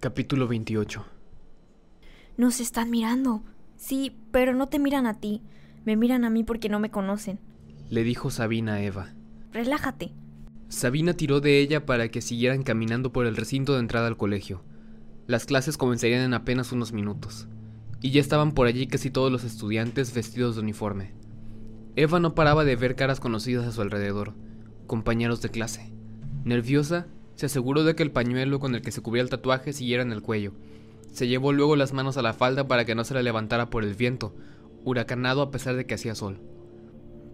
Capítulo 0.00 0.48
28 0.48 1.04
Nos 2.38 2.60
están 2.60 2.88
mirando. 2.88 3.42
Sí, 3.76 4.16
pero 4.30 4.54
no 4.54 4.66
te 4.66 4.78
miran 4.78 5.04
a 5.04 5.20
ti. 5.20 5.42
Me 5.84 5.94
miran 5.94 6.24
a 6.24 6.30
mí 6.30 6.42
porque 6.42 6.70
no 6.70 6.80
me 6.80 6.90
conocen. 6.90 7.38
Le 7.90 8.02
dijo 8.02 8.30
Sabina 8.30 8.76
a 8.76 8.82
Eva. 8.82 9.12
Relájate. 9.52 10.14
Sabina 10.68 11.12
tiró 11.12 11.42
de 11.42 11.58
ella 11.58 11.84
para 11.84 12.08
que 12.08 12.22
siguieran 12.22 12.62
caminando 12.62 13.12
por 13.12 13.26
el 13.26 13.36
recinto 13.36 13.74
de 13.74 13.80
entrada 13.80 14.06
al 14.06 14.16
colegio. 14.16 14.64
Las 15.26 15.44
clases 15.44 15.76
comenzarían 15.76 16.22
en 16.22 16.32
apenas 16.32 16.72
unos 16.72 16.94
minutos, 16.94 17.46
y 18.00 18.10
ya 18.10 18.22
estaban 18.22 18.52
por 18.52 18.68
allí 18.68 18.86
casi 18.86 19.10
todos 19.10 19.30
los 19.30 19.44
estudiantes 19.44 20.14
vestidos 20.14 20.54
de 20.54 20.62
uniforme. 20.62 21.12
Eva 21.94 22.20
no 22.20 22.34
paraba 22.34 22.64
de 22.64 22.74
ver 22.74 22.96
caras 22.96 23.20
conocidas 23.20 23.66
a 23.66 23.72
su 23.72 23.82
alrededor, 23.82 24.32
compañeros 24.86 25.42
de 25.42 25.50
clase. 25.50 25.92
Nerviosa, 26.44 27.06
se 27.40 27.46
aseguró 27.46 27.84
de 27.84 27.94
que 27.94 28.02
el 28.02 28.10
pañuelo 28.10 28.60
con 28.60 28.74
el 28.74 28.82
que 28.82 28.92
se 28.92 29.00
cubría 29.00 29.22
el 29.22 29.30
tatuaje 29.30 29.72
siguiera 29.72 30.02
en 30.02 30.12
el 30.12 30.20
cuello. 30.20 30.52
Se 31.10 31.26
llevó 31.26 31.54
luego 31.54 31.74
las 31.74 31.94
manos 31.94 32.18
a 32.18 32.22
la 32.22 32.34
falda 32.34 32.68
para 32.68 32.84
que 32.84 32.94
no 32.94 33.02
se 33.02 33.14
la 33.14 33.22
levantara 33.22 33.70
por 33.70 33.82
el 33.82 33.94
viento, 33.94 34.34
huracanado 34.84 35.40
a 35.40 35.50
pesar 35.50 35.74
de 35.74 35.86
que 35.86 35.94
hacía 35.94 36.14
sol. 36.14 36.38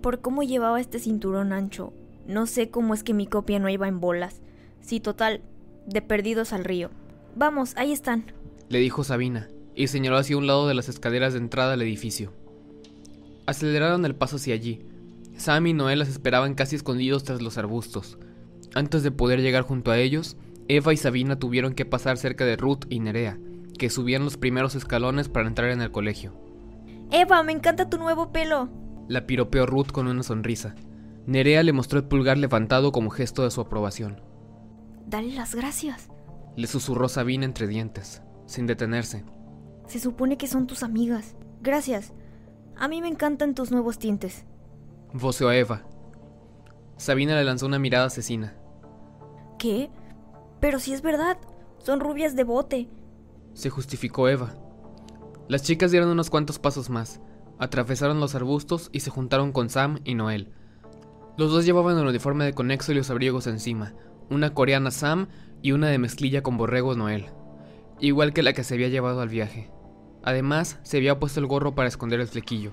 Por 0.02 0.20
cómo 0.20 0.44
llevaba 0.44 0.80
este 0.80 1.00
cinturón 1.00 1.52
ancho, 1.52 1.92
no 2.28 2.46
sé 2.46 2.70
cómo 2.70 2.94
es 2.94 3.02
que 3.02 3.14
mi 3.14 3.26
copia 3.26 3.58
no 3.58 3.68
iba 3.68 3.88
en 3.88 3.98
bolas. 3.98 4.42
Sí, 4.80 5.00
total, 5.00 5.40
de 5.88 6.02
perdidos 6.02 6.52
al 6.52 6.62
río. 6.62 6.90
Vamos, 7.34 7.72
ahí 7.76 7.90
están. 7.90 8.26
Le 8.68 8.78
dijo 8.78 9.02
Sabina, 9.02 9.48
y 9.74 9.88
señaló 9.88 10.18
hacia 10.18 10.36
un 10.36 10.46
lado 10.46 10.68
de 10.68 10.74
las 10.74 10.88
escaleras 10.88 11.32
de 11.32 11.40
entrada 11.40 11.72
al 11.72 11.82
edificio. 11.82 12.32
Aceleraron 13.46 14.04
el 14.04 14.14
paso 14.14 14.36
hacia 14.36 14.54
allí. 14.54 14.86
Sam 15.36 15.66
y 15.66 15.72
Noel 15.72 15.98
las 15.98 16.10
esperaban 16.10 16.54
casi 16.54 16.76
escondidos 16.76 17.24
tras 17.24 17.42
los 17.42 17.58
arbustos. 17.58 18.18
Antes 18.74 19.02
de 19.02 19.10
poder 19.10 19.40
llegar 19.40 19.62
junto 19.62 19.90
a 19.90 19.98
ellos, 19.98 20.36
Eva 20.68 20.92
y 20.92 20.96
Sabina 20.96 21.38
tuvieron 21.38 21.74
que 21.74 21.84
pasar 21.84 22.18
cerca 22.18 22.44
de 22.44 22.56
Ruth 22.56 22.84
y 22.88 23.00
Nerea, 23.00 23.38
que 23.78 23.90
subían 23.90 24.24
los 24.24 24.36
primeros 24.36 24.74
escalones 24.74 25.28
para 25.28 25.46
entrar 25.46 25.70
en 25.70 25.80
el 25.80 25.90
colegio. 25.90 26.32
Eva, 27.10 27.42
me 27.42 27.52
encanta 27.52 27.88
tu 27.88 27.98
nuevo 27.98 28.32
pelo. 28.32 28.68
La 29.08 29.26
piropeó 29.26 29.66
Ruth 29.66 29.92
con 29.92 30.08
una 30.08 30.22
sonrisa. 30.22 30.74
Nerea 31.26 31.62
le 31.62 31.72
mostró 31.72 31.98
el 31.98 32.06
pulgar 32.06 32.38
levantado 32.38 32.92
como 32.92 33.10
gesto 33.10 33.42
de 33.42 33.50
su 33.50 33.60
aprobación. 33.60 34.20
Dale 35.06 35.32
las 35.32 35.54
gracias. 35.54 36.08
Le 36.56 36.66
susurró 36.66 37.08
Sabina 37.08 37.44
entre 37.44 37.68
dientes, 37.68 38.22
sin 38.46 38.66
detenerse. 38.66 39.24
Se 39.86 40.00
supone 40.00 40.36
que 40.36 40.48
son 40.48 40.66
tus 40.66 40.82
amigas. 40.82 41.36
Gracias. 41.62 42.12
A 42.76 42.88
mí 42.88 43.00
me 43.00 43.08
encantan 43.08 43.54
tus 43.54 43.70
nuevos 43.70 43.98
tintes. 43.98 44.44
Voceó 45.12 45.48
a 45.48 45.56
Eva. 45.56 45.84
Sabina 46.96 47.34
le 47.34 47.44
lanzó 47.44 47.66
una 47.66 47.78
mirada 47.78 48.06
asesina. 48.06 48.54
¿Qué? 49.58 49.90
Pero 50.60 50.78
si 50.78 50.92
es 50.92 51.02
verdad, 51.02 51.38
son 51.78 52.00
rubias 52.00 52.36
de 52.36 52.44
bote. 52.44 52.88
Se 53.54 53.70
justificó 53.70 54.28
Eva. 54.28 54.54
Las 55.48 55.62
chicas 55.62 55.90
dieron 55.90 56.08
unos 56.08 56.30
cuantos 56.30 56.58
pasos 56.58 56.90
más, 56.90 57.20
atravesaron 57.58 58.20
los 58.20 58.34
arbustos 58.34 58.90
y 58.92 59.00
se 59.00 59.10
juntaron 59.10 59.52
con 59.52 59.70
Sam 59.70 60.00
y 60.04 60.14
Noel. 60.14 60.52
Los 61.36 61.52
dos 61.52 61.64
llevaban 61.64 61.98
el 61.98 62.06
uniforme 62.06 62.44
de 62.44 62.54
conexo 62.54 62.92
y 62.92 62.94
los 62.94 63.10
abrigos 63.10 63.46
encima, 63.46 63.94
una 64.30 64.54
coreana 64.54 64.90
Sam 64.90 65.28
y 65.62 65.72
una 65.72 65.88
de 65.88 65.98
mezclilla 65.98 66.42
con 66.42 66.56
borrego 66.56 66.94
Noel, 66.94 67.26
igual 68.00 68.32
que 68.32 68.42
la 68.42 68.52
que 68.52 68.64
se 68.64 68.74
había 68.74 68.88
llevado 68.88 69.20
al 69.20 69.28
viaje. 69.28 69.70
Además, 70.22 70.78
se 70.82 70.96
había 70.96 71.20
puesto 71.20 71.40
el 71.40 71.46
gorro 71.46 71.74
para 71.74 71.88
esconder 71.88 72.20
el 72.20 72.26
flequillo. 72.26 72.72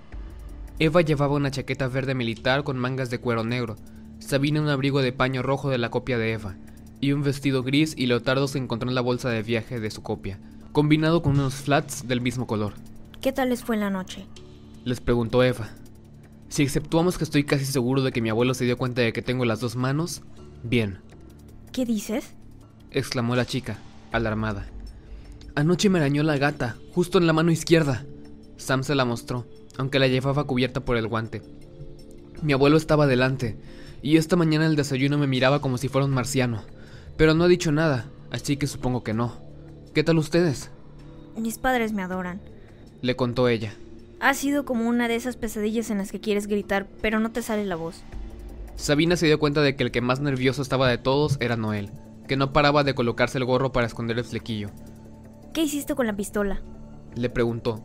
Eva 0.80 1.02
llevaba 1.02 1.36
una 1.36 1.52
chaqueta 1.52 1.88
verde 1.88 2.16
militar 2.16 2.64
con 2.64 2.80
mangas 2.80 3.10
de 3.10 3.20
cuero 3.20 3.44
negro, 3.44 3.76
Sabina 4.24 4.62
un 4.62 4.70
abrigo 4.70 5.02
de 5.02 5.12
paño 5.12 5.44
rojo 5.44 5.70
de 5.70 5.78
la 5.78 5.90
copia 5.90 6.18
de 6.18 6.32
Eva, 6.32 6.56
y 7.02 7.12
un 7.12 7.24
vestido 7.24 7.62
gris 7.62 7.94
y 7.98 8.06
leotardo 8.06 8.48
se 8.48 8.58
encontró 8.58 8.88
en 8.88 8.96
la 8.96 9.02
bolsa 9.02 9.30
de 9.30 9.44
viaje 9.44 9.82
de 9.82 9.92
su 9.92 10.02
copia, 10.02 10.40
combinado 10.72 11.22
con 11.22 11.34
unos 11.34 11.56
flats 11.56 12.08
del 12.08 12.22
mismo 12.22 12.48
color. 12.48 12.74
¿Qué 13.22 13.34
tal 13.34 13.50
les 13.50 13.64
fue 13.64 13.76
en 13.76 13.82
la 13.82 13.90
noche? 13.90 14.26
Les 14.86 15.02
preguntó 15.02 15.44
Eva. 15.44 15.70
Si 16.48 16.64
exceptuamos 16.64 17.18
que 17.18 17.26
estoy 17.26 17.44
casi 17.44 17.66
seguro 17.66 18.02
de 18.02 18.14
que 18.14 18.22
mi 18.22 18.30
abuelo 18.30 18.54
se 18.54 18.64
dio 18.64 18.78
cuenta 18.78 19.02
de 19.02 19.12
que 19.12 19.22
tengo 19.22 19.44
las 19.44 19.60
dos 19.60 19.76
manos, 19.76 20.22
bien. 20.64 21.00
¿Qué 21.74 21.86
dices? 21.86 22.34
exclamó 22.92 23.36
la 23.36 23.46
chica, 23.46 23.78
alarmada. 24.14 24.68
Anoche 25.54 25.90
me 25.90 26.00
arañó 26.00 26.24
la 26.24 26.38
gata, 26.38 26.78
justo 26.94 27.18
en 27.18 27.28
la 27.28 27.34
mano 27.34 27.52
izquierda. 27.52 28.06
Sam 28.56 28.84
se 28.84 28.96
la 28.96 29.04
mostró, 29.04 29.46
aunque 29.78 30.00
la 30.00 30.08
llevaba 30.08 30.46
cubierta 30.46 30.80
por 30.80 30.96
el 30.96 31.08
guante. 31.08 31.42
Mi 32.42 32.54
abuelo 32.54 32.78
estaba 32.78 33.06
delante, 33.06 33.58
y 34.04 34.18
esta 34.18 34.36
mañana 34.36 34.68
el 34.68 34.76
desayuno 34.76 35.18
me 35.18 35.28
miraba 35.28 35.62
como 35.62 35.78
si 35.78 35.88
fuera 35.88 36.06
un 36.06 36.12
marciano, 36.12 36.62
pero 37.16 37.34
no 37.34 37.46
ha 37.46 37.48
dicho 37.48 37.72
nada, 37.72 38.06
así 38.32 38.58
que 38.58 38.68
supongo 38.68 39.02
que 39.02 39.14
no. 39.14 39.38
¿Qué 39.96 40.04
tal 40.04 40.18
ustedes? 40.18 40.70
Mis 41.38 41.58
padres 41.58 41.94
me 41.94 42.04
adoran. 42.04 42.42
Le 43.02 43.16
contó 43.16 43.48
ella. 43.48 43.74
Ha 44.20 44.34
sido 44.34 44.66
como 44.66 44.90
una 44.90 45.08
de 45.08 45.16
esas 45.16 45.38
pesadillas 45.38 45.90
en 45.90 46.00
las 46.00 46.12
que 46.12 46.20
quieres 46.20 46.48
gritar, 46.48 46.86
pero 47.02 47.22
no 47.22 47.32
te 47.32 47.42
sale 47.42 47.66
la 47.66 47.76
voz. 47.76 48.04
Sabina 48.76 49.16
se 49.16 49.28
dio 49.28 49.40
cuenta 49.40 49.62
de 49.62 49.76
que 49.78 49.84
el 49.84 49.92
que 49.92 50.02
más 50.02 50.20
nervioso 50.20 50.62
estaba 50.62 50.90
de 50.90 50.98
todos 50.98 51.38
era 51.40 51.56
Noel, 51.56 51.90
que 52.28 52.36
no 52.36 52.52
paraba 52.52 52.84
de 52.84 52.96
colocarse 52.96 53.38
el 53.38 53.46
gorro 53.46 53.72
para 53.72 53.88
esconder 53.88 54.18
el 54.18 54.26
flequillo. 54.26 54.70
¿Qué 55.54 55.64
hiciste 55.64 55.96
con 55.96 56.08
la 56.08 56.16
pistola? 56.16 56.62
Le 57.16 57.30
preguntó. 57.30 57.82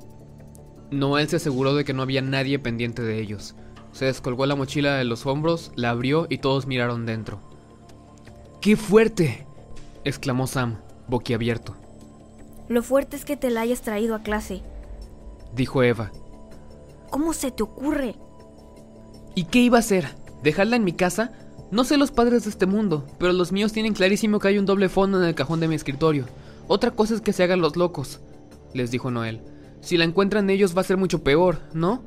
Noel 0.91 1.29
se 1.29 1.37
aseguró 1.37 1.75
de 1.75 1.85
que 1.85 1.93
no 1.93 2.03
había 2.03 2.23
nadie 2.23 2.59
pendiente 2.59 3.03
de 3.03 3.21
ellos. 3.21 3.55
Se 3.93 4.05
descolgó 4.05 4.47
la 4.47 4.55
mochila 4.55 4.97
de 4.97 5.05
los 5.05 5.27
hombros, 5.27 5.73
la 5.75 5.91
abrió 5.91 6.27
y 6.29 6.39
todos 6.39 6.67
miraron 6.67 7.07
dentro. 7.07 7.41
¡Qué 8.61 8.77
fuerte! 8.77 9.47
exclamó 10.05 10.47
Sam, 10.47 10.79
boquiabierto. 11.09 11.77
Lo 12.69 12.83
fuerte 12.83 13.17
es 13.17 13.25
que 13.25 13.37
te 13.37 13.51
la 13.51 13.63
hayas 13.63 13.83
traído 13.83 14.15
a 14.15 14.23
clase, 14.23 14.63
dijo 15.55 15.83
Eva. 15.83 16.13
¿Cómo 17.11 17.33
se 17.33 17.51
te 17.51 17.63
ocurre? 17.63 18.17
¿Y 19.35 19.45
qué 19.45 19.61
iba 19.61 19.79
a 19.79 19.81
hacer? 19.81 20.07
¿Dejarla 20.43 20.77
en 20.77 20.85
mi 20.85 20.93
casa? 20.93 21.33
No 21.71 21.85
sé 21.85 21.97
los 21.97 22.11
padres 22.11 22.45
de 22.45 22.51
este 22.51 22.67
mundo, 22.67 23.07
pero 23.19 23.33
los 23.33 23.53
míos 23.53 23.73
tienen 23.73 23.95
clarísimo 23.95 24.39
que 24.39 24.49
hay 24.49 24.59
un 24.59 24.67
doble 24.67 24.89
fondo 24.89 25.21
en 25.21 25.29
el 25.29 25.35
cajón 25.35 25.61
de 25.61 25.69
mi 25.69 25.75
escritorio. 25.75 26.27
Otra 26.67 26.91
cosa 26.91 27.15
es 27.15 27.21
que 27.21 27.33
se 27.33 27.43
hagan 27.43 27.61
los 27.61 27.77
locos, 27.77 28.21
les 28.75 28.91
dijo 28.91 29.11
Noel. 29.11 29.41
Si 29.81 29.97
la 29.97 30.05
encuentran 30.05 30.51
ellos 30.51 30.77
va 30.77 30.83
a 30.83 30.85
ser 30.85 30.97
mucho 30.97 31.23
peor, 31.23 31.61
¿no? 31.73 32.03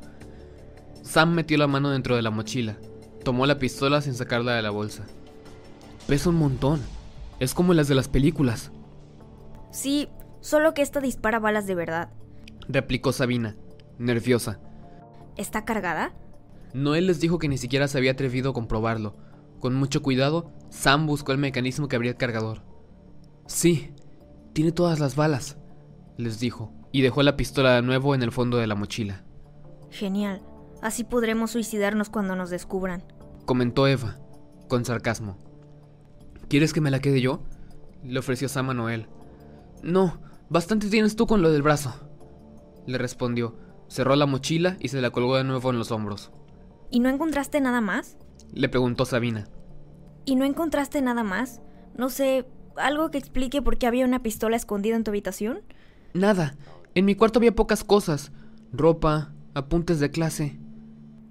Sam 1.02 1.32
metió 1.32 1.58
la 1.58 1.66
mano 1.66 1.90
dentro 1.90 2.16
de 2.16 2.22
la 2.22 2.30
mochila. 2.30 2.78
Tomó 3.24 3.46
la 3.46 3.58
pistola 3.58 4.00
sin 4.00 4.14
sacarla 4.14 4.54
de 4.54 4.62
la 4.62 4.70
bolsa. 4.70 5.04
Pesa 6.06 6.30
un 6.30 6.36
montón. 6.36 6.80
Es 7.38 7.54
como 7.54 7.74
las 7.74 7.88
de 7.88 7.94
las 7.94 8.08
películas. 8.08 8.72
Sí, 9.70 10.08
solo 10.40 10.74
que 10.74 10.82
esta 10.82 11.00
dispara 11.00 11.38
balas 11.38 11.66
de 11.66 11.74
verdad. 11.74 12.10
Replicó 12.68 13.12
Sabina, 13.12 13.56
nerviosa. 13.98 14.60
¿Está 15.36 15.64
cargada? 15.64 16.14
Noel 16.74 17.06
les 17.06 17.20
dijo 17.20 17.38
que 17.38 17.48
ni 17.48 17.58
siquiera 17.58 17.88
se 17.88 17.98
había 17.98 18.12
atrevido 18.12 18.50
a 18.50 18.54
comprobarlo. 18.54 19.16
Con 19.60 19.74
mucho 19.74 20.02
cuidado, 20.02 20.50
Sam 20.70 21.06
buscó 21.06 21.32
el 21.32 21.38
mecanismo 21.38 21.88
que 21.88 21.96
abría 21.96 22.12
el 22.12 22.16
cargador. 22.16 22.62
Sí, 23.46 23.92
tiene 24.52 24.72
todas 24.72 24.98
las 24.98 25.16
balas, 25.16 25.58
les 26.16 26.40
dijo, 26.40 26.72
y 26.92 27.02
dejó 27.02 27.22
la 27.22 27.36
pistola 27.36 27.74
de 27.74 27.82
nuevo 27.82 28.14
en 28.14 28.22
el 28.22 28.32
fondo 28.32 28.56
de 28.56 28.66
la 28.66 28.74
mochila. 28.74 29.24
Genial. 29.90 30.42
Así 30.82 31.04
podremos 31.04 31.52
suicidarnos 31.52 32.10
cuando 32.10 32.36
nos 32.36 32.50
descubran. 32.50 33.04
Comentó 33.46 33.86
Eva, 33.86 34.18
con 34.68 34.84
sarcasmo. 34.84 35.38
¿Quieres 36.48 36.72
que 36.72 36.80
me 36.80 36.90
la 36.90 37.00
quede 37.00 37.20
yo? 37.20 37.40
Le 38.02 38.18
ofreció 38.18 38.48
Sam 38.48 38.70
a 38.70 38.74
Noel. 38.74 39.06
No, 39.82 40.20
bastante 40.48 40.88
tienes 40.88 41.16
tú 41.16 41.26
con 41.26 41.40
lo 41.40 41.50
del 41.50 41.62
brazo. 41.62 41.94
Le 42.86 42.98
respondió. 42.98 43.56
Cerró 43.88 44.16
la 44.16 44.26
mochila 44.26 44.76
y 44.80 44.88
se 44.88 45.00
la 45.00 45.10
colgó 45.10 45.36
de 45.36 45.44
nuevo 45.44 45.70
en 45.70 45.78
los 45.78 45.92
hombros. 45.92 46.32
¿Y 46.90 47.00
no 47.00 47.08
encontraste 47.08 47.60
nada 47.60 47.80
más? 47.80 48.16
Le 48.52 48.68
preguntó 48.68 49.04
Sabina. 49.04 49.46
¿Y 50.24 50.34
no 50.34 50.44
encontraste 50.44 51.00
nada 51.00 51.22
más? 51.22 51.60
No 51.96 52.08
sé, 52.08 52.46
algo 52.76 53.10
que 53.10 53.18
explique 53.18 53.62
por 53.62 53.78
qué 53.78 53.86
había 53.86 54.04
una 54.04 54.22
pistola 54.22 54.56
escondida 54.56 54.96
en 54.96 55.04
tu 55.04 55.10
habitación? 55.10 55.60
Nada. 56.12 56.56
En 56.94 57.04
mi 57.04 57.14
cuarto 57.14 57.38
había 57.38 57.54
pocas 57.54 57.84
cosas. 57.84 58.32
Ropa, 58.72 59.32
apuntes 59.54 60.00
de 60.00 60.10
clase. 60.10 60.58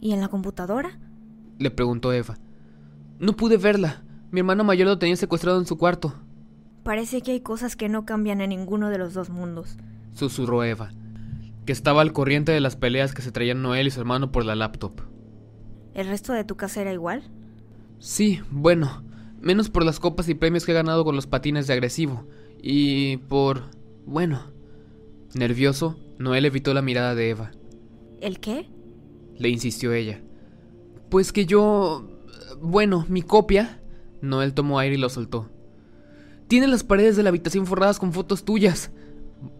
¿Y 0.01 0.13
en 0.13 0.19
la 0.19 0.27
computadora? 0.27 0.99
Le 1.59 1.69
preguntó 1.71 2.11
Eva. 2.11 2.37
No 3.19 3.33
pude 3.33 3.57
verla. 3.57 4.03
Mi 4.31 4.39
hermano 4.39 4.63
mayor 4.63 4.87
lo 4.87 4.97
tenía 4.97 5.15
secuestrado 5.15 5.59
en 5.59 5.67
su 5.67 5.77
cuarto. 5.77 6.15
Parece 6.83 7.21
que 7.21 7.31
hay 7.31 7.41
cosas 7.41 7.75
que 7.75 7.87
no 7.87 8.03
cambian 8.03 8.41
en 8.41 8.49
ninguno 8.49 8.89
de 8.89 8.97
los 8.97 9.13
dos 9.13 9.29
mundos. 9.29 9.77
Susurró 10.13 10.63
Eva, 10.63 10.91
que 11.65 11.71
estaba 11.71 12.01
al 12.01 12.13
corriente 12.13 12.51
de 12.51 12.59
las 12.59 12.75
peleas 12.75 13.13
que 13.13 13.21
se 13.21 13.31
traían 13.31 13.61
Noel 13.61 13.87
y 13.87 13.91
su 13.91 13.99
hermano 13.99 14.31
por 14.31 14.43
la 14.43 14.55
laptop. 14.55 14.93
¿El 15.93 16.07
resto 16.07 16.33
de 16.33 16.45
tu 16.45 16.55
casa 16.55 16.81
era 16.81 16.91
igual? 16.91 17.29
Sí, 17.99 18.41
bueno, 18.49 19.03
menos 19.39 19.69
por 19.69 19.85
las 19.85 19.99
copas 19.99 20.27
y 20.29 20.33
premios 20.33 20.65
que 20.65 20.71
he 20.71 20.75
ganado 20.75 21.05
con 21.05 21.15
los 21.15 21.27
patines 21.27 21.67
de 21.67 21.73
agresivo. 21.73 22.25
Y 22.63 23.17
por... 23.17 23.69
bueno. 24.07 24.51
Nervioso, 25.35 25.99
Noel 26.17 26.45
evitó 26.45 26.73
la 26.73 26.81
mirada 26.81 27.13
de 27.13 27.29
Eva. 27.29 27.51
¿El 28.19 28.39
qué? 28.39 28.67
Le 29.41 29.49
insistió 29.49 29.91
ella. 29.91 30.21
Pues 31.09 31.33
que 31.33 31.47
yo... 31.47 32.07
Bueno, 32.61 33.05
mi 33.09 33.23
copia... 33.23 33.81
Noel 34.21 34.53
tomó 34.53 34.77
aire 34.77 34.95
y 34.95 34.99
lo 34.99 35.09
soltó. 35.09 35.49
Tiene 36.47 36.67
las 36.67 36.83
paredes 36.83 37.17
de 37.17 37.23
la 37.23 37.29
habitación 37.29 37.65
forradas 37.65 37.97
con 37.97 38.13
fotos 38.13 38.45
tuyas. 38.45 38.91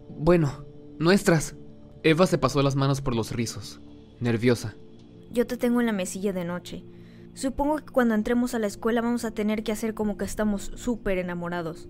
Bueno, 0.08 0.64
nuestras. 1.00 1.56
Eva 2.04 2.28
se 2.28 2.38
pasó 2.38 2.62
las 2.62 2.76
manos 2.76 3.00
por 3.00 3.16
los 3.16 3.32
rizos, 3.32 3.80
nerviosa. 4.20 4.76
Yo 5.32 5.48
te 5.48 5.56
tengo 5.56 5.80
en 5.80 5.86
la 5.86 5.92
mesilla 5.92 6.32
de 6.32 6.44
noche. 6.44 6.84
Supongo 7.34 7.78
que 7.78 7.92
cuando 7.92 8.14
entremos 8.14 8.54
a 8.54 8.60
la 8.60 8.68
escuela 8.68 9.00
vamos 9.00 9.24
a 9.24 9.32
tener 9.32 9.64
que 9.64 9.72
hacer 9.72 9.94
como 9.94 10.16
que 10.16 10.24
estamos 10.24 10.70
súper 10.76 11.18
enamorados. 11.18 11.88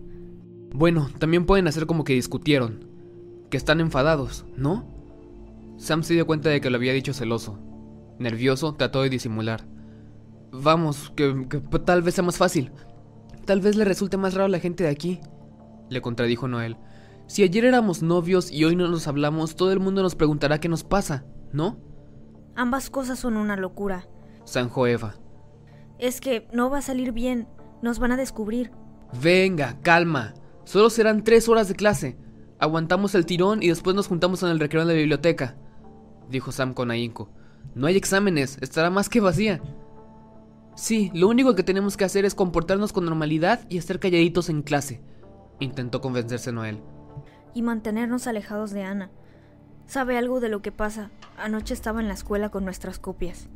Bueno, 0.72 1.10
también 1.18 1.44
pueden 1.44 1.68
hacer 1.68 1.84
como 1.84 2.04
que 2.04 2.14
discutieron, 2.14 2.86
que 3.50 3.58
están 3.58 3.80
enfadados, 3.80 4.46
¿no? 4.56 4.86
Sam 5.76 6.04
se 6.04 6.14
dio 6.14 6.26
cuenta 6.26 6.48
de 6.48 6.62
que 6.62 6.70
lo 6.70 6.76
había 6.76 6.94
dicho 6.94 7.12
celoso. 7.12 7.58
Nervioso, 8.22 8.74
trató 8.74 9.02
de 9.02 9.10
disimular. 9.10 9.66
Vamos, 10.52 11.12
que, 11.16 11.46
que 11.48 11.60
tal 11.80 12.02
vez 12.02 12.14
sea 12.14 12.24
más 12.24 12.38
fácil. 12.38 12.72
Tal 13.44 13.60
vez 13.60 13.76
le 13.76 13.84
resulte 13.84 14.16
más 14.16 14.34
raro 14.34 14.46
a 14.46 14.48
la 14.48 14.60
gente 14.60 14.84
de 14.84 14.90
aquí, 14.90 15.20
le 15.88 16.00
contradijo 16.00 16.46
Noel. 16.48 16.76
Si 17.26 17.42
ayer 17.42 17.64
éramos 17.64 18.02
novios 18.02 18.50
y 18.52 18.64
hoy 18.64 18.76
no 18.76 18.88
nos 18.88 19.08
hablamos, 19.08 19.56
todo 19.56 19.72
el 19.72 19.80
mundo 19.80 20.02
nos 20.02 20.14
preguntará 20.14 20.60
qué 20.60 20.68
nos 20.68 20.84
pasa, 20.84 21.24
¿no? 21.52 21.78
Ambas 22.54 22.90
cosas 22.90 23.18
son 23.18 23.36
una 23.36 23.56
locura. 23.56 24.06
Sanjo 24.44 24.86
Eva. 24.86 25.14
Es 25.98 26.20
que 26.20 26.46
no 26.52 26.70
va 26.70 26.78
a 26.78 26.82
salir 26.82 27.12
bien. 27.12 27.48
Nos 27.80 27.98
van 27.98 28.12
a 28.12 28.16
descubrir. 28.16 28.70
Venga, 29.20 29.78
calma. 29.82 30.34
Solo 30.64 30.90
serán 30.90 31.24
tres 31.24 31.48
horas 31.48 31.68
de 31.68 31.74
clase. 31.74 32.16
Aguantamos 32.58 33.14
el 33.14 33.26
tirón 33.26 33.62
y 33.62 33.68
después 33.68 33.96
nos 33.96 34.08
juntamos 34.08 34.42
en 34.42 34.50
el 34.50 34.60
recreo 34.60 34.82
en 34.82 34.88
la 34.88 34.94
biblioteca, 34.94 35.56
dijo 36.28 36.52
Sam 36.52 36.74
con 36.74 36.90
ahínco. 36.90 37.30
No 37.74 37.86
hay 37.86 37.96
exámenes, 37.96 38.58
estará 38.60 38.90
más 38.90 39.08
que 39.08 39.20
vacía. 39.20 39.60
Sí, 40.74 41.10
lo 41.14 41.28
único 41.28 41.54
que 41.54 41.62
tenemos 41.62 41.96
que 41.96 42.04
hacer 42.04 42.24
es 42.24 42.34
comportarnos 42.34 42.92
con 42.92 43.04
normalidad 43.04 43.60
y 43.68 43.78
estar 43.78 43.98
calladitos 43.98 44.48
en 44.48 44.62
clase, 44.62 45.00
intentó 45.60 46.00
convencerse 46.00 46.52
Noel. 46.52 46.80
Y 47.54 47.62
mantenernos 47.62 48.26
alejados 48.26 48.70
de 48.70 48.82
Ana. 48.82 49.10
Sabe 49.86 50.16
algo 50.16 50.40
de 50.40 50.48
lo 50.48 50.62
que 50.62 50.72
pasa. 50.72 51.10
Anoche 51.36 51.74
estaba 51.74 52.00
en 52.00 52.08
la 52.08 52.14
escuela 52.14 52.48
con 52.48 52.64
nuestras 52.64 52.98
copias. 52.98 53.48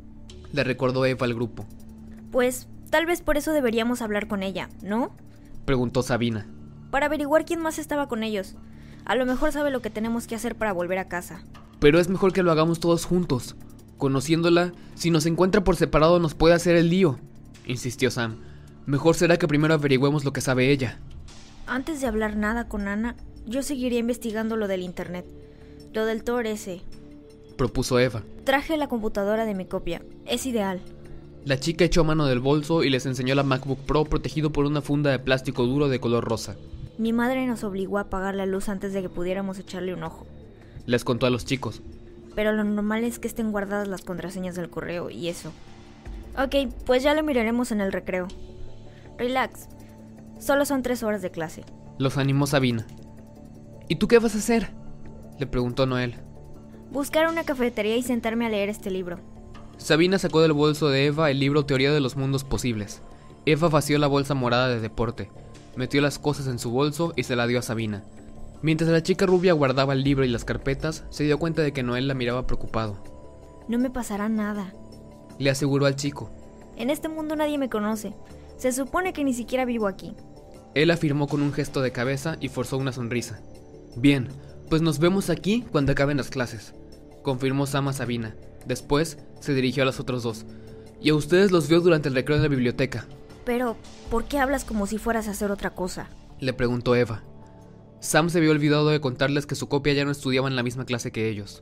Le 0.51 0.63
recordó 0.63 1.05
Eva 1.05 1.25
al 1.25 1.33
grupo. 1.33 1.65
Pues 2.31 2.67
tal 2.89 3.05
vez 3.05 3.21
por 3.21 3.37
eso 3.37 3.51
deberíamos 3.51 4.01
hablar 4.01 4.27
con 4.27 4.43
ella, 4.43 4.69
¿no? 4.83 5.15
Preguntó 5.65 6.03
Sabina. 6.03 6.47
Para 6.91 7.07
averiguar 7.07 7.45
quién 7.45 7.61
más 7.61 7.79
estaba 7.79 8.07
con 8.07 8.23
ellos. 8.23 8.55
A 9.05 9.15
lo 9.15 9.25
mejor 9.25 9.51
sabe 9.51 9.71
lo 9.71 9.81
que 9.81 9.89
tenemos 9.89 10.27
que 10.27 10.35
hacer 10.35 10.55
para 10.55 10.73
volver 10.73 10.99
a 10.99 11.07
casa. 11.07 11.41
Pero 11.79 11.99
es 11.99 12.09
mejor 12.09 12.33
que 12.33 12.43
lo 12.43 12.51
hagamos 12.51 12.79
todos 12.79 13.05
juntos. 13.05 13.55
Conociéndola, 13.97 14.73
si 14.95 15.09
nos 15.09 15.25
encuentra 15.25 15.63
por 15.63 15.75
separado 15.75 16.19
nos 16.19 16.35
puede 16.35 16.53
hacer 16.53 16.75
el 16.75 16.89
lío, 16.89 17.17
insistió 17.65 18.11
Sam. 18.11 18.37
Mejor 18.85 19.15
será 19.15 19.37
que 19.37 19.47
primero 19.47 19.73
averigüemos 19.73 20.23
lo 20.23 20.33
que 20.33 20.41
sabe 20.41 20.71
ella. 20.71 20.99
Antes 21.65 21.99
de 21.99 22.07
hablar 22.07 22.37
nada 22.37 22.67
con 22.67 22.87
Ana, 22.87 23.15
yo 23.45 23.63
seguiría 23.63 23.99
investigando 23.99 24.55
lo 24.55 24.67
del 24.67 24.81
internet. 24.81 25.25
Lo 25.93 26.05
del 26.05 26.23
Tor 26.23 26.45
ese. 26.45 26.81
Propuso 27.57 27.99
Eva. 27.99 28.21
Traje 28.43 28.77
la 28.77 28.87
computadora 28.87 29.45
de 29.45 29.55
mi 29.55 29.65
copia. 29.65 30.01
Es 30.25 30.45
ideal. 30.45 30.79
La 31.43 31.59
chica 31.59 31.85
echó 31.85 32.03
mano 32.03 32.25
del 32.25 32.39
bolso 32.39 32.83
y 32.83 32.89
les 32.89 33.05
enseñó 33.05 33.33
la 33.33 33.43
MacBook 33.43 33.79
Pro 33.79 34.05
protegido 34.05 34.51
por 34.51 34.65
una 34.65 34.81
funda 34.81 35.11
de 35.11 35.19
plástico 35.19 35.65
duro 35.65 35.89
de 35.89 35.99
color 35.99 36.23
rosa. 36.23 36.55
Mi 36.97 37.13
madre 37.13 37.47
nos 37.47 37.63
obligó 37.63 37.97
a 37.97 38.01
apagar 38.01 38.35
la 38.35 38.45
luz 38.45 38.69
antes 38.69 38.93
de 38.93 39.01
que 39.01 39.09
pudiéramos 39.09 39.57
echarle 39.57 39.93
un 39.93 40.03
ojo. 40.03 40.27
Les 40.85 41.03
contó 41.03 41.25
a 41.25 41.29
los 41.29 41.45
chicos. 41.45 41.81
Pero 42.37 42.51
lo 42.51 42.63
normal 42.63 43.03
es 43.03 43.17
que 43.17 43.27
estén 43.27 43.51
guardadas 43.51 43.87
las 43.87 44.03
contraseñas 44.03 44.53
del 44.53 44.69
correo 44.69 45.09
y 45.09 45.27
eso. 45.27 45.51
Ok, 46.37 46.71
pues 46.85 47.01
ya 47.01 47.15
lo 47.15 47.23
miraremos 47.23 47.71
en 47.71 47.81
el 47.81 47.91
recreo. 47.91 48.27
Relax. 49.17 49.67
Solo 50.37 50.63
son 50.65 50.83
tres 50.83 51.01
horas 51.01 51.23
de 51.23 51.31
clase. 51.31 51.63
Los 51.97 52.15
animó 52.19 52.45
Sabina. 52.45 52.85
¿Y 53.87 53.95
tú 53.95 54.07
qué 54.07 54.19
vas 54.19 54.35
a 54.35 54.37
hacer? 54.37 54.69
Le 55.39 55.47
preguntó 55.47 55.87
Noel. 55.87 56.13
Buscar 56.91 57.27
una 57.27 57.43
cafetería 57.43 57.97
y 57.97 58.03
sentarme 58.03 58.45
a 58.45 58.49
leer 58.49 58.69
este 58.69 58.91
libro. 58.91 59.17
Sabina 59.77 60.19
sacó 60.19 60.41
del 60.41 60.53
bolso 60.53 60.89
de 60.89 61.07
Eva 61.07 61.31
el 61.31 61.39
libro 61.39 61.65
Teoría 61.65 61.91
de 61.91 62.01
los 62.01 62.17
Mundos 62.17 62.43
Posibles. 62.43 63.01
Eva 63.47 63.67
vació 63.67 63.97
la 63.97 64.05
bolsa 64.05 64.35
morada 64.35 64.67
de 64.67 64.79
deporte, 64.79 65.31
metió 65.75 66.01
las 66.01 66.19
cosas 66.19 66.45
en 66.45 66.59
su 66.59 66.69
bolso 66.69 67.13
y 67.15 67.23
se 67.23 67.35
la 67.35 67.47
dio 67.47 67.57
a 67.57 67.63
Sabina. 67.63 68.03
Mientras 68.61 68.89
la 68.89 69.03
chica 69.03 69.25
rubia 69.25 69.53
guardaba 69.53 69.93
el 69.93 70.03
libro 70.03 70.25
y 70.25 70.29
las 70.29 70.45
carpetas, 70.45 71.05
se 71.09 71.23
dio 71.23 71.37
cuenta 71.37 71.61
de 71.61 71.73
que 71.73 71.83
Noel 71.83 72.07
la 72.07 72.13
miraba 72.13 72.47
preocupado. 72.47 73.03
No 73.67 73.77
me 73.77 73.89
pasará 73.89 74.29
nada, 74.29 74.73
le 75.37 75.49
aseguró 75.49 75.85
al 75.85 75.95
chico. 75.95 76.31
En 76.75 76.89
este 76.89 77.09
mundo 77.09 77.35
nadie 77.35 77.57
me 77.57 77.69
conoce. 77.69 78.13
Se 78.57 78.71
supone 78.71 79.13
que 79.13 79.23
ni 79.23 79.33
siquiera 79.33 79.65
vivo 79.65 79.87
aquí. 79.87 80.15
Él 80.73 80.91
afirmó 80.91 81.27
con 81.27 81.41
un 81.41 81.53
gesto 81.53 81.81
de 81.81 81.91
cabeza 81.91 82.37
y 82.39 82.49
forzó 82.49 82.77
una 82.77 82.91
sonrisa. 82.91 83.41
Bien, 83.95 84.27
pues 84.69 84.81
nos 84.81 84.99
vemos 84.99 85.29
aquí 85.29 85.63
cuando 85.71 85.91
acaben 85.91 86.17
las 86.17 86.29
clases, 86.29 86.73
confirmó 87.23 87.65
Sama 87.65 87.93
Sabina. 87.93 88.35
Después 88.65 89.17
se 89.39 89.53
dirigió 89.53 89.83
a 89.83 89.85
los 89.85 89.99
otros 89.99 90.23
dos. 90.23 90.45
Y 90.99 91.09
a 91.09 91.15
ustedes 91.15 91.51
los 91.51 91.67
vio 91.67 91.79
durante 91.81 92.09
el 92.09 92.15
recreo 92.15 92.37
en 92.37 92.43
la 92.43 92.49
biblioteca. 92.49 93.05
Pero, 93.45 93.77
¿por 94.09 94.25
qué 94.25 94.39
hablas 94.39 94.65
como 94.65 94.87
si 94.87 94.97
fueras 94.97 95.27
a 95.27 95.31
hacer 95.31 95.51
otra 95.51 95.69
cosa? 95.69 96.09
Le 96.39 96.53
preguntó 96.53 96.95
Eva. 96.95 97.23
Sam 97.99 98.29
se 98.29 98.37
había 98.37 98.51
olvidado 98.51 98.89
de 98.89 99.01
contarles 99.01 99.45
que 99.45 99.55
su 99.55 99.67
copia 99.67 99.93
ya 99.93 100.05
no 100.05 100.11
estudiaba 100.11 100.47
en 100.47 100.55
la 100.55 100.63
misma 100.63 100.85
clase 100.85 101.11
que 101.11 101.29
ellos. 101.29 101.61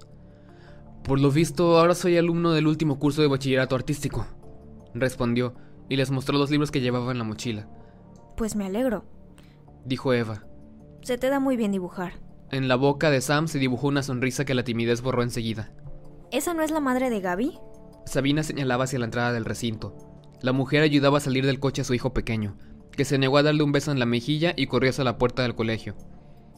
Por 1.03 1.19
lo 1.19 1.31
visto, 1.31 1.77
ahora 1.77 1.95
soy 1.95 2.17
alumno 2.17 2.51
del 2.51 2.67
último 2.67 2.99
curso 2.99 3.21
de 3.21 3.27
bachillerato 3.27 3.75
artístico, 3.75 4.25
respondió, 4.93 5.55
y 5.87 5.95
les 5.97 6.11
mostró 6.11 6.37
los 6.37 6.49
libros 6.49 6.71
que 6.71 6.81
llevaba 6.81 7.11
en 7.11 7.19
la 7.19 7.23
mochila. 7.23 7.69
Pues 8.35 8.55
me 8.55 8.65
alegro, 8.65 9.05
dijo 9.85 10.13
Eva. 10.13 10.43
Se 11.03 11.17
te 11.17 11.29
da 11.29 11.39
muy 11.39 11.57
bien 11.57 11.71
dibujar. 11.71 12.13
En 12.51 12.67
la 12.67 12.75
boca 12.75 13.11
de 13.11 13.21
Sam 13.21 13.47
se 13.47 13.59
dibujó 13.59 13.87
una 13.87 14.03
sonrisa 14.03 14.45
que 14.45 14.55
la 14.55 14.63
timidez 14.63 15.01
borró 15.01 15.23
enseguida. 15.23 15.71
¿Esa 16.31 16.53
no 16.53 16.63
es 16.63 16.71
la 16.71 16.79
madre 16.79 17.09
de 17.09 17.21
Gaby? 17.21 17.59
Sabina 18.05 18.43
señalaba 18.43 18.85
hacia 18.85 18.99
la 18.99 19.05
entrada 19.05 19.31
del 19.31 19.45
recinto. 19.45 19.95
La 20.41 20.53
mujer 20.53 20.81
ayudaba 20.81 21.19
a 21.19 21.21
salir 21.21 21.45
del 21.45 21.59
coche 21.59 21.81
a 21.81 21.85
su 21.85 21.93
hijo 21.93 22.13
pequeño, 22.13 22.57
que 22.91 23.05
se 23.05 23.17
negó 23.17 23.37
a 23.37 23.43
darle 23.43 23.63
un 23.63 23.71
beso 23.71 23.91
en 23.91 23.99
la 23.99 24.05
mejilla 24.05 24.53
y 24.55 24.67
corrió 24.67 24.89
hacia 24.89 25.03
la 25.03 25.17
puerta 25.17 25.43
del 25.43 25.55
colegio. 25.55 25.95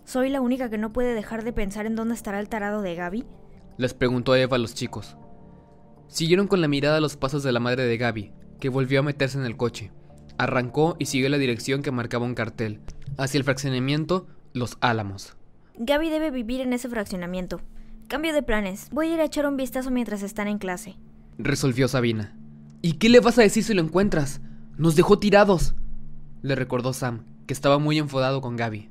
¿Soy 0.07 0.30
la 0.30 0.39
única 0.39 0.69
que 0.69 0.77
no 0.77 0.94
puede 0.94 1.13
dejar 1.13 1.44
de 1.44 1.51
pensar 1.51 1.86
en 1.86 1.98
dónde 1.98 2.15
estará 2.15 2.39
el 2.39 2.48
tarado 2.48 2.81
de 2.81 2.95
Gaby? 2.95 3.25
Les 3.75 3.94
preguntó 3.94 4.38
Eva 4.38 4.56
a 4.56 4.57
los 4.57 4.74
chicos. 4.74 5.18
Siguieron 6.07 6.48
con 6.48 6.62
la 6.62 6.69
mirada 6.69 7.01
los 7.01 7.18
pasos 7.18 7.44
de 7.44 7.51
la 7.51 7.59
madre 7.59 7.83
de 7.83 7.98
Gaby, 7.98 8.31
que 8.62 8.69
volvió 8.69 9.01
a 9.01 9.04
meterse 9.04 9.38
en 9.38 9.44
el 9.44 9.57
coche. 9.57 9.92
Arrancó 10.38 10.95
y 10.98 11.07
siguió 11.07 11.27
la 11.27 11.38
dirección 11.38 11.81
que 11.81 11.92
marcaba 11.92 12.24
un 12.24 12.36
cartel, 12.36 12.80
hacia 13.18 13.38
el 13.38 13.44
fraccionamiento 13.44 14.27
Los 14.54 14.77
Álamos. 14.80 15.36
Gaby 15.75 16.09
debe 16.09 16.31
vivir 16.31 16.62
en 16.62 16.71
ese 16.71 16.87
fraccionamiento. 16.87 17.59
Cambio 18.07 18.33
de 18.33 18.44
planes. 18.44 18.87
Voy 18.94 19.09
a 19.09 19.16
ir 19.16 19.19
a 19.19 19.26
echar 19.26 19.45
un 19.45 19.57
vistazo 19.57 19.92
mientras 19.92 20.23
están 20.23 20.47
en 20.47 20.57
clase. 20.57 20.95
Resolvió 21.37 21.90
Sabina. 21.90 22.33
¿Y 22.81 22.94
qué 22.94 23.09
le 23.09 23.19
vas 23.19 23.37
a 23.40 23.42
decir 23.42 23.66
si 23.66 23.73
lo 23.73 23.81
encuentras? 23.81 24.40
Nos 24.78 24.95
dejó 24.95 25.19
tirados. 25.19 25.76
Le 26.44 26.56
recordó 26.56 26.94
Sam, 26.94 27.26
que 27.45 27.54
estaba 27.54 27.78
muy 27.78 27.97
enfadado 27.97 28.40
con 28.40 28.56
Gaby. 28.56 28.90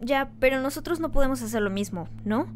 Ya, 0.00 0.32
pero 0.38 0.60
nosotros 0.60 1.00
no 1.00 1.12
podemos 1.12 1.42
hacer 1.42 1.62
lo 1.62 1.70
mismo, 1.70 2.08
¿no? 2.24 2.46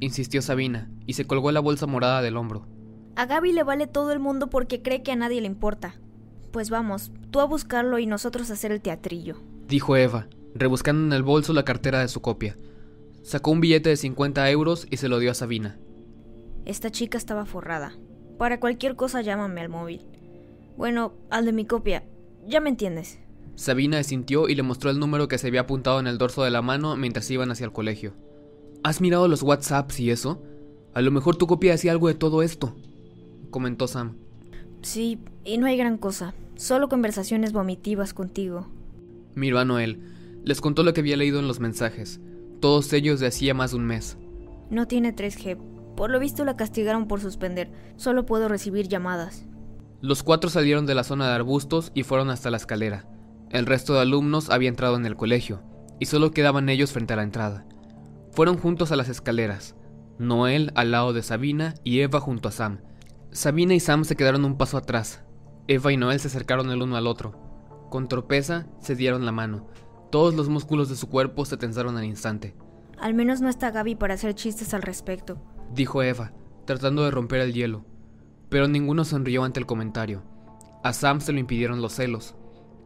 Insistió 0.00 0.42
Sabina, 0.42 0.88
y 1.06 1.14
se 1.14 1.26
colgó 1.26 1.52
la 1.52 1.60
bolsa 1.60 1.86
morada 1.86 2.22
del 2.22 2.36
hombro. 2.36 2.66
A 3.14 3.26
Gaby 3.26 3.52
le 3.52 3.62
vale 3.62 3.86
todo 3.86 4.12
el 4.12 4.20
mundo 4.20 4.48
porque 4.48 4.82
cree 4.82 5.02
que 5.02 5.12
a 5.12 5.16
nadie 5.16 5.40
le 5.40 5.46
importa. 5.46 5.94
Pues 6.50 6.70
vamos, 6.70 7.12
tú 7.30 7.40
a 7.40 7.44
buscarlo 7.44 7.98
y 7.98 8.06
nosotros 8.06 8.50
a 8.50 8.54
hacer 8.54 8.72
el 8.72 8.80
teatrillo. 8.80 9.36
Dijo 9.68 9.96
Eva, 9.96 10.26
rebuscando 10.54 11.06
en 11.06 11.12
el 11.12 11.22
bolso 11.22 11.52
la 11.52 11.64
cartera 11.64 12.00
de 12.00 12.08
su 12.08 12.20
copia. 12.20 12.56
Sacó 13.22 13.50
un 13.50 13.60
billete 13.60 13.90
de 13.90 13.96
50 13.96 14.50
euros 14.50 14.86
y 14.90 14.96
se 14.96 15.08
lo 15.08 15.18
dio 15.18 15.30
a 15.30 15.34
Sabina. 15.34 15.78
Esta 16.64 16.90
chica 16.90 17.18
estaba 17.18 17.46
forrada. 17.46 17.92
Para 18.38 18.60
cualquier 18.60 18.96
cosa 18.96 19.22
llámame 19.22 19.60
al 19.60 19.68
móvil. 19.68 20.06
Bueno, 20.76 21.14
al 21.30 21.44
de 21.44 21.52
mi 21.52 21.64
copia. 21.64 22.04
Ya 22.46 22.60
me 22.60 22.70
entiendes. 22.70 23.18
Sabina 23.54 23.98
asintió 23.98 24.48
y 24.48 24.54
le 24.54 24.62
mostró 24.62 24.90
el 24.90 24.98
número 24.98 25.28
que 25.28 25.38
se 25.38 25.48
había 25.48 25.62
apuntado 25.62 26.00
en 26.00 26.06
el 26.06 26.18
dorso 26.18 26.42
de 26.42 26.50
la 26.50 26.62
mano 26.62 26.96
mientras 26.96 27.30
iban 27.30 27.50
hacia 27.50 27.66
el 27.66 27.72
colegio. 27.72 28.14
¿Has 28.82 29.00
mirado 29.00 29.28
los 29.28 29.42
WhatsApps 29.42 30.00
y 30.00 30.10
eso? 30.10 30.42
A 30.94 31.00
lo 31.00 31.10
mejor 31.10 31.36
tu 31.36 31.46
copia 31.46 31.74
hacía 31.74 31.92
algo 31.92 32.08
de 32.08 32.14
todo 32.14 32.42
esto, 32.42 32.74
comentó 33.50 33.86
Sam. 33.86 34.16
Sí, 34.82 35.18
y 35.44 35.58
no 35.58 35.66
hay 35.66 35.76
gran 35.76 35.96
cosa. 35.96 36.34
Solo 36.56 36.88
conversaciones 36.88 37.52
vomitivas 37.52 38.14
contigo. 38.14 38.68
Miró 39.34 39.58
a 39.58 39.64
Noel. 39.64 40.00
Les 40.44 40.60
contó 40.60 40.82
lo 40.82 40.92
que 40.92 41.00
había 41.00 41.16
leído 41.16 41.38
en 41.38 41.48
los 41.48 41.60
mensajes. 41.60 42.20
Todos 42.60 42.92
ellos 42.92 43.20
de 43.20 43.28
hacía 43.28 43.54
más 43.54 43.70
de 43.70 43.76
un 43.78 43.86
mes. 43.86 44.16
No 44.70 44.86
tiene 44.86 45.14
3G. 45.14 45.56
Por 45.96 46.10
lo 46.10 46.18
visto 46.18 46.44
la 46.44 46.56
castigaron 46.56 47.06
por 47.06 47.20
suspender. 47.20 47.70
Solo 47.96 48.26
puedo 48.26 48.48
recibir 48.48 48.88
llamadas. 48.88 49.46
Los 50.00 50.22
cuatro 50.22 50.50
salieron 50.50 50.84
de 50.84 50.94
la 50.94 51.04
zona 51.04 51.28
de 51.28 51.34
arbustos 51.34 51.92
y 51.94 52.02
fueron 52.02 52.30
hasta 52.30 52.50
la 52.50 52.56
escalera. 52.56 53.06
El 53.52 53.66
resto 53.66 53.92
de 53.92 54.00
alumnos 54.00 54.48
había 54.48 54.70
entrado 54.70 54.96
en 54.96 55.04
el 55.04 55.14
colegio, 55.14 55.62
y 56.00 56.06
solo 56.06 56.30
quedaban 56.30 56.70
ellos 56.70 56.90
frente 56.90 57.12
a 57.12 57.16
la 57.16 57.22
entrada. 57.22 57.66
Fueron 58.32 58.56
juntos 58.56 58.92
a 58.92 58.96
las 58.96 59.10
escaleras, 59.10 59.76
Noel 60.18 60.72
al 60.74 60.90
lado 60.90 61.12
de 61.12 61.22
Sabina 61.22 61.74
y 61.84 62.00
Eva 62.00 62.18
junto 62.18 62.48
a 62.48 62.52
Sam. 62.52 62.80
Sabina 63.30 63.74
y 63.74 63.80
Sam 63.80 64.04
se 64.04 64.16
quedaron 64.16 64.46
un 64.46 64.56
paso 64.56 64.78
atrás. 64.78 65.22
Eva 65.68 65.92
y 65.92 65.98
Noel 65.98 66.18
se 66.18 66.28
acercaron 66.28 66.70
el 66.70 66.80
uno 66.80 66.96
al 66.96 67.06
otro. 67.06 67.38
Con 67.90 68.08
torpeza 68.08 68.66
se 68.80 68.96
dieron 68.96 69.26
la 69.26 69.32
mano. 69.32 69.68
Todos 70.10 70.34
los 70.34 70.48
músculos 70.48 70.88
de 70.88 70.96
su 70.96 71.10
cuerpo 71.10 71.44
se 71.44 71.58
tensaron 71.58 71.98
al 71.98 72.04
instante. 72.04 72.56
Al 72.98 73.12
menos 73.12 73.42
no 73.42 73.50
está 73.50 73.70
Gaby 73.70 73.96
para 73.96 74.14
hacer 74.14 74.34
chistes 74.34 74.72
al 74.72 74.82
respecto, 74.82 75.42
dijo 75.74 76.02
Eva, 76.02 76.32
tratando 76.64 77.04
de 77.04 77.10
romper 77.10 77.40
el 77.40 77.52
hielo. 77.52 77.84
Pero 78.48 78.66
ninguno 78.66 79.04
sonrió 79.04 79.44
ante 79.44 79.60
el 79.60 79.66
comentario. 79.66 80.22
A 80.82 80.94
Sam 80.94 81.20
se 81.20 81.32
lo 81.32 81.38
impidieron 81.38 81.82
los 81.82 81.94
celos. 81.94 82.34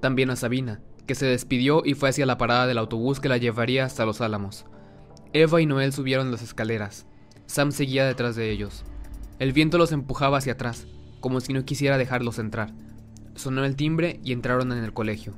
También 0.07 0.31
a 0.31 0.37
Sabina, 0.37 0.79
que 1.09 1.17
se 1.17 1.27
despidió 1.27 1.83
y 1.85 1.95
fue 1.95 2.11
hacia 2.11 2.27
la 2.27 2.39
parada 2.39 2.69
del 2.69 2.79
autobús 2.79 3.19
que 3.19 3.29
la 3.29 3.39
llevaría 3.39 3.85
hasta 3.85 4.07
los 4.07 4.21
Álamos. 4.21 4.65
Eva 5.33 5.61
y 5.61 5.67
Noel 5.67 5.93
subieron 5.93 6.31
las 6.31 6.43
escaleras. 6.43 7.07
Sam 7.47 7.73
seguía 7.73 8.07
detrás 8.07 8.37
de 8.37 8.53
ellos. 8.53 8.85
El 9.41 9.53
viento 9.53 9.79
los 9.79 9.91
empujaba 9.91 10.39
hacia 10.39 10.53
atrás, 10.53 10.87
como 11.19 11.41
si 11.41 11.53
no 11.53 11.65
quisiera 11.65 11.99
dejarlos 11.99 12.39
entrar. 12.39 12.73
Sonó 13.35 13.65
el 13.65 13.75
timbre 13.75 14.21
y 14.23 14.31
entraron 14.31 14.71
en 14.71 14.85
el 14.85 14.93
colegio. 14.93 15.35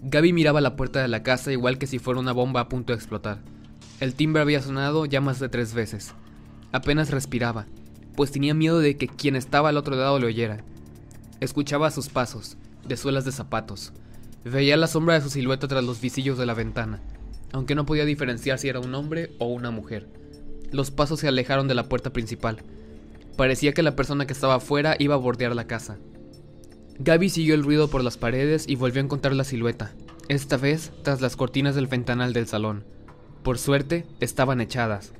Gaby 0.00 0.32
miraba 0.32 0.62
la 0.62 0.76
puerta 0.76 1.02
de 1.02 1.08
la 1.08 1.22
casa 1.22 1.52
igual 1.52 1.76
que 1.76 1.86
si 1.86 1.98
fuera 1.98 2.18
una 2.18 2.32
bomba 2.32 2.60
a 2.60 2.68
punto 2.70 2.94
de 2.94 2.96
explotar. 2.96 3.42
El 4.00 4.14
timbre 4.14 4.40
había 4.40 4.62
sonado 4.62 5.04
ya 5.04 5.20
más 5.20 5.40
de 5.40 5.50
tres 5.50 5.74
veces. 5.74 6.14
Apenas 6.72 7.10
respiraba, 7.10 7.66
pues 8.16 8.32
tenía 8.32 8.54
miedo 8.54 8.78
de 8.78 8.96
que 8.96 9.08
quien 9.08 9.36
estaba 9.36 9.68
al 9.68 9.76
otro 9.76 9.94
lado 9.94 10.18
le 10.18 10.26
oyera. 10.26 10.64
Escuchaba 11.40 11.90
sus 11.90 12.08
pasos, 12.08 12.56
de 12.88 12.96
suelas 12.96 13.26
de 13.26 13.32
zapatos. 13.32 13.92
Veía 14.46 14.76
la 14.76 14.86
sombra 14.86 15.14
de 15.14 15.22
su 15.22 15.28
silueta 15.28 15.66
tras 15.66 15.82
los 15.82 16.00
visillos 16.00 16.38
de 16.38 16.46
la 16.46 16.54
ventana, 16.54 17.00
aunque 17.50 17.74
no 17.74 17.84
podía 17.84 18.04
diferenciar 18.04 18.60
si 18.60 18.68
era 18.68 18.78
un 18.78 18.94
hombre 18.94 19.32
o 19.40 19.46
una 19.46 19.72
mujer. 19.72 20.06
Los 20.70 20.92
pasos 20.92 21.18
se 21.18 21.26
alejaron 21.26 21.66
de 21.66 21.74
la 21.74 21.88
puerta 21.88 22.12
principal. 22.12 22.62
Parecía 23.36 23.72
que 23.72 23.82
la 23.82 23.96
persona 23.96 24.24
que 24.24 24.32
estaba 24.32 24.54
afuera 24.54 24.94
iba 25.00 25.16
a 25.16 25.18
bordear 25.18 25.56
la 25.56 25.66
casa. 25.66 25.98
Gaby 27.00 27.28
siguió 27.28 27.56
el 27.56 27.64
ruido 27.64 27.90
por 27.90 28.04
las 28.04 28.18
paredes 28.18 28.68
y 28.68 28.76
volvió 28.76 29.02
a 29.02 29.04
encontrar 29.04 29.34
la 29.34 29.42
silueta, 29.42 29.94
esta 30.28 30.56
vez 30.56 30.92
tras 31.02 31.20
las 31.20 31.34
cortinas 31.34 31.74
del 31.74 31.88
ventanal 31.88 32.32
del 32.32 32.46
salón. 32.46 32.84
Por 33.42 33.58
suerte, 33.58 34.06
estaban 34.20 34.60
echadas. 34.60 35.12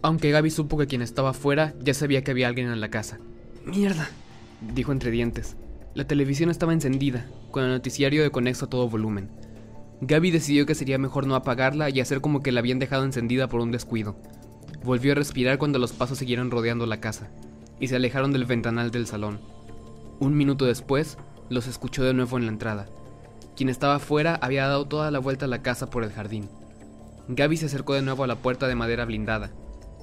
Aunque 0.00 0.30
Gaby 0.30 0.50
supo 0.50 0.78
que 0.78 0.86
quien 0.86 1.02
estaba 1.02 1.30
afuera 1.30 1.74
ya 1.82 1.92
sabía 1.92 2.24
que 2.24 2.30
había 2.30 2.48
alguien 2.48 2.72
en 2.72 2.80
la 2.80 2.88
casa. 2.88 3.18
Mierda, 3.66 4.08
dijo 4.74 4.92
entre 4.92 5.10
dientes. 5.10 5.56
La 5.96 6.06
televisión 6.06 6.50
estaba 6.50 6.74
encendida, 6.74 7.24
con 7.50 7.64
el 7.64 7.70
noticiario 7.70 8.22
de 8.22 8.30
conexo 8.30 8.66
a 8.66 8.68
todo 8.68 8.86
volumen. 8.86 9.30
Gaby 10.02 10.30
decidió 10.30 10.66
que 10.66 10.74
sería 10.74 10.98
mejor 10.98 11.26
no 11.26 11.34
apagarla 11.34 11.88
y 11.88 12.00
hacer 12.00 12.20
como 12.20 12.42
que 12.42 12.52
la 12.52 12.60
habían 12.60 12.78
dejado 12.78 13.06
encendida 13.06 13.48
por 13.48 13.62
un 13.62 13.72
descuido. 13.72 14.14
Volvió 14.84 15.12
a 15.12 15.14
respirar 15.14 15.56
cuando 15.56 15.78
los 15.78 15.94
pasos 15.94 16.18
siguieron 16.18 16.50
rodeando 16.50 16.84
la 16.84 17.00
casa, 17.00 17.30
y 17.80 17.88
se 17.88 17.96
alejaron 17.96 18.30
del 18.34 18.44
ventanal 18.44 18.90
del 18.90 19.06
salón. 19.06 19.40
Un 20.20 20.36
minuto 20.36 20.66
después, 20.66 21.16
los 21.48 21.66
escuchó 21.66 22.04
de 22.04 22.12
nuevo 22.12 22.36
en 22.36 22.44
la 22.44 22.52
entrada. 22.52 22.90
Quien 23.56 23.70
estaba 23.70 23.94
afuera 23.94 24.38
había 24.42 24.68
dado 24.68 24.84
toda 24.84 25.10
la 25.10 25.18
vuelta 25.18 25.46
a 25.46 25.48
la 25.48 25.62
casa 25.62 25.88
por 25.88 26.04
el 26.04 26.12
jardín. 26.12 26.50
Gaby 27.28 27.56
se 27.56 27.66
acercó 27.66 27.94
de 27.94 28.02
nuevo 28.02 28.22
a 28.22 28.26
la 28.26 28.36
puerta 28.36 28.68
de 28.68 28.74
madera 28.74 29.06
blindada. 29.06 29.50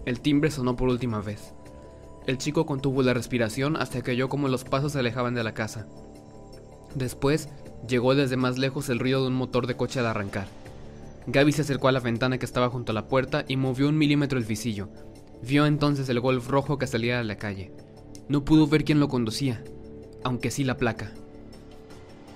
El 0.08 0.22
timbre 0.22 0.50
sonó 0.50 0.76
por 0.76 0.90
última 0.90 1.22
vez. 1.22 1.54
El 2.26 2.38
chico 2.38 2.66
contuvo 2.66 3.04
la 3.04 3.14
respiración 3.14 3.76
hasta 3.76 4.02
que 4.02 4.12
oyó 4.12 4.30
como 4.30 4.48
los 4.48 4.64
pasos 4.64 4.94
se 4.94 5.00
alejaban 5.00 5.34
de 5.34 5.44
la 5.44 5.54
casa. 5.54 5.88
Después, 6.96 7.50
llegó 7.88 8.16
desde 8.16 8.38
más 8.38 8.58
lejos 8.58 8.88
el 8.90 9.00
ruido 9.00 9.22
de 9.22 9.28
un 9.28 9.34
motor 9.34 9.68
de 9.68 9.76
coche 9.76 10.00
al 10.00 10.06
arrancar. 10.06 10.48
Gaby 11.28 11.52
se 11.52 11.64
acercó 11.64 11.90
a 11.90 11.92
la 11.92 12.00
ventana 12.00 12.38
que 12.38 12.46
estaba 12.46 12.70
junto 12.70 12.92
a 12.92 12.96
la 12.96 13.08
puerta 13.08 13.44
y 13.48 13.58
movió 13.58 13.90
un 13.90 13.98
milímetro 13.98 14.40
el 14.40 14.46
visillo. 14.46 14.90
Vio 15.42 15.66
entonces 15.66 16.08
el 16.08 16.22
golf 16.22 16.48
rojo 16.48 16.78
que 16.78 16.88
salía 16.88 17.18
de 17.18 17.24
la 17.26 17.38
calle. 17.38 17.72
No 18.30 18.46
pudo 18.46 18.68
ver 18.68 18.86
quién 18.86 19.00
lo 19.02 19.10
conducía, 19.10 19.62
aunque 20.24 20.52
sí 20.52 20.64
la 20.64 20.78
placa. 20.78 21.12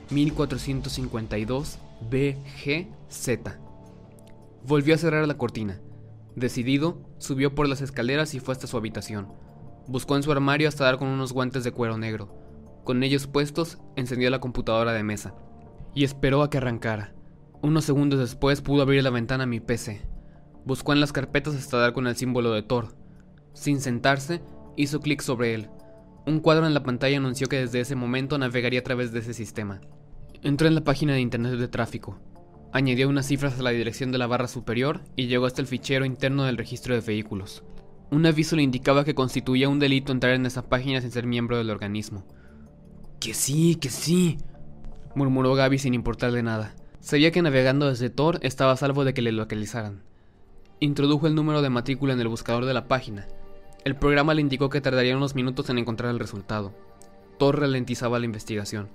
1452 0.10 1.79
BGZ. 2.10 3.29
Volvió 4.65 4.96
a 4.96 4.98
cerrar 4.98 5.27
la 5.27 5.38
cortina. 5.38 5.79
Decidido, 6.36 7.01
subió 7.20 7.56
por 7.56 7.67
las 7.70 7.82
escaleras 7.82 8.34
y 8.34 8.39
fue 8.39 8.53
hasta 8.53 8.67
su 8.67 8.77
habitación. 8.77 9.27
Buscó 9.88 10.15
en 10.17 10.24
su 10.24 10.32
armario 10.32 10.67
hasta 10.67 10.84
dar 10.84 10.98
con 10.98 11.08
unos 11.08 11.32
guantes 11.32 11.63
de 11.63 11.72
cuero 11.72 11.98
negro. 11.98 12.29
Con 12.84 13.03
ellos 13.03 13.27
puestos, 13.27 13.77
encendió 13.96 14.29
la 14.29 14.39
computadora 14.39 14.94
de 14.94 15.03
mesa. 15.03 15.34
Y 15.94 16.03
esperó 16.03 16.44
a 16.44 16.50
que 16.50 16.58
arrancara. 16.58 17.13
Unos 17.62 17.86
segundos 17.86 18.20
después 18.20 18.62
pudo 18.62 18.82
abrir 18.82 19.03
la 19.03 19.10
ventana 19.10 19.46
a 19.46 19.48
mi 19.48 19.60
PC. 19.60 20.01
Buscó 20.65 20.94
en 20.94 21.00
las 21.00 21.13
carpetas 21.13 21.56
hasta 21.56 21.77
dar 21.77 21.94
con 21.94 22.06
el 22.08 22.15
símbolo 22.15 22.51
de 22.51 22.63
Thor. 22.63 22.96
Sin 23.53 23.79
sentarse, 23.79 24.41
hizo 24.75 25.00
clic 25.00 25.22
sobre 25.22 25.53
él. 25.53 25.70
Un 26.25 26.41
cuadro 26.41 26.67
en 26.67 26.74
la 26.74 26.84
pantalla 26.84 27.17
anunció 27.17 27.48
que 27.48 27.58
desde 27.58 27.79
ese 27.79 27.96
momento 27.96 28.38
navegaría 28.38 28.82
a 28.82 28.84
través 28.84 29.13
de 29.13 29.20
ese 29.20 29.34
sistema. 29.34 29.79
Entró 30.44 30.67
en 30.67 30.75
la 30.75 30.84
página 30.84 31.13
de 31.13 31.22
internet 31.22 31.53
de 31.53 31.67
tráfico. 31.70 32.20
Añadió 32.74 33.08
unas 33.08 33.27
cifras 33.27 33.58
a 33.58 33.63
la 33.63 33.70
dirección 33.70 34.12
de 34.12 34.17
la 34.17 34.27
barra 34.27 34.50
superior 34.50 35.01
y 35.15 35.27
llegó 35.27 35.46
hasta 35.46 35.62
el 35.62 35.67
fichero 35.67 36.03
interno 36.06 36.44
del 36.44 36.58
registro 36.58 36.94
de 36.94 37.01
vehículos. 37.01 37.63
Un 38.10 38.26
aviso 38.26 38.56
le 38.56 38.64
indicaba 38.64 39.04
que 39.04 39.16
constituía 39.16 39.70
un 39.70 39.80
delito 39.80 40.12
entrar 40.12 40.34
en 40.34 40.46
esa 40.46 40.70
página 40.70 41.02
sin 41.02 41.12
ser 41.12 41.26
miembro 41.28 41.58
del 41.58 41.70
organismo. 41.70 42.26
Que 43.20 43.34
sí, 43.34 43.76
que 43.76 43.90
sí, 43.90 44.38
murmuró 45.16 45.56
Gaby 45.56 45.78
sin 45.78 45.94
importarle 45.94 46.44
nada. 46.44 46.76
Sabía 47.00 47.32
que 47.32 47.42
navegando 47.42 47.88
desde 47.88 48.10
Tor 48.10 48.40
estaba 48.42 48.72
a 48.72 48.78
salvo 48.78 49.04
de 49.04 49.14
que 49.14 49.22
le 49.22 49.32
localizaran. 49.32 50.04
Introdujo 50.80 51.28
el 51.28 51.36
número 51.36 51.62
de 51.62 51.70
matrícula 51.70 52.14
en 52.14 52.20
el 52.20 52.28
buscador 52.28 52.66
de 52.66 52.74
la 52.74 52.88
página 52.88 53.28
el 53.88 53.96
programa 53.96 54.34
le 54.34 54.42
indicó 54.42 54.70
que 54.70 54.82
tardaría 54.82 55.16
unos 55.16 55.34
minutos 55.34 55.70
en 55.70 55.78
encontrar 55.78 56.12
el 56.12 56.20
resultado. 56.20 56.74
Thor 57.40 57.62
ralentizaba 57.62 58.20
la 58.20 58.26
investigación. 58.26 58.90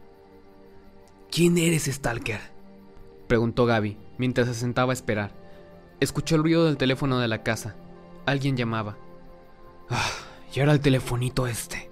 ¿Quién 1.31 1.57
eres, 1.57 1.85
Stalker? 1.85 2.40
preguntó 3.26 3.64
Gaby, 3.64 3.97
mientras 4.19 4.49
se 4.49 4.54
sentaba 4.54 4.92
a 4.92 4.95
esperar. 4.95 5.31
Escuchó 6.00 6.37
el 6.37 6.42
ruido 6.42 6.66
del 6.66 6.76
teléfono 6.76 7.19
de 7.21 7.28
la 7.28 7.42
casa. 7.42 7.75
Alguien 8.26 8.57
llamaba. 8.57 8.97
Ah, 9.91 10.11
y 10.55 10.61
era 10.61 10.73
el 10.73 10.81
telefonito 10.81 11.47
este. 11.47 11.91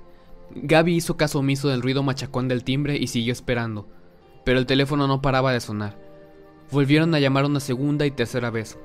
Gaby 0.55 0.95
hizo 0.95 1.17
caso 1.17 1.39
omiso 1.39 1.69
del 1.69 1.83
ruido 1.83 2.03
machacón 2.03 2.49
del 2.49 2.65
timbre 2.65 2.97
y 2.97 3.07
siguió 3.07 3.33
esperando, 3.33 3.89
pero 4.45 4.59
el 4.59 4.67
teléfono 4.67 5.07
no 5.07 5.23
paraba 5.23 5.53
de 5.53 5.61
sonar. 5.61 5.97
Volvieron 6.71 7.15
a 7.15 7.21
llamar 7.21 7.45
una 7.45 7.61
segunda 7.61 8.07
y 8.07 8.11
tercera 8.11 8.51
vez, 8.51 8.79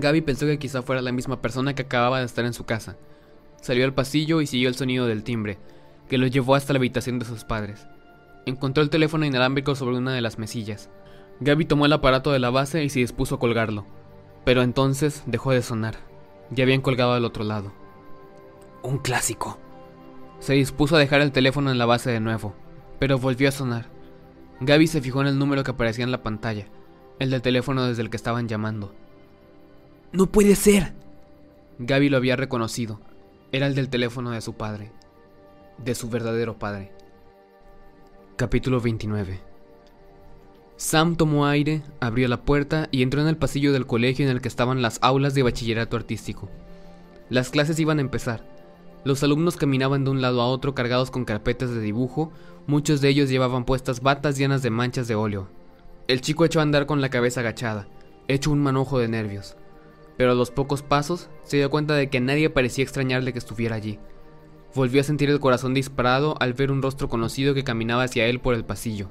Gaby 0.00 0.20
pensó 0.20 0.46
que 0.46 0.58
quizá 0.58 0.82
fuera 0.82 1.02
la 1.02 1.12
misma 1.12 1.40
persona 1.40 1.74
que 1.74 1.82
acababa 1.82 2.18
de 2.18 2.26
estar 2.26 2.44
en 2.44 2.52
su 2.52 2.64
casa. 2.64 2.96
Salió 3.60 3.84
al 3.84 3.94
pasillo 3.94 4.40
y 4.40 4.46
siguió 4.46 4.68
el 4.68 4.74
sonido 4.74 5.06
del 5.06 5.22
timbre, 5.22 5.58
que 6.08 6.18
lo 6.18 6.26
llevó 6.26 6.54
hasta 6.54 6.72
la 6.72 6.78
habitación 6.78 7.18
de 7.18 7.24
sus 7.24 7.44
padres. 7.44 7.86
Encontró 8.44 8.82
el 8.82 8.90
teléfono 8.90 9.24
inalámbrico 9.24 9.74
sobre 9.74 9.96
una 9.96 10.12
de 10.12 10.20
las 10.20 10.38
mesillas. 10.38 10.90
Gaby 11.40 11.64
tomó 11.64 11.86
el 11.86 11.92
aparato 11.92 12.30
de 12.32 12.38
la 12.38 12.50
base 12.50 12.84
y 12.84 12.90
se 12.90 13.00
dispuso 13.00 13.36
a 13.36 13.38
colgarlo. 13.38 13.86
Pero 14.44 14.62
entonces 14.62 15.22
dejó 15.26 15.50
de 15.50 15.62
sonar. 15.62 15.96
Ya 16.50 16.64
habían 16.64 16.80
colgado 16.80 17.12
al 17.12 17.24
otro 17.24 17.44
lado. 17.44 17.72
Un 18.82 18.98
clásico. 18.98 19.58
Se 20.38 20.54
dispuso 20.54 20.96
a 20.96 20.98
dejar 20.98 21.20
el 21.20 21.32
teléfono 21.32 21.70
en 21.70 21.78
la 21.78 21.86
base 21.86 22.10
de 22.10 22.20
nuevo, 22.20 22.54
pero 22.98 23.18
volvió 23.18 23.48
a 23.48 23.52
sonar. 23.52 23.86
Gaby 24.60 24.86
se 24.86 25.00
fijó 25.00 25.20
en 25.20 25.26
el 25.26 25.38
número 25.38 25.64
que 25.64 25.72
aparecía 25.72 26.04
en 26.04 26.12
la 26.12 26.22
pantalla, 26.22 26.66
el 27.18 27.30
del 27.30 27.42
teléfono 27.42 27.84
desde 27.84 28.02
el 28.02 28.10
que 28.10 28.16
estaban 28.16 28.48
llamando. 28.48 28.94
No 30.12 30.26
puede 30.26 30.54
ser. 30.54 30.94
Gaby 31.78 32.08
lo 32.08 32.16
había 32.16 32.36
reconocido. 32.36 33.00
Era 33.52 33.66
el 33.66 33.74
del 33.74 33.88
teléfono 33.88 34.30
de 34.30 34.40
su 34.40 34.54
padre. 34.54 34.92
De 35.78 35.94
su 35.94 36.08
verdadero 36.08 36.58
padre. 36.58 36.92
Capítulo 38.36 38.80
29 38.80 39.55
Sam 40.76 41.16
tomó 41.16 41.46
aire, 41.46 41.82
abrió 42.00 42.28
la 42.28 42.42
puerta 42.42 42.88
y 42.90 43.02
entró 43.02 43.20
en 43.20 43.28
el 43.28 43.36
pasillo 43.36 43.72
del 43.72 43.86
colegio 43.86 44.24
en 44.24 44.30
el 44.30 44.40
que 44.40 44.48
estaban 44.48 44.82
las 44.82 44.98
aulas 45.02 45.34
de 45.34 45.42
bachillerato 45.42 45.96
artístico. 45.96 46.50
Las 47.30 47.50
clases 47.50 47.78
iban 47.78 47.98
a 47.98 48.02
empezar. 48.02 48.44
Los 49.04 49.22
alumnos 49.22 49.56
caminaban 49.56 50.04
de 50.04 50.10
un 50.10 50.20
lado 50.20 50.40
a 50.42 50.46
otro 50.46 50.74
cargados 50.74 51.10
con 51.10 51.24
carpetas 51.24 51.70
de 51.70 51.80
dibujo, 51.80 52.32
muchos 52.66 53.00
de 53.00 53.08
ellos 53.08 53.30
llevaban 53.30 53.64
puestas 53.64 54.00
batas 54.02 54.36
llenas 54.36 54.62
de 54.62 54.70
manchas 54.70 55.08
de 55.08 55.14
óleo. 55.14 55.48
El 56.08 56.20
chico 56.20 56.44
echó 56.44 56.60
a 56.60 56.62
andar 56.62 56.86
con 56.86 57.00
la 57.00 57.08
cabeza 57.08 57.40
agachada, 57.40 57.88
hecho 58.28 58.50
un 58.50 58.62
manojo 58.62 58.98
de 58.98 59.08
nervios 59.08 59.56
pero 60.16 60.32
a 60.32 60.34
los 60.34 60.50
pocos 60.50 60.82
pasos 60.82 61.28
se 61.44 61.58
dio 61.58 61.70
cuenta 61.70 61.94
de 61.94 62.08
que 62.08 62.20
nadie 62.20 62.50
parecía 62.50 62.84
extrañarle 62.84 63.32
que 63.32 63.38
estuviera 63.38 63.76
allí. 63.76 63.98
Volvió 64.74 65.00
a 65.00 65.04
sentir 65.04 65.30
el 65.30 65.40
corazón 65.40 65.74
disparado 65.74 66.36
al 66.40 66.54
ver 66.54 66.70
un 66.70 66.82
rostro 66.82 67.08
conocido 67.08 67.54
que 67.54 67.64
caminaba 67.64 68.04
hacia 68.04 68.26
él 68.26 68.40
por 68.40 68.54
el 68.54 68.64
pasillo. 68.64 69.10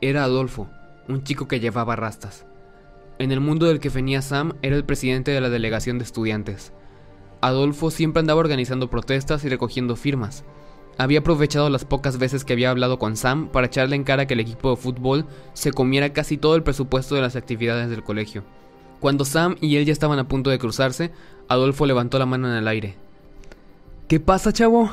Era 0.00 0.24
Adolfo, 0.24 0.68
un 1.08 1.24
chico 1.24 1.48
que 1.48 1.60
llevaba 1.60 1.96
rastas. 1.96 2.46
En 3.18 3.32
el 3.32 3.40
mundo 3.40 3.66
del 3.66 3.80
que 3.80 3.88
venía 3.88 4.22
Sam 4.22 4.54
era 4.62 4.76
el 4.76 4.84
presidente 4.84 5.30
de 5.30 5.40
la 5.40 5.48
delegación 5.48 5.98
de 5.98 6.04
estudiantes. 6.04 6.72
Adolfo 7.40 7.90
siempre 7.90 8.20
andaba 8.20 8.40
organizando 8.40 8.90
protestas 8.90 9.44
y 9.44 9.48
recogiendo 9.48 9.96
firmas. 9.96 10.44
Había 10.98 11.20
aprovechado 11.20 11.68
las 11.70 11.84
pocas 11.84 12.18
veces 12.18 12.44
que 12.44 12.54
había 12.54 12.70
hablado 12.70 12.98
con 12.98 13.16
Sam 13.16 13.48
para 13.48 13.66
echarle 13.66 13.96
en 13.96 14.04
cara 14.04 14.26
que 14.26 14.34
el 14.34 14.40
equipo 14.40 14.70
de 14.70 14.76
fútbol 14.76 15.26
se 15.52 15.72
comiera 15.72 16.12
casi 16.12 16.38
todo 16.38 16.56
el 16.56 16.62
presupuesto 16.62 17.14
de 17.14 17.20
las 17.20 17.36
actividades 17.36 17.90
del 17.90 18.02
colegio. 18.02 18.44
Cuando 19.00 19.24
Sam 19.24 19.56
y 19.60 19.76
él 19.76 19.84
ya 19.84 19.92
estaban 19.92 20.18
a 20.18 20.28
punto 20.28 20.50
de 20.50 20.58
cruzarse, 20.58 21.12
Adolfo 21.48 21.86
levantó 21.86 22.18
la 22.18 22.26
mano 22.26 22.50
en 22.50 22.56
el 22.56 22.68
aire. 22.68 22.96
¿Qué 24.08 24.20
pasa, 24.20 24.52
chavo? 24.52 24.90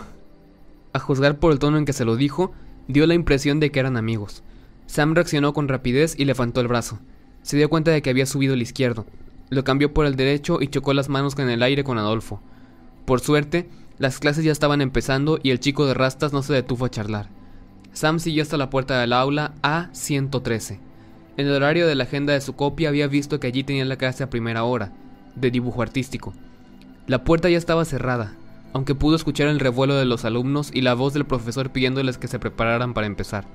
A 0.91 0.99
juzgar 0.99 1.39
por 1.39 1.51
el 1.51 1.59
tono 1.59 1.77
en 1.77 1.85
que 1.85 1.93
se 1.93 2.05
lo 2.05 2.17
dijo, 2.17 2.51
dio 2.87 3.07
la 3.07 3.13
impresión 3.13 3.59
de 3.59 3.71
que 3.71 3.79
eran 3.79 3.95
amigos. 3.95 4.43
Sam 4.85 5.15
reaccionó 5.15 5.53
con 5.53 5.67
rapidez 5.67 6.15
y 6.17 6.25
levantó 6.25 6.61
el 6.61 6.67
brazo. 6.67 6.99
Se 7.41 7.57
dio 7.57 7.69
cuenta 7.69 7.91
de 7.91 8.01
que 8.01 8.09
había 8.09 8.25
subido 8.25 8.53
el 8.53 8.61
izquierdo, 8.61 9.05
lo 9.53 9.63
cambió 9.63 9.93
por 9.93 10.05
el 10.05 10.15
derecho 10.15 10.61
y 10.61 10.67
chocó 10.67 10.93
las 10.93 11.09
manos 11.09 11.37
en 11.37 11.49
el 11.49 11.63
aire 11.63 11.83
con 11.83 11.97
Adolfo. 11.97 12.41
Por 13.05 13.19
suerte, 13.19 13.69
las 13.97 14.19
clases 14.19 14.43
ya 14.43 14.51
estaban 14.51 14.81
empezando 14.81 15.39
y 15.41 15.51
el 15.51 15.59
chico 15.59 15.85
de 15.85 15.93
rastas 15.93 16.33
no 16.33 16.41
se 16.41 16.53
detuvo 16.53 16.85
a 16.85 16.89
charlar. 16.89 17.29
Sam 17.93 18.19
siguió 18.19 18.41
hasta 18.41 18.57
la 18.57 18.69
puerta 18.69 18.99
del 18.99 19.13
aula 19.13 19.53
A113. 19.61 20.79
En 21.37 21.47
el 21.47 21.53
horario 21.53 21.87
de 21.87 21.95
la 21.95 22.05
agenda 22.05 22.33
de 22.33 22.41
su 22.41 22.55
copia 22.55 22.89
había 22.89 23.07
visto 23.07 23.39
que 23.39 23.47
allí 23.47 23.63
tenían 23.63 23.89
la 23.89 23.97
clase 23.97 24.23
a 24.23 24.29
primera 24.29 24.63
hora, 24.63 24.91
de 25.35 25.51
dibujo 25.51 25.81
artístico. 25.81 26.33
La 27.07 27.23
puerta 27.23 27.49
ya 27.49 27.57
estaba 27.57 27.85
cerrada, 27.85 28.33
aunque 28.71 28.95
pudo 28.95 29.15
escuchar 29.15 29.47
el 29.47 29.59
revuelo 29.59 29.95
de 29.95 30.05
los 30.05 30.25
alumnos 30.25 30.71
y 30.73 30.81
la 30.81 30.93
voz 30.95 31.13
del 31.13 31.25
profesor 31.25 31.69
pidiéndoles 31.71 32.17
que 32.17 32.27
se 32.27 32.39
prepararan 32.39 32.93
para 32.93 33.07
empezar. 33.07 33.45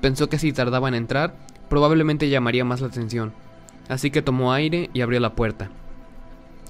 Pensó 0.00 0.28
que 0.28 0.38
si 0.38 0.52
tardaban 0.52 0.94
en 0.94 1.02
entrar, 1.02 1.34
probablemente 1.68 2.28
llamaría 2.28 2.64
más 2.64 2.80
la 2.80 2.88
atención, 2.88 3.32
así 3.88 4.10
que 4.10 4.22
tomó 4.22 4.52
aire 4.52 4.90
y 4.92 5.00
abrió 5.00 5.20
la 5.20 5.34
puerta. 5.34 5.70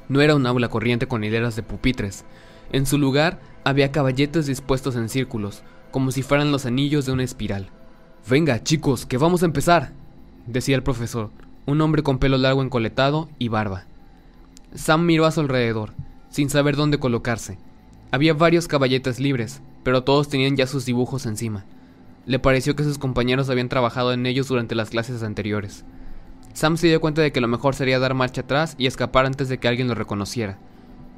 No 0.08 0.20
era 0.20 0.34
un 0.34 0.46
aula 0.46 0.68
corriente 0.68 1.06
con 1.06 1.22
hileras 1.22 1.56
de 1.56 1.62
pupitres. 1.62 2.24
En 2.72 2.86
su 2.86 2.98
lugar 2.98 3.40
había 3.64 3.92
caballetes 3.92 4.46
dispuestos 4.46 4.96
en 4.96 5.08
círculos, 5.08 5.62
como 5.90 6.10
si 6.10 6.22
fueran 6.22 6.52
los 6.52 6.66
anillos 6.66 7.06
de 7.06 7.12
una 7.12 7.24
espiral. 7.24 7.68
Venga, 8.28 8.62
chicos, 8.62 9.06
que 9.06 9.18
vamos 9.18 9.42
a 9.42 9.46
empezar, 9.46 9.92
decía 10.46 10.76
el 10.76 10.82
profesor, 10.82 11.30
un 11.66 11.80
hombre 11.80 12.02
con 12.02 12.18
pelo 12.18 12.38
largo 12.38 12.62
encoletado 12.62 13.28
y 13.38 13.48
barba. 13.48 13.84
Sam 14.74 15.04
miró 15.04 15.26
a 15.26 15.30
su 15.30 15.40
alrededor, 15.40 15.92
sin 16.30 16.50
saber 16.50 16.76
dónde 16.76 16.98
colocarse. 16.98 17.58
Había 18.10 18.32
varios 18.32 18.68
caballetes 18.68 19.20
libres, 19.20 19.60
pero 19.82 20.02
todos 20.02 20.28
tenían 20.28 20.56
ya 20.56 20.66
sus 20.66 20.86
dibujos 20.86 21.26
encima. 21.26 21.64
Le 22.28 22.38
pareció 22.38 22.76
que 22.76 22.84
sus 22.84 22.98
compañeros 22.98 23.48
habían 23.48 23.70
trabajado 23.70 24.12
en 24.12 24.26
ellos 24.26 24.48
durante 24.48 24.74
las 24.74 24.90
clases 24.90 25.22
anteriores. 25.22 25.86
Sam 26.52 26.76
se 26.76 26.86
dio 26.86 27.00
cuenta 27.00 27.22
de 27.22 27.32
que 27.32 27.40
lo 27.40 27.48
mejor 27.48 27.74
sería 27.74 27.98
dar 27.98 28.12
marcha 28.12 28.42
atrás 28.42 28.74
y 28.76 28.86
escapar 28.86 29.24
antes 29.24 29.48
de 29.48 29.56
que 29.56 29.66
alguien 29.66 29.88
lo 29.88 29.94
reconociera. 29.94 30.58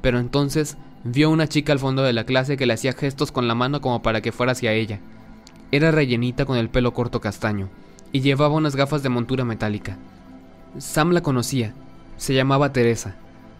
Pero 0.01 0.19
entonces 0.19 0.77
vio 1.03 1.29
una 1.29 1.47
chica 1.47 1.73
al 1.73 1.79
fondo 1.79 2.01
de 2.01 2.13
la 2.13 2.23
clase 2.23 2.55
que 2.55 2.65
le 2.65 2.73
hacía 2.73 2.93
gestos 2.93 3.33
con 3.33 3.49
la 3.49 3.55
mano 3.55 3.81
como 3.81 4.01
para 4.01 4.21
que 4.21 4.31
fuera 4.31 4.53
hacia 4.53 4.71
ella. 4.71 5.01
Era 5.73 5.91
rellenita 5.91 6.45
con 6.45 6.57
el 6.57 6.69
pelo 6.69 6.93
corto 6.93 7.19
castaño, 7.19 7.67
y 8.13 8.21
llevaba 8.21 8.55
unas 8.55 8.77
gafas 8.77 9.03
de 9.03 9.09
montura 9.09 9.43
metálica. 9.43 9.97
Sam 10.77 11.11
la 11.11 11.21
conocía, 11.21 11.73
se 12.15 12.33
llamaba 12.33 12.71
Teresa, 12.71 13.15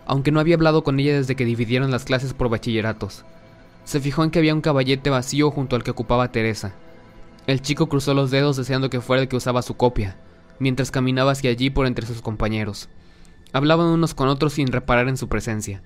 aunque 0.05 0.31
no 0.31 0.39
había 0.39 0.55
hablado 0.55 0.85
con 0.85 1.01
ella 1.01 1.17
desde 1.17 1.35
que 1.35 1.43
dividieron 1.43 1.91
las 1.91 2.05
clases 2.05 2.33
por 2.33 2.47
bachilleratos. 2.47 3.25
Se 3.83 3.99
fijó 3.99 4.23
en 4.23 4.31
que 4.31 4.39
había 4.39 4.55
un 4.55 4.61
caballete 4.61 5.09
vacío 5.09 5.51
junto 5.51 5.75
al 5.75 5.83
que 5.83 5.91
ocupaba 5.91 6.31
Teresa. 6.31 6.73
El 7.51 7.61
chico 7.61 7.89
cruzó 7.89 8.13
los 8.13 8.31
dedos 8.31 8.55
deseando 8.55 8.89
que 8.89 9.01
fuera 9.01 9.23
el 9.23 9.27
que 9.27 9.35
usaba 9.35 9.61
su 9.61 9.75
copia, 9.75 10.15
mientras 10.57 10.89
caminaba 10.89 11.33
hacia 11.33 11.49
allí 11.49 11.69
por 11.69 11.85
entre 11.85 12.05
sus 12.05 12.21
compañeros. 12.21 12.87
Hablaban 13.51 13.87
unos 13.87 14.13
con 14.13 14.29
otros 14.29 14.53
sin 14.53 14.67
reparar 14.67 15.09
en 15.09 15.17
su 15.17 15.27
presencia. 15.27 15.83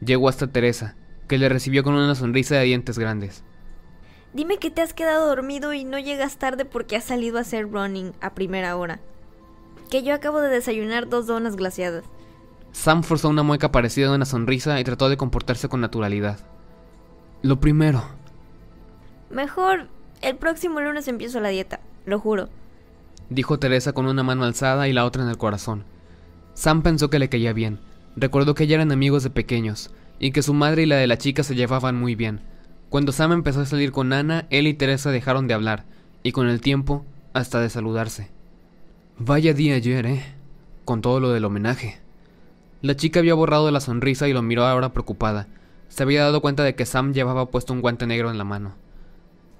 Llegó 0.00 0.28
hasta 0.28 0.48
Teresa, 0.48 0.96
que 1.28 1.38
le 1.38 1.48
recibió 1.48 1.84
con 1.84 1.94
una 1.94 2.16
sonrisa 2.16 2.56
de 2.56 2.64
dientes 2.64 2.98
grandes. 2.98 3.44
Dime 4.32 4.58
que 4.58 4.72
te 4.72 4.82
has 4.82 4.92
quedado 4.92 5.28
dormido 5.28 5.72
y 5.72 5.84
no 5.84 6.00
llegas 6.00 6.36
tarde 6.36 6.64
porque 6.64 6.96
has 6.96 7.04
salido 7.04 7.38
a 7.38 7.42
hacer 7.42 7.70
running 7.70 8.10
a 8.20 8.34
primera 8.34 8.74
hora. 8.74 8.98
Que 9.92 10.02
yo 10.02 10.12
acabo 10.12 10.40
de 10.40 10.48
desayunar 10.48 11.08
dos 11.08 11.28
donas 11.28 11.54
glaciadas. 11.54 12.06
Sam 12.72 13.04
forzó 13.04 13.28
una 13.28 13.44
mueca 13.44 13.70
parecida 13.70 14.08
a 14.08 14.16
una 14.16 14.24
sonrisa 14.24 14.80
y 14.80 14.82
trató 14.82 15.08
de 15.08 15.16
comportarse 15.16 15.68
con 15.68 15.80
naturalidad. 15.80 16.40
Lo 17.42 17.60
primero. 17.60 18.02
Mejor, 19.30 19.86
el 20.22 20.36
próximo 20.36 20.80
lunes 20.80 21.08
empiezo 21.08 21.40
la 21.40 21.48
dieta, 21.48 21.80
lo 22.06 22.18
juro 22.18 22.48
dijo 23.30 23.58
Teresa 23.58 23.92
con 23.92 24.06
una 24.06 24.22
mano 24.22 24.44
alzada 24.44 24.88
y 24.88 24.92
la 24.92 25.04
otra 25.04 25.22
en 25.22 25.28
el 25.28 25.38
corazón. 25.38 25.84
Sam 26.54 26.82
pensó 26.82 27.10
que 27.10 27.18
le 27.18 27.28
caía 27.28 27.52
bien. 27.52 27.78
Recordó 28.16 28.54
que 28.54 28.66
ya 28.66 28.76
eran 28.76 28.92
amigos 28.92 29.22
de 29.22 29.30
pequeños, 29.30 29.90
y 30.18 30.32
que 30.32 30.42
su 30.42 30.54
madre 30.54 30.82
y 30.82 30.86
la 30.86 30.96
de 30.96 31.06
la 31.06 31.18
chica 31.18 31.42
se 31.42 31.54
llevaban 31.54 31.96
muy 31.96 32.14
bien. 32.14 32.40
Cuando 32.88 33.12
Sam 33.12 33.32
empezó 33.32 33.60
a 33.60 33.66
salir 33.66 33.92
con 33.92 34.12
Ana, 34.12 34.46
él 34.50 34.66
y 34.66 34.74
Teresa 34.74 35.10
dejaron 35.10 35.46
de 35.46 35.54
hablar, 35.54 35.84
y 36.22 36.32
con 36.32 36.48
el 36.48 36.60
tiempo, 36.60 37.04
hasta 37.32 37.60
de 37.60 37.70
saludarse. 37.70 38.30
Vaya 39.18 39.52
día 39.52 39.74
ayer, 39.74 40.06
¿eh? 40.06 40.24
Con 40.84 41.00
todo 41.00 41.20
lo 41.20 41.30
del 41.30 41.44
homenaje. 41.44 41.98
La 42.82 42.96
chica 42.96 43.20
había 43.20 43.34
borrado 43.34 43.70
la 43.70 43.80
sonrisa 43.80 44.26
y 44.28 44.32
lo 44.32 44.42
miró 44.42 44.64
ahora 44.64 44.92
preocupada. 44.92 45.46
Se 45.88 46.02
había 46.02 46.22
dado 46.22 46.40
cuenta 46.40 46.64
de 46.64 46.74
que 46.74 46.86
Sam 46.86 47.12
llevaba 47.12 47.46
puesto 47.46 47.72
un 47.72 47.80
guante 47.80 48.06
negro 48.06 48.30
en 48.30 48.38
la 48.38 48.44
mano. 48.44 48.74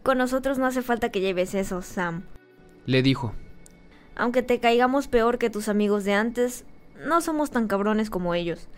Con 0.02 0.18
nosotros 0.18 0.58
no 0.58 0.66
hace 0.66 0.82
falta 0.82 1.10
que 1.10 1.20
lleves 1.20 1.54
eso, 1.54 1.82
Sam. 1.82 2.22
Le 2.86 3.02
dijo, 3.02 3.34
aunque 4.18 4.42
te 4.42 4.58
caigamos 4.58 5.06
peor 5.06 5.38
que 5.38 5.48
tus 5.48 5.68
amigos 5.68 6.04
de 6.04 6.12
antes, 6.12 6.64
no 7.06 7.20
somos 7.20 7.50
tan 7.52 7.68
cabrones 7.68 8.10
como 8.10 8.34
ellos. 8.34 8.68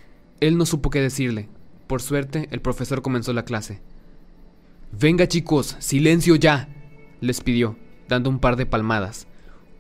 Él 0.40 0.59
no 0.59 0.66
supo 0.66 0.90
qué 0.90 1.00
decirle. 1.00 1.48
Por 1.87 2.02
suerte, 2.02 2.46
el 2.50 2.61
profesor 2.61 3.00
comenzó 3.00 3.33
la 3.33 3.44
clase. 3.44 3.80
Venga 4.92 5.26
chicos, 5.26 5.76
silencio 5.78 6.37
ya, 6.37 6.68
les 7.20 7.40
pidió, 7.40 7.76
dando 8.06 8.28
un 8.28 8.38
par 8.38 8.56
de 8.56 8.66
palmadas. 8.66 9.26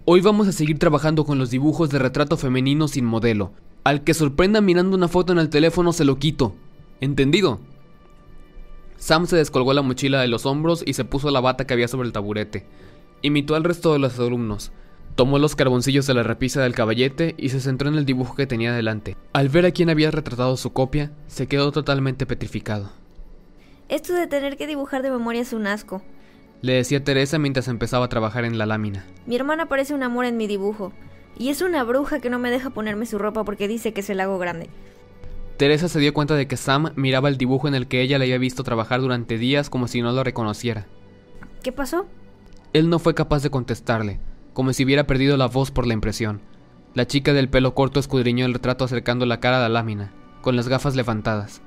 Hoy 0.06 0.22
vamos 0.22 0.48
a 0.48 0.52
seguir 0.52 0.78
trabajando 0.78 1.26
con 1.26 1.38
los 1.38 1.50
dibujos 1.50 1.90
de 1.90 1.98
retrato 1.98 2.38
femenino 2.38 2.88
sin 2.88 3.04
modelo. 3.04 3.52
Al 3.84 4.02
que 4.02 4.14
sorprenda 4.14 4.62
mirando 4.62 4.96
una 4.96 5.08
foto 5.08 5.32
en 5.32 5.38
el 5.38 5.50
teléfono 5.50 5.92
se 5.92 6.04
lo 6.04 6.18
quito. 6.18 6.54
¿Entendido? 7.00 7.60
Sam 9.00 9.26
se 9.26 9.36
descolgó 9.36 9.72
la 9.72 9.80
mochila 9.80 10.20
de 10.20 10.28
los 10.28 10.44
hombros 10.44 10.84
y 10.86 10.92
se 10.92 11.06
puso 11.06 11.30
la 11.30 11.40
bata 11.40 11.66
que 11.66 11.72
había 11.72 11.88
sobre 11.88 12.06
el 12.06 12.12
taburete. 12.12 12.66
Imitó 13.22 13.54
al 13.54 13.64
resto 13.64 13.94
de 13.94 13.98
los 13.98 14.18
alumnos. 14.18 14.72
Tomó 15.14 15.38
los 15.38 15.56
carboncillos 15.56 16.06
de 16.06 16.12
la 16.12 16.22
repisa 16.22 16.62
del 16.62 16.74
caballete 16.74 17.34
y 17.38 17.48
se 17.48 17.60
centró 17.60 17.88
en 17.88 17.94
el 17.94 18.04
dibujo 18.04 18.36
que 18.36 18.46
tenía 18.46 18.74
delante. 18.74 19.16
Al 19.32 19.48
ver 19.48 19.64
a 19.64 19.70
quien 19.70 19.88
había 19.88 20.10
retratado 20.10 20.54
su 20.58 20.74
copia, 20.74 21.12
se 21.28 21.46
quedó 21.46 21.72
totalmente 21.72 22.26
petrificado. 22.26 22.90
Esto 23.88 24.12
de 24.12 24.26
tener 24.26 24.58
que 24.58 24.66
dibujar 24.66 25.02
de 25.02 25.10
memoria 25.10 25.40
es 25.40 25.54
un 25.54 25.66
asco. 25.66 26.02
Le 26.60 26.74
decía 26.74 27.02
Teresa 27.02 27.38
mientras 27.38 27.68
empezaba 27.68 28.04
a 28.04 28.10
trabajar 28.10 28.44
en 28.44 28.58
la 28.58 28.66
lámina. 28.66 29.06
Mi 29.24 29.34
hermana 29.34 29.64
parece 29.64 29.94
un 29.94 30.02
amor 30.02 30.26
en 30.26 30.36
mi 30.36 30.46
dibujo. 30.46 30.92
Y 31.38 31.48
es 31.48 31.62
una 31.62 31.84
bruja 31.84 32.20
que 32.20 32.28
no 32.28 32.38
me 32.38 32.50
deja 32.50 32.68
ponerme 32.68 33.06
su 33.06 33.18
ropa 33.18 33.44
porque 33.44 33.66
dice 33.66 33.94
que 33.94 34.02
se 34.02 34.14
la 34.14 34.24
hago 34.24 34.38
grande. 34.38 34.68
Teresa 35.60 35.90
se 35.90 36.00
dio 36.00 36.14
cuenta 36.14 36.36
de 36.36 36.48
que 36.48 36.56
Sam 36.56 36.94
miraba 36.96 37.28
el 37.28 37.36
dibujo 37.36 37.68
en 37.68 37.74
el 37.74 37.86
que 37.86 38.00
ella 38.00 38.16
le 38.16 38.24
había 38.24 38.38
visto 38.38 38.64
trabajar 38.64 39.02
durante 39.02 39.36
días 39.36 39.68
como 39.68 39.88
si 39.88 40.00
no 40.00 40.10
lo 40.10 40.24
reconociera. 40.24 40.86
¿Qué 41.62 41.70
pasó? 41.70 42.06
Él 42.72 42.88
no 42.88 42.98
fue 42.98 43.14
capaz 43.14 43.42
de 43.42 43.50
contestarle, 43.50 44.20
como 44.54 44.72
si 44.72 44.86
hubiera 44.86 45.06
perdido 45.06 45.36
la 45.36 45.48
voz 45.48 45.70
por 45.70 45.86
la 45.86 45.92
impresión. 45.92 46.40
La 46.94 47.06
chica 47.06 47.34
del 47.34 47.50
pelo 47.50 47.74
corto 47.74 48.00
escudriñó 48.00 48.46
el 48.46 48.54
retrato 48.54 48.86
acercando 48.86 49.26
la 49.26 49.40
cara 49.40 49.58
a 49.58 49.60
la 49.60 49.68
lámina, 49.68 50.14
con 50.40 50.56
las 50.56 50.66
gafas 50.66 50.96
levantadas. 50.96 51.60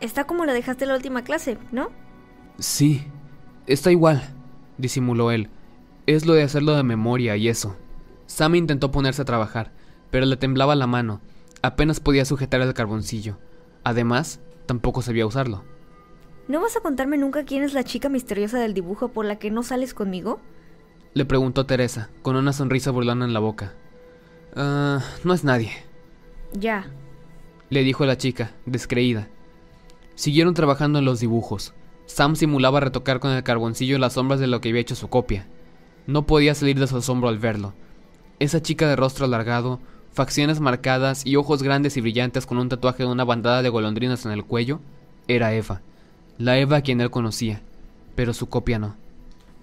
Está 0.00 0.24
como 0.24 0.46
la 0.46 0.54
dejaste 0.54 0.86
la 0.86 0.96
última 0.96 1.24
clase, 1.24 1.58
¿no? 1.72 1.90
Sí, 2.58 3.02
está 3.66 3.92
igual, 3.92 4.22
disimuló 4.78 5.30
él. 5.30 5.50
Es 6.06 6.24
lo 6.24 6.32
de 6.32 6.42
hacerlo 6.42 6.74
de 6.74 6.84
memoria 6.84 7.36
y 7.36 7.48
eso. 7.48 7.76
Sam 8.24 8.54
intentó 8.54 8.90
ponerse 8.90 9.20
a 9.20 9.26
trabajar, 9.26 9.72
pero 10.10 10.24
le 10.24 10.38
temblaba 10.38 10.74
la 10.74 10.86
mano. 10.86 11.20
Apenas 11.64 11.98
podía 11.98 12.26
sujetar 12.26 12.60
el 12.60 12.74
carboncillo. 12.74 13.38
Además, 13.84 14.38
tampoco 14.66 15.00
sabía 15.00 15.24
usarlo. 15.24 15.64
¿No 16.46 16.60
vas 16.60 16.76
a 16.76 16.80
contarme 16.80 17.16
nunca 17.16 17.46
quién 17.46 17.62
es 17.62 17.72
la 17.72 17.84
chica 17.84 18.10
misteriosa 18.10 18.58
del 18.58 18.74
dibujo 18.74 19.08
por 19.08 19.24
la 19.24 19.38
que 19.38 19.50
no 19.50 19.62
sales 19.62 19.94
conmigo? 19.94 20.40
Le 21.14 21.24
preguntó 21.24 21.64
Teresa, 21.64 22.10
con 22.20 22.36
una 22.36 22.52
sonrisa 22.52 22.90
burlona 22.90 23.24
en 23.24 23.32
la 23.32 23.40
boca. 23.40 23.72
Ah, 24.54 25.02
no 25.24 25.32
es 25.32 25.42
nadie. 25.42 25.70
Ya. 26.52 26.90
Le 27.70 27.82
dijo 27.82 28.04
la 28.04 28.18
chica, 28.18 28.52
descreída. 28.66 29.28
Siguieron 30.16 30.52
trabajando 30.52 30.98
en 30.98 31.06
los 31.06 31.20
dibujos. 31.20 31.72
Sam 32.04 32.36
simulaba 32.36 32.80
retocar 32.80 33.20
con 33.20 33.30
el 33.30 33.42
carboncillo 33.42 33.96
las 33.96 34.12
sombras 34.12 34.38
de 34.38 34.48
lo 34.48 34.60
que 34.60 34.68
había 34.68 34.82
hecho 34.82 34.96
su 34.96 35.08
copia. 35.08 35.46
No 36.06 36.26
podía 36.26 36.54
salir 36.54 36.78
de 36.78 36.86
su 36.88 36.98
asombro 36.98 37.30
al 37.30 37.38
verlo. 37.38 37.72
Esa 38.38 38.60
chica 38.60 38.86
de 38.86 38.96
rostro 38.96 39.24
alargado, 39.24 39.80
facciones 40.14 40.60
marcadas 40.60 41.26
y 41.26 41.36
ojos 41.36 41.62
grandes 41.62 41.96
y 41.96 42.00
brillantes 42.00 42.46
con 42.46 42.58
un 42.58 42.68
tatuaje 42.68 43.02
de 43.02 43.10
una 43.10 43.24
bandada 43.24 43.62
de 43.62 43.68
golondrinas 43.68 44.24
en 44.24 44.32
el 44.32 44.44
cuello, 44.44 44.80
era 45.28 45.52
Eva. 45.52 45.82
La 46.38 46.56
Eva 46.58 46.78
a 46.78 46.80
quien 46.80 47.00
él 47.00 47.10
conocía, 47.10 47.60
pero 48.14 48.32
su 48.32 48.48
copia 48.48 48.78
no. 48.78 48.96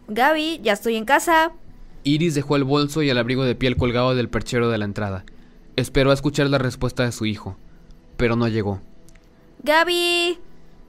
Gaby, 0.08 0.60
ya 0.62 0.74
estoy 0.74 0.98
en 0.98 1.06
casa. 1.06 1.54
Iris 2.04 2.36
dejó 2.36 2.56
el 2.58 2.64
bolso 2.64 3.02
y 3.02 3.10
el 3.10 3.18
abrigo 3.18 3.46
de 3.46 3.56
piel 3.56 3.78
colgado 3.78 4.14
del 4.14 4.30
perchero 4.30 4.70
de 4.70 4.78
la 4.78 4.86
entrada. 4.86 5.24
Esperó 5.76 6.12
a 6.12 6.14
escuchar 6.14 6.50
la 6.50 6.58
respuesta 6.58 7.06
de 7.06 7.12
su 7.12 7.26
hijo, 7.26 7.58
pero 8.18 8.36
no 8.36 8.48
llegó. 8.48 8.82
Gaby. 9.64 10.38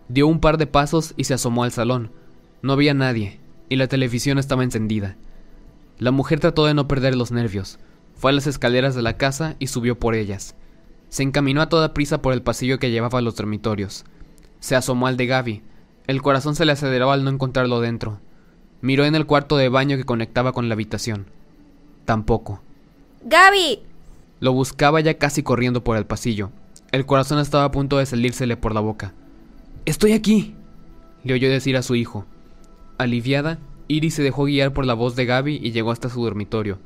Dio 0.08 0.26
un 0.26 0.40
par 0.40 0.58
de 0.58 0.66
pasos 0.66 1.14
y 1.16 1.24
se 1.24 1.34
asomó 1.34 1.64
al 1.64 1.72
salón. 1.72 2.10
No 2.62 2.72
había 2.72 2.94
nadie, 2.94 3.38
y 3.68 3.76
la 3.76 3.86
televisión 3.86 4.38
estaba 4.38 4.64
encendida. 4.64 5.16
La 5.98 6.10
mujer 6.10 6.40
trató 6.40 6.66
de 6.66 6.74
no 6.74 6.88
perder 6.88 7.14
los 7.14 7.30
nervios. 7.30 7.78
Fue 8.22 8.30
a 8.30 8.34
las 8.34 8.46
escaleras 8.46 8.94
de 8.94 9.02
la 9.02 9.16
casa 9.16 9.56
y 9.58 9.66
subió 9.66 9.98
por 9.98 10.14
ellas. 10.14 10.54
Se 11.08 11.24
encaminó 11.24 11.60
a 11.60 11.68
toda 11.68 11.92
prisa 11.92 12.22
por 12.22 12.32
el 12.32 12.40
pasillo 12.40 12.78
que 12.78 12.92
llevaba 12.92 13.18
a 13.18 13.20
los 13.20 13.34
dormitorios. 13.34 14.04
Se 14.60 14.76
asomó 14.76 15.08
al 15.08 15.16
de 15.16 15.26
Gaby. 15.26 15.62
El 16.06 16.22
corazón 16.22 16.54
se 16.54 16.64
le 16.64 16.70
aceleraba 16.70 17.14
al 17.14 17.24
no 17.24 17.30
encontrarlo 17.30 17.80
dentro. 17.80 18.20
Miró 18.80 19.04
en 19.06 19.16
el 19.16 19.26
cuarto 19.26 19.56
de 19.56 19.68
baño 19.68 19.96
que 19.96 20.04
conectaba 20.04 20.52
con 20.52 20.68
la 20.68 20.74
habitación. 20.74 21.26
Tampoco. 22.04 22.62
Gaby, 23.24 23.80
Lo 24.38 24.52
buscaba 24.52 25.00
ya 25.00 25.18
casi 25.18 25.42
corriendo 25.42 25.82
por 25.82 25.96
el 25.96 26.06
pasillo. 26.06 26.52
El 26.92 27.06
corazón 27.06 27.40
estaba 27.40 27.64
a 27.64 27.72
punto 27.72 27.98
de 27.98 28.06
salírsele 28.06 28.56
por 28.56 28.72
la 28.72 28.80
boca. 28.80 29.14
Estoy 29.84 30.12
aquí, 30.12 30.54
le 31.24 31.34
oyó 31.34 31.50
decir 31.50 31.76
a 31.76 31.82
su 31.82 31.96
hijo. 31.96 32.24
Aliviada, 32.98 33.58
Iris 33.88 34.14
se 34.14 34.22
dejó 34.22 34.44
guiar 34.44 34.72
por 34.72 34.86
la 34.86 34.94
voz 34.94 35.16
de 35.16 35.26
Gaby 35.26 35.58
y 35.60 35.72
llegó 35.72 35.90
hasta 35.90 36.08
su 36.08 36.22
dormitorio. 36.22 36.78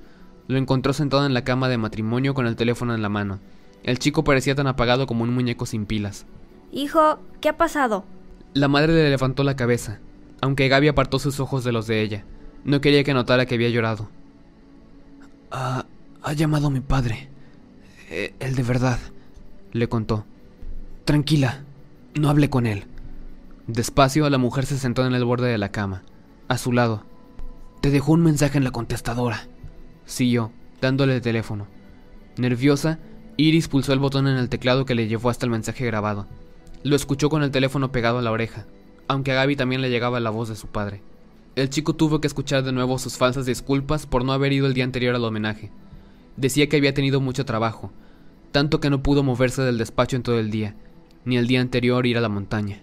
Lo 0.49 0.59
encontró 0.59 0.93
sentado 0.93 1.27
en 1.27 1.35
la 1.35 1.45
cama 1.45 1.69
de 1.69 1.79
matrimonio 1.79 2.35
con 2.35 2.47
el 2.47 2.57
teléfono 2.57 2.95
en 2.95 3.03
la 3.03 3.09
mano. 3.09 3.41
El 3.83 3.99
chico 3.99 4.25
parecía 4.25 4.55
tan 4.55 4.67
apagado 4.67 5.07
como 5.07 5.25
un 5.25 5.35
muñeco 5.35 5.67
sin 5.67 5.87
pilas. 5.87 6.27
Hijo, 6.73 7.19
¿qué 7.41 7.49
ha 7.49 7.57
pasado? 7.57 8.05
La 8.55 8.69
madre 8.69 8.93
le 8.95 9.11
levantó 9.11 9.45
la 9.45 9.57
cabeza, 9.57 9.99
aunque 10.41 10.69
Gaby 10.69 10.89
apartó 10.89 11.19
sus 11.19 11.41
ojos 11.41 11.65
de 11.65 11.73
los 11.73 11.87
de 11.87 12.03
ella. 12.03 12.25
No 12.65 12.81
quería 12.81 13.05
que 13.05 13.15
notara 13.15 13.47
que 13.47 13.55
había 13.55 13.71
llorado. 13.71 14.09
ha 15.51 16.33
llamado 16.35 16.71
mi 16.71 16.81
padre. 16.81 17.29
Eh, 18.11 18.35
el 18.41 18.55
de 18.55 18.63
verdad, 18.63 18.99
le 19.73 19.89
contó. 19.89 20.25
Tranquila, 21.05 21.63
no 22.15 22.29
hable 22.29 22.51
con 22.51 22.67
él. 22.67 22.85
Despacio, 23.67 24.29
la 24.31 24.39
mujer 24.39 24.67
se 24.67 24.79
sentó 24.79 25.07
en 25.07 25.15
el 25.15 25.25
borde 25.25 25.49
de 25.49 25.59
la 25.59 25.71
cama, 25.71 26.03
a 26.49 26.59
su 26.59 26.73
lado. 26.73 27.05
Te 27.81 27.91
dejó 27.91 28.13
un 28.13 28.23
mensaje 28.23 28.59
en 28.59 28.65
la 28.65 28.71
contestadora. 28.71 29.49
Siguió, 30.07 30.53
dándole 30.81 31.17
el 31.17 31.21
teléfono. 31.21 31.67
Nerviosa, 32.39 32.99
Iris 33.37 33.69
pulsó 33.69 33.93
el 33.93 33.99
botón 33.99 34.29
en 34.29 34.39
el 34.39 34.49
teclado 34.49 34.87
que 34.87 34.95
le 34.95 35.09
llevó 35.09 35.29
hasta 35.29 35.45
el 35.45 35.51
mensaje 35.51 35.85
grabado. 35.85 36.27
Lo 36.85 36.97
escuchó 36.97 37.29
con 37.29 37.43
el 37.43 37.51
teléfono 37.51 37.93
pegado 37.93 38.19
a 38.19 38.23
la 38.23 38.31
oreja, 38.31 38.67
aunque 39.09 39.33
a 39.33 39.35
Gaby 39.35 39.57
también 39.57 39.83
le 39.83 39.91
llegaba 39.91 40.21
la 40.21 40.31
voz 40.31 40.49
de 40.49 40.57
su 40.57 40.69
padre. 40.69 41.03
El 41.57 41.71
chico 41.71 41.95
tuvo 41.95 42.21
que 42.21 42.27
escuchar 42.27 42.63
de 42.63 42.73
nuevo 42.73 42.99
sus 42.99 43.17
falsas 43.17 43.47
disculpas 43.47 44.07
por 44.07 44.25
no 44.25 44.33
haber 44.33 44.53
ido 44.53 44.67
el 44.67 44.75
día 44.75 44.85
anterior 44.85 45.15
al 45.15 45.25
homenaje. 45.25 45.71
Decía 46.37 46.69
que 46.69 46.77
había 46.77 46.95
tenido 46.95 47.21
mucho 47.21 47.45
trabajo, 47.45 47.91
tanto 48.53 48.79
que 48.79 48.91
no 48.91 49.03
pudo 49.03 49.23
moverse 49.23 49.63
del 49.63 49.79
despacho 49.79 50.17
en 50.17 50.23
todo 50.23 50.39
el 50.39 50.51
día, 50.51 50.77
ni 51.25 51.37
el 51.37 51.47
día 51.47 51.61
anterior 51.61 52.07
ir 52.07 52.19
a 52.19 52.21
la 52.21 52.29
montaña. 52.29 52.83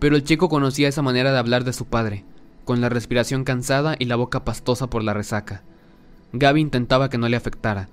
Pero 0.00 0.16
el 0.16 0.24
chico 0.24 0.48
conocía 0.48 0.88
esa 0.88 1.02
manera 1.02 1.32
de 1.32 1.38
hablar 1.38 1.64
de 1.64 1.72
su 1.72 1.84
padre, 1.84 2.24
con 2.64 2.80
la 2.80 2.88
respiración 2.88 3.44
cansada 3.44 3.94
y 3.98 4.06
la 4.06 4.16
boca 4.16 4.44
pastosa 4.44 4.88
por 4.88 5.04
la 5.04 5.14
resaca. 5.14 5.62
Gaby 6.32 6.60
intentaba 6.60 7.08
que 7.08 7.18
no 7.18 7.28
le 7.28 7.36
afectara. 7.36 7.88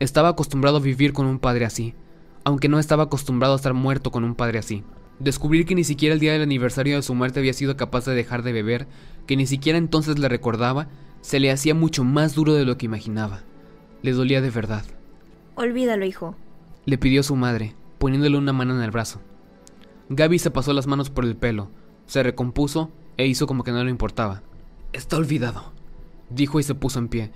Estaba 0.00 0.30
acostumbrado 0.30 0.78
a 0.78 0.80
vivir 0.80 1.12
con 1.12 1.26
un 1.26 1.38
padre 1.38 1.64
así, 1.64 1.94
aunque 2.44 2.68
no 2.68 2.78
estaba 2.78 3.04
acostumbrado 3.04 3.54
a 3.54 3.56
estar 3.56 3.74
muerto 3.74 4.10
con 4.10 4.24
un 4.24 4.34
padre 4.34 4.58
así. 4.58 4.82
Descubrir 5.18 5.64
que 5.64 5.74
ni 5.74 5.84
siquiera 5.84 6.12
el 6.12 6.20
día 6.20 6.32
del 6.32 6.42
aniversario 6.42 6.96
de 6.96 7.02
su 7.02 7.14
muerte 7.14 7.40
había 7.40 7.52
sido 7.52 7.76
capaz 7.76 8.04
de 8.04 8.14
dejar 8.14 8.42
de 8.42 8.52
beber, 8.52 8.86
que 9.26 9.36
ni 9.36 9.46
siquiera 9.46 9.78
entonces 9.78 10.18
le 10.18 10.28
recordaba, 10.28 10.88
se 11.22 11.40
le 11.40 11.50
hacía 11.50 11.74
mucho 11.74 12.04
más 12.04 12.34
duro 12.34 12.54
de 12.54 12.64
lo 12.64 12.76
que 12.76 12.86
imaginaba. 12.86 13.40
Le 14.02 14.12
dolía 14.12 14.40
de 14.40 14.50
verdad. 14.50 14.84
Olvídalo, 15.54 16.04
hijo. 16.04 16.36
Le 16.84 16.98
pidió 16.98 17.22
su 17.22 17.34
madre, 17.34 17.74
poniéndole 17.98 18.36
una 18.36 18.52
mano 18.52 18.76
en 18.76 18.82
el 18.82 18.90
brazo. 18.90 19.20
Gaby 20.10 20.38
se 20.38 20.50
pasó 20.50 20.72
las 20.72 20.86
manos 20.86 21.08
por 21.08 21.24
el 21.24 21.36
pelo, 21.36 21.70
se 22.06 22.22
recompuso 22.22 22.92
e 23.16 23.26
hizo 23.26 23.46
como 23.46 23.64
que 23.64 23.72
no 23.72 23.82
le 23.82 23.90
importaba. 23.90 24.42
Está 24.92 25.16
olvidado, 25.16 25.72
dijo 26.30 26.60
y 26.60 26.62
se 26.62 26.74
puso 26.74 26.98
en 26.98 27.08
pie. 27.08 27.32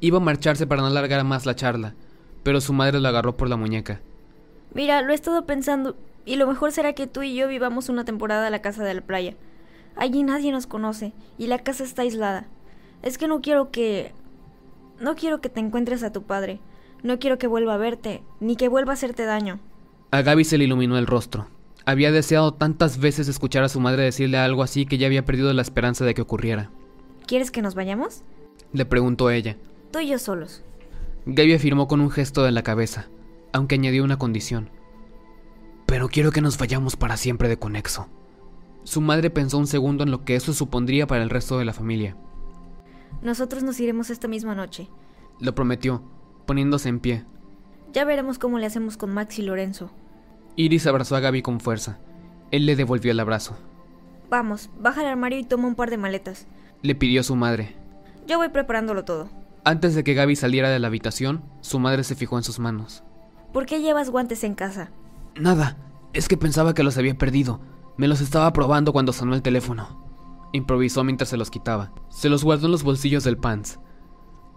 Iba 0.00 0.16
a 0.16 0.20
marcharse 0.20 0.66
para 0.66 0.80
no 0.80 0.88
alargar 0.88 1.22
más 1.24 1.46
la 1.46 1.54
charla, 1.54 1.94
pero 2.42 2.60
su 2.60 2.72
madre 2.72 3.00
lo 3.00 3.08
agarró 3.08 3.36
por 3.36 3.48
la 3.48 3.56
muñeca. 3.56 4.00
Mira, 4.72 5.02
lo 5.02 5.12
he 5.12 5.14
estado 5.14 5.44
pensando, 5.46 5.96
y 6.24 6.36
lo 6.36 6.46
mejor 6.46 6.72
será 6.72 6.94
que 6.94 7.06
tú 7.06 7.22
y 7.22 7.34
yo 7.34 7.48
vivamos 7.48 7.88
una 7.88 8.04
temporada 8.04 8.46
a 8.46 8.50
la 8.50 8.62
casa 8.62 8.84
de 8.84 8.94
la 8.94 9.02
playa. 9.02 9.34
Allí 9.96 10.22
nadie 10.22 10.52
nos 10.52 10.66
conoce, 10.66 11.12
y 11.38 11.48
la 11.48 11.58
casa 11.58 11.84
está 11.84 12.02
aislada. 12.02 12.46
Es 13.02 13.18
que 13.18 13.28
no 13.28 13.40
quiero 13.40 13.70
que... 13.70 14.12
No 15.00 15.16
quiero 15.16 15.40
que 15.40 15.48
te 15.48 15.60
encuentres 15.60 16.02
a 16.02 16.12
tu 16.12 16.22
padre. 16.22 16.60
No 17.02 17.18
quiero 17.18 17.38
que 17.38 17.46
vuelva 17.46 17.74
a 17.74 17.78
verte, 17.78 18.22
ni 18.40 18.56
que 18.56 18.68
vuelva 18.68 18.92
a 18.92 18.94
hacerte 18.94 19.24
daño. 19.24 19.58
A 20.10 20.22
Gaby 20.22 20.44
se 20.44 20.58
le 20.58 20.64
iluminó 20.64 20.98
el 20.98 21.06
rostro. 21.06 21.48
Había 21.86 22.12
deseado 22.12 22.52
tantas 22.52 22.98
veces 22.98 23.28
escuchar 23.28 23.64
a 23.64 23.70
su 23.70 23.80
madre 23.80 24.02
decirle 24.02 24.36
algo 24.38 24.62
así 24.62 24.84
que 24.84 24.98
ya 24.98 25.06
había 25.06 25.24
perdido 25.24 25.52
la 25.54 25.62
esperanza 25.62 26.04
de 26.04 26.14
que 26.14 26.22
ocurriera. 26.22 26.70
¿Quieres 27.26 27.50
que 27.50 27.62
nos 27.62 27.74
vayamos? 27.74 28.22
Le 28.72 28.84
preguntó 28.84 29.30
ella. 29.30 29.56
Tú 29.90 29.98
y 29.98 30.08
yo 30.08 30.18
solos. 30.18 30.62
Gaby 31.26 31.54
afirmó 31.54 31.88
con 31.88 32.00
un 32.00 32.10
gesto 32.10 32.42
de 32.42 32.52
la 32.52 32.62
cabeza, 32.62 33.08
aunque 33.52 33.74
añadió 33.74 34.04
una 34.04 34.18
condición. 34.18 34.70
Pero 35.86 36.08
quiero 36.08 36.30
que 36.30 36.40
nos 36.40 36.58
vayamos 36.58 36.96
para 36.96 37.16
siempre 37.16 37.48
de 37.48 37.58
Conexo. 37.58 38.08
Su 38.84 39.00
madre 39.00 39.30
pensó 39.30 39.58
un 39.58 39.66
segundo 39.66 40.04
en 40.04 40.10
lo 40.10 40.24
que 40.24 40.36
eso 40.36 40.52
supondría 40.52 41.06
para 41.06 41.22
el 41.22 41.30
resto 41.30 41.58
de 41.58 41.64
la 41.64 41.72
familia. 41.72 42.16
Nosotros 43.22 43.62
nos 43.62 43.78
iremos 43.80 44.10
esta 44.10 44.28
misma 44.28 44.54
noche. 44.54 44.88
Lo 45.40 45.54
prometió, 45.54 46.02
poniéndose 46.46 46.88
en 46.88 47.00
pie. 47.00 47.24
Ya 47.92 48.04
veremos 48.04 48.38
cómo 48.38 48.58
le 48.58 48.66
hacemos 48.66 48.96
con 48.96 49.12
Max 49.12 49.38
y 49.38 49.42
Lorenzo. 49.42 49.90
Iris 50.56 50.86
abrazó 50.86 51.16
a 51.16 51.20
Gaby 51.20 51.42
con 51.42 51.60
fuerza. 51.60 51.98
Él 52.50 52.66
le 52.66 52.76
devolvió 52.76 53.10
el 53.10 53.20
abrazo. 53.20 53.56
Vamos, 54.30 54.70
baja 54.78 55.00
al 55.00 55.08
armario 55.08 55.38
y 55.38 55.44
toma 55.44 55.66
un 55.66 55.74
par 55.74 55.90
de 55.90 55.98
maletas. 55.98 56.46
Le 56.82 56.94
pidió 56.94 57.22
su 57.22 57.34
madre. 57.34 57.74
Yo 58.26 58.38
voy 58.38 58.48
preparándolo 58.48 59.04
todo. 59.04 59.28
Antes 59.64 59.94
de 59.94 60.04
que 60.04 60.14
Gaby 60.14 60.36
saliera 60.36 60.70
de 60.70 60.78
la 60.78 60.86
habitación, 60.86 61.44
su 61.60 61.78
madre 61.78 62.02
se 62.02 62.14
fijó 62.14 62.38
en 62.38 62.44
sus 62.44 62.58
manos. 62.58 63.04
¿Por 63.52 63.66
qué 63.66 63.82
llevas 63.82 64.08
guantes 64.08 64.42
en 64.42 64.54
casa? 64.54 64.90
Nada, 65.36 65.76
es 66.14 66.28
que 66.28 66.38
pensaba 66.38 66.72
que 66.72 66.82
los 66.82 66.96
había 66.96 67.16
perdido. 67.18 67.60
Me 67.98 68.08
los 68.08 68.22
estaba 68.22 68.52
probando 68.54 68.92
cuando 68.92 69.12
sonó 69.12 69.34
el 69.34 69.42
teléfono. 69.42 70.02
Improvisó 70.52 71.04
mientras 71.04 71.28
se 71.28 71.36
los 71.36 71.50
quitaba. 71.50 71.92
Se 72.08 72.30
los 72.30 72.42
guardó 72.42 72.66
en 72.66 72.72
los 72.72 72.82
bolsillos 72.82 73.22
del 73.22 73.36
pants. 73.36 73.78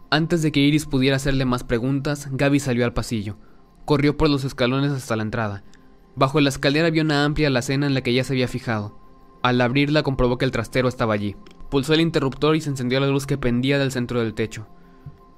Antes 0.10 0.42
de 0.42 0.52
que 0.52 0.62
Iris 0.62 0.86
pudiera 0.86 1.18
hacerle 1.18 1.44
más 1.44 1.64
preguntas, 1.64 2.30
Gaby 2.32 2.60
salió 2.60 2.86
al 2.86 2.94
pasillo. 2.94 3.38
Corrió 3.84 4.16
por 4.16 4.30
los 4.30 4.46
escalones 4.46 4.92
hasta 4.92 5.18
la 5.18 5.24
entrada. 5.24 5.64
Bajo 6.16 6.40
la 6.40 6.50
escalera 6.50 6.90
vio 6.92 7.04
una 7.04 7.26
amplia 7.26 7.48
alacena 7.48 7.88
en 7.88 7.94
la 7.94 8.02
que 8.02 8.14
ya 8.14 8.24
se 8.24 8.34
había 8.34 8.48
fijado. 8.48 8.98
Al 9.42 9.60
abrirla 9.60 10.04
comprobó 10.04 10.38
que 10.38 10.46
el 10.46 10.52
trastero 10.52 10.88
estaba 10.88 11.14
allí. 11.14 11.36
Pulsó 11.70 11.94
el 11.94 12.02
interruptor 12.02 12.56
y 12.56 12.62
se 12.62 12.70
encendió 12.70 13.00
la 13.00 13.08
luz 13.08 13.26
que 13.26 13.38
pendía 13.38 13.80
del 13.80 13.92
centro 13.92 14.20
del 14.20 14.34
techo. 14.34 14.68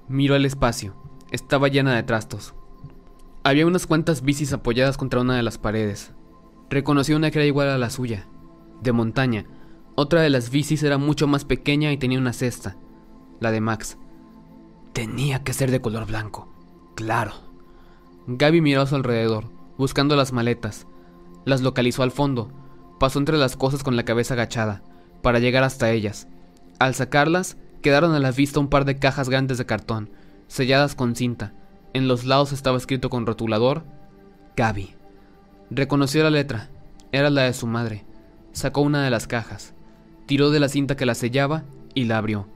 Miró 0.07 0.35
el 0.35 0.45
espacio. 0.45 0.95
Estaba 1.31 1.67
llena 1.67 1.95
de 1.95 2.03
trastos. 2.03 2.53
Había 3.43 3.65
unas 3.65 3.87
cuantas 3.87 4.21
bicis 4.21 4.53
apoyadas 4.53 4.97
contra 4.97 5.21
una 5.21 5.35
de 5.35 5.43
las 5.43 5.57
paredes. 5.57 6.13
Reconoció 6.69 7.15
una 7.15 7.31
que 7.31 7.39
era 7.39 7.45
igual 7.45 7.69
a 7.69 7.77
la 7.77 7.89
suya, 7.89 8.27
de 8.81 8.91
montaña. 8.91 9.45
Otra 9.95 10.21
de 10.21 10.29
las 10.29 10.49
bicis 10.49 10.83
era 10.83 10.97
mucho 10.97 11.27
más 11.27 11.45
pequeña 11.45 11.91
y 11.91 11.97
tenía 11.97 12.19
una 12.19 12.33
cesta, 12.33 12.77
la 13.39 13.51
de 13.51 13.61
Max. 13.61 13.97
Tenía 14.93 15.43
que 15.43 15.53
ser 15.53 15.71
de 15.71 15.81
color 15.81 16.05
blanco, 16.05 16.53
claro. 16.95 17.33
Gaby 18.27 18.61
miró 18.61 18.81
a 18.81 18.87
su 18.87 18.95
alrededor, 18.95 19.45
buscando 19.77 20.15
las 20.15 20.33
maletas. 20.33 20.87
Las 21.45 21.61
localizó 21.61 22.03
al 22.03 22.11
fondo. 22.11 22.51
Pasó 22.99 23.19
entre 23.19 23.37
las 23.37 23.55
cosas 23.57 23.83
con 23.83 23.95
la 23.95 24.05
cabeza 24.05 24.35
agachada, 24.35 24.83
para 25.21 25.39
llegar 25.39 25.63
hasta 25.63 25.91
ellas. 25.91 26.27
Al 26.79 26.95
sacarlas, 26.95 27.57
quedaron 27.85 28.15
a 28.15 28.19
la 28.19 28.31
vista 28.31 28.59
un 28.59 28.67
par 28.67 28.83
de 28.83 28.97
cajas 28.97 29.29
grandes 29.29 29.59
de 29.59 29.67
cartón, 29.67 30.09
selladas 30.47 30.95
con 30.95 31.15
cinta. 31.15 31.53
En 31.93 32.07
los 32.07 32.25
lados 32.25 32.51
estaba 32.51 32.79
escrito 32.79 33.11
con 33.11 33.27
rotulador 33.27 33.83
Gaby. 34.55 34.95
Reconoció 35.69 36.23
la 36.23 36.31
letra. 36.31 36.71
Era 37.11 37.29
la 37.29 37.43
de 37.43 37.53
su 37.53 37.67
madre. 37.67 38.03
Sacó 38.53 38.81
una 38.81 39.03
de 39.03 39.11
las 39.11 39.27
cajas. 39.27 39.75
Tiró 40.25 40.49
de 40.49 40.59
la 40.59 40.67
cinta 40.67 40.95
que 40.95 41.05
la 41.05 41.13
sellaba 41.13 41.63
y 41.93 42.05
la 42.05 42.17
abrió. 42.17 42.47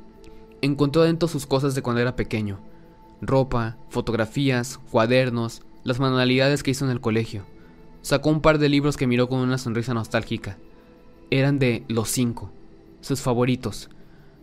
Encontró 0.63 1.03
dentro 1.03 1.27
sus 1.27 1.45
cosas 1.45 1.75
de 1.75 1.83
cuando 1.83 2.01
era 2.01 2.15
pequeño. 2.15 2.59
Ropa, 3.21 3.77
fotografías, 3.89 4.79
cuadernos, 4.89 5.61
las 5.83 5.99
manualidades 5.99 6.63
que 6.63 6.71
hizo 6.71 6.85
en 6.85 6.91
el 6.91 7.01
colegio. 7.01 7.43
Sacó 8.01 8.31
un 8.31 8.41
par 8.41 8.57
de 8.57 8.67
libros 8.67 8.97
que 8.97 9.05
miró 9.05 9.29
con 9.29 9.41
una 9.41 9.59
sonrisa 9.59 9.93
nostálgica. 9.93 10.57
Eran 11.29 11.59
de 11.59 11.83
Los 11.87 12.09
Cinco, 12.09 12.51
sus 13.01 13.21
favoritos. 13.21 13.91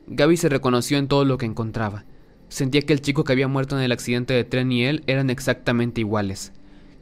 Gaby 0.08 0.36
se 0.36 0.48
reconoció 0.48 0.98
en 0.98 1.08
todo 1.08 1.24
lo 1.24 1.36
que 1.36 1.46
encontraba. 1.46 2.04
Sentía 2.48 2.82
que 2.82 2.92
el 2.92 3.00
chico 3.00 3.24
que 3.24 3.32
había 3.32 3.48
muerto 3.48 3.76
en 3.76 3.82
el 3.82 3.90
accidente 3.90 4.34
de 4.34 4.44
tren 4.44 4.70
y 4.70 4.84
él 4.84 5.02
eran 5.08 5.30
exactamente 5.30 6.00
iguales. 6.00 6.52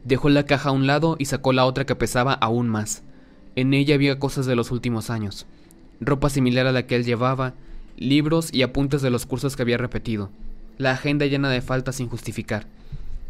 Dejó 0.05 0.31
la 0.31 0.47
caja 0.47 0.71
a 0.71 0.73
un 0.73 0.87
lado 0.87 1.17
y 1.19 1.27
sacó 1.27 1.53
la 1.53 1.67
otra 1.67 1.85
que 1.85 1.97
pesaba 1.97 2.33
aún 2.33 2.69
más. 2.69 3.03
En 3.57 3.75
ella 3.75 3.95
había 3.95 4.19
cosas 4.19 4.47
de 4.47 4.57
los 4.57 4.71
últimos 4.71 5.11
años. 5.11 5.47
Ropa 6.01 6.31
similar 6.31 6.67
a 6.67 6.73
la 6.73 6.87
que 6.87 6.97
él 6.97 7.05
llevaba, 7.05 7.55
libros 7.97 8.49
y 8.53 8.62
apuntes 8.62 9.03
de 9.03 9.11
los 9.11 9.27
cursos 9.27 9.55
que 9.55 9.62
había 9.62 9.77
repetido. 9.77 10.31
La 10.79 10.93
agenda 10.93 11.27
llena 11.27 11.51
de 11.51 11.61
faltas 11.61 11.97
sin 11.97 12.09
justificar. 12.09 12.67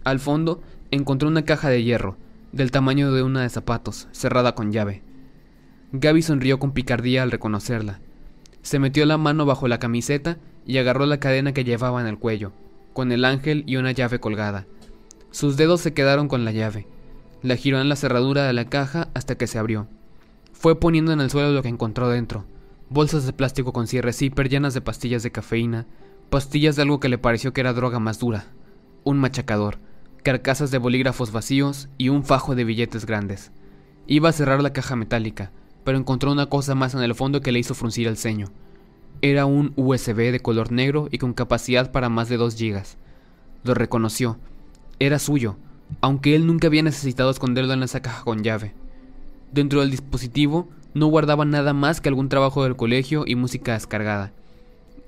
Al 0.04 0.20
fondo 0.20 0.62
encontró 0.92 1.28
una 1.28 1.44
caja 1.44 1.68
de 1.68 1.82
hierro, 1.82 2.16
del 2.52 2.70
tamaño 2.70 3.12
de 3.12 3.24
una 3.24 3.42
de 3.42 3.48
zapatos, 3.50 4.06
cerrada 4.12 4.54
con 4.54 4.72
llave. 4.72 5.02
Gaby 5.92 6.22
sonrió 6.22 6.58
con 6.60 6.72
picardía 6.72 7.24
al 7.24 7.32
reconocerla. 7.32 7.98
Se 8.64 8.78
metió 8.78 9.04
la 9.04 9.18
mano 9.18 9.44
bajo 9.44 9.68
la 9.68 9.78
camiseta 9.78 10.38
y 10.66 10.78
agarró 10.78 11.04
la 11.04 11.20
cadena 11.20 11.52
que 11.52 11.64
llevaba 11.64 12.00
en 12.00 12.06
el 12.06 12.18
cuello, 12.18 12.52
con 12.94 13.12
el 13.12 13.26
ángel 13.26 13.62
y 13.66 13.76
una 13.76 13.92
llave 13.92 14.20
colgada. 14.20 14.66
Sus 15.30 15.58
dedos 15.58 15.82
se 15.82 15.92
quedaron 15.92 16.28
con 16.28 16.46
la 16.46 16.50
llave. 16.50 16.88
La 17.42 17.56
giró 17.56 17.78
en 17.78 17.90
la 17.90 17.96
cerradura 17.96 18.44
de 18.46 18.54
la 18.54 18.64
caja 18.64 19.08
hasta 19.12 19.34
que 19.34 19.46
se 19.46 19.58
abrió. 19.58 19.86
Fue 20.54 20.80
poniendo 20.80 21.12
en 21.12 21.20
el 21.20 21.30
suelo 21.30 21.52
lo 21.52 21.62
que 21.62 21.68
encontró 21.68 22.08
dentro. 22.08 22.46
Bolsas 22.88 23.26
de 23.26 23.34
plástico 23.34 23.74
con 23.74 23.86
cierre 23.86 24.14
zipper 24.14 24.48
llenas 24.48 24.72
de 24.72 24.80
pastillas 24.80 25.22
de 25.22 25.30
cafeína, 25.30 25.84
pastillas 26.30 26.74
de 26.74 26.82
algo 26.82 27.00
que 27.00 27.10
le 27.10 27.18
pareció 27.18 27.52
que 27.52 27.60
era 27.60 27.74
droga 27.74 27.98
más 27.98 28.18
dura. 28.18 28.46
Un 29.04 29.18
machacador, 29.18 29.76
carcasas 30.22 30.70
de 30.70 30.78
bolígrafos 30.78 31.32
vacíos 31.32 31.90
y 31.98 32.08
un 32.08 32.24
fajo 32.24 32.54
de 32.54 32.64
billetes 32.64 33.04
grandes. 33.04 33.52
Iba 34.06 34.30
a 34.30 34.32
cerrar 34.32 34.62
la 34.62 34.72
caja 34.72 34.96
metálica, 34.96 35.52
pero 35.84 35.98
encontró 35.98 36.32
una 36.32 36.46
cosa 36.46 36.74
más 36.74 36.94
en 36.94 37.02
el 37.02 37.14
fondo 37.14 37.40
que 37.40 37.52
le 37.52 37.58
hizo 37.58 37.74
fruncir 37.74 38.08
el 38.08 38.16
ceño. 38.16 38.48
Era 39.22 39.46
un 39.46 39.72
USB 39.76 40.32
de 40.32 40.40
color 40.40 40.72
negro 40.72 41.08
y 41.10 41.18
con 41.18 41.32
capacidad 41.32 41.92
para 41.92 42.08
más 42.08 42.28
de 42.28 42.36
2 42.36 42.56
gigas. 42.56 42.96
Lo 43.62 43.74
reconoció. 43.74 44.38
Era 44.98 45.18
suyo, 45.18 45.56
aunque 46.00 46.34
él 46.34 46.46
nunca 46.46 46.66
había 46.66 46.82
necesitado 46.82 47.30
esconderlo 47.30 47.72
en 47.72 47.82
esa 47.82 48.02
caja 48.02 48.24
con 48.24 48.42
llave. 48.42 48.74
Dentro 49.52 49.80
del 49.80 49.90
dispositivo 49.90 50.68
no 50.94 51.06
guardaba 51.06 51.44
nada 51.44 51.72
más 51.72 52.00
que 52.00 52.08
algún 52.08 52.28
trabajo 52.28 52.64
del 52.64 52.76
colegio 52.76 53.24
y 53.26 53.34
música 53.34 53.72
descargada. 53.72 54.32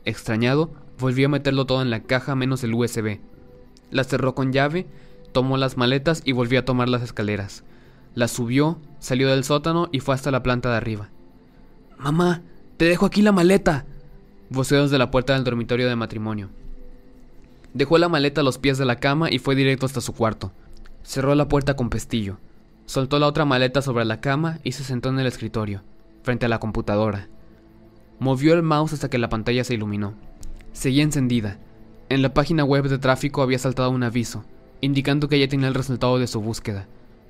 Extrañado, 0.05 0.71
volvió 0.99 1.27
a 1.27 1.31
meterlo 1.31 1.67
todo 1.67 1.83
en 1.83 1.91
la 1.91 2.01
caja 2.01 2.35
menos 2.35 2.63
el 2.65 2.75
USB. 2.75 3.19
La 3.91 4.05
cerró 4.05 4.35
con 4.35 4.53
llave, 4.53 4.87
tomó 5.33 5.57
las 5.57 5.77
maletas 5.77 6.23
y 6.25 6.33
volvió 6.33 6.61
a 6.61 6.65
tomar 6.65 6.89
las 6.89 7.03
escaleras. 7.03 7.65
La 8.15 8.29
subió, 8.29 8.79
salió 8.99 9.29
del 9.31 9.45
sótano 9.45 9.89
y 9.93 10.01
fue 10.01 10.15
hasta 10.15 10.31
la 10.31 10.43
planta 10.43 10.71
de 10.71 10.77
arriba. 10.77 11.09
Mamá, 11.99 12.43
te 12.77 12.85
dejo 12.85 13.07
aquí 13.07 13.23
la 13.23 13.33
maleta. 13.33 13.85
Voceó 14.51 14.83
desde 14.83 14.99
la 14.99 15.11
puerta 15.11 15.35
del 15.35 15.45
dormitorio 15.45 15.89
de 15.89 15.97
matrimonio. 15.97 16.51
Dejó 17.75 17.99
la 17.99 18.09
maleta 18.09 18.41
a 18.41 18.45
los 18.45 18.59
pies 18.59 18.79
de 18.79 18.85
la 18.85 18.97
cama 18.97 19.31
y 19.31 19.39
fue 19.39 19.55
directo 19.55 19.87
hasta 19.87 20.01
su 20.01 20.13
cuarto. 20.13 20.53
Cerró 21.03 21.35
la 21.35 21.49
puerta 21.49 21.75
con 21.75 21.91
pestillo. 21.91 22.39
Soltó 22.87 23.19
la 23.19 23.27
otra 23.27 23.45
maleta 23.45 23.83
sobre 23.83 24.05
la 24.05 24.21
cama 24.21 24.59
y 24.63 24.73
se 24.73 24.85
sentó 24.85 25.09
en 25.09 25.19
el 25.19 25.27
escritorio, 25.27 25.83
frente 26.23 26.47
a 26.47 26.49
la 26.49 26.61
computadora. 26.61 27.29
Movió 28.19 28.55
el 28.55 28.63
mouse 28.63 28.93
hasta 28.93 29.11
que 29.11 29.19
la 29.19 29.29
pantalla 29.29 29.65
se 29.65 29.75
iluminó. 29.75 30.15
Seguía 30.73 31.03
encendida. 31.03 31.59
En 32.09 32.23
la 32.23 32.33
página 32.33 32.65
web 32.65 32.89
de 32.89 32.99
tráfico 32.99 33.43
había 33.43 33.59
saltado 33.59 33.91
un 33.91 34.05
aviso, 34.05 34.45
indicando 34.81 35.29
que 35.29 35.39
ya 35.39 35.49
tenía 35.49 35.69
el 35.69 35.75
resultado 35.75 36.19
de 36.19 36.29
su 36.29 36.41
búsqueda 36.41 36.87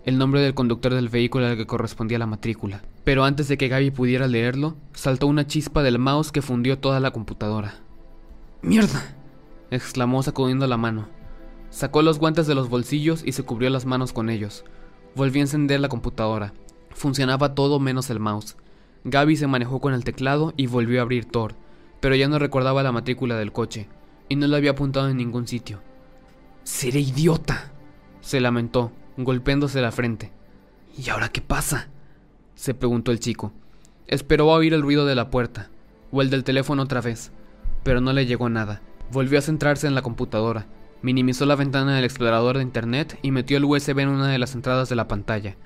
el 0.07 0.19
nombre 0.19 0.40
del 0.40 0.55
conductor 0.55 0.95
del 0.95 1.09
vehículo 1.09 1.47
al 1.47 1.57
que 1.57 1.66
correspondía 1.66 2.21
la 2.21 2.27
matrícula. 2.27 2.81
Pero 3.03 3.25
antes 3.25 3.49
de 3.49 3.59
que 3.59 3.66
Gaby 3.66 3.90
pudiera 3.90 4.29
leerlo, 4.29 4.77
saltó 4.95 5.27
una 5.27 5.49
chispa 5.49 5.83
del 5.83 5.99
mouse 5.99 6.31
que 6.31 6.42
fundió 6.42 6.79
toda 6.79 7.01
la 7.01 7.11
computadora. 7.11 7.75
¡Mierda! 8.62 9.16
exclamó 9.73 10.23
sacudiendo 10.23 10.69
la 10.69 10.77
mano. 10.77 11.09
Sacó 11.71 12.03
los 12.03 12.21
guantes 12.21 12.47
de 12.47 12.55
los 12.55 12.69
bolsillos 12.69 13.25
y 13.27 13.33
se 13.33 13.42
cubrió 13.42 13.69
las 13.69 13.85
manos 13.85 14.12
con 14.12 14.31
ellos. 14.31 14.64
Volvió 15.16 15.40
a 15.40 15.45
encender 15.45 15.81
la 15.81 15.88
computadora. 15.88 16.55
Funcionaba 16.90 17.57
todo 17.57 17.81
menos 17.81 18.09
el 18.09 18.21
mouse. 18.21 18.57
Gaby 19.03 19.37
se 19.37 19.49
manejó 19.49 19.81
con 19.81 19.92
el 19.92 20.05
teclado 20.05 20.55
y 20.57 20.69
volvió 20.69 21.01
a 21.01 21.03
abrir 21.03 21.25
Tor, 21.25 21.55
pero 21.99 22.14
ya 22.14 22.29
no 22.29 22.38
recordaba 22.38 22.85
la 22.85 22.92
matrícula 22.92 23.37
del 23.37 23.53
coche, 23.53 23.88
y 24.29 24.37
no 24.37 24.47
lo 24.47 24.57
había 24.57 24.71
apuntado 24.71 25.09
en 25.09 25.16
ningún 25.16 25.49
sitio. 25.49 25.81
¡Seré 26.62 27.01
idiota! 27.01 27.73
se 28.21 28.40
lamentó, 28.40 28.90
golpeándose 29.16 29.81
la 29.81 29.92
frente. 29.92 30.33
¿Y 30.96 31.11
ahora 31.11 31.29
qué 31.29 31.40
pasa? 31.40 31.88
se 32.55 32.74
preguntó 32.74 33.12
el 33.12 33.20
chico. 33.20 33.52
Esperó 34.07 34.50
a 34.50 34.57
oír 34.57 34.72
el 34.72 34.83
ruido 34.83 35.05
de 35.05 35.14
la 35.14 35.31
puerta, 35.31 35.68
o 36.11 36.22
el 36.22 36.31
del 36.31 36.44
teléfono 36.44 36.83
otra 36.83 37.00
vez, 37.00 37.33
pero 37.83 38.00
no 38.00 38.12
le 38.12 38.26
llegó 38.26 38.48
nada. 38.48 38.81
Volvió 39.12 39.38
a 39.38 39.42
centrarse 39.42 39.87
en 39.87 39.94
la 39.94 40.02
computadora, 40.02 40.66
minimizó 41.02 41.44
la 41.44 41.57
ventana 41.57 41.94
del 41.94 42.05
explorador 42.05 42.57
de 42.57 42.62
internet 42.62 43.18
y 43.22 43.31
metió 43.31 43.59
el 43.59 43.64
USB 43.64 43.98
en 44.00 44.09
una 44.09 44.29
de 44.29 44.38
las 44.38 44.55
entradas 44.55 44.88
de 44.88 44.96
la 44.96 45.09
pantalla. 45.09 45.57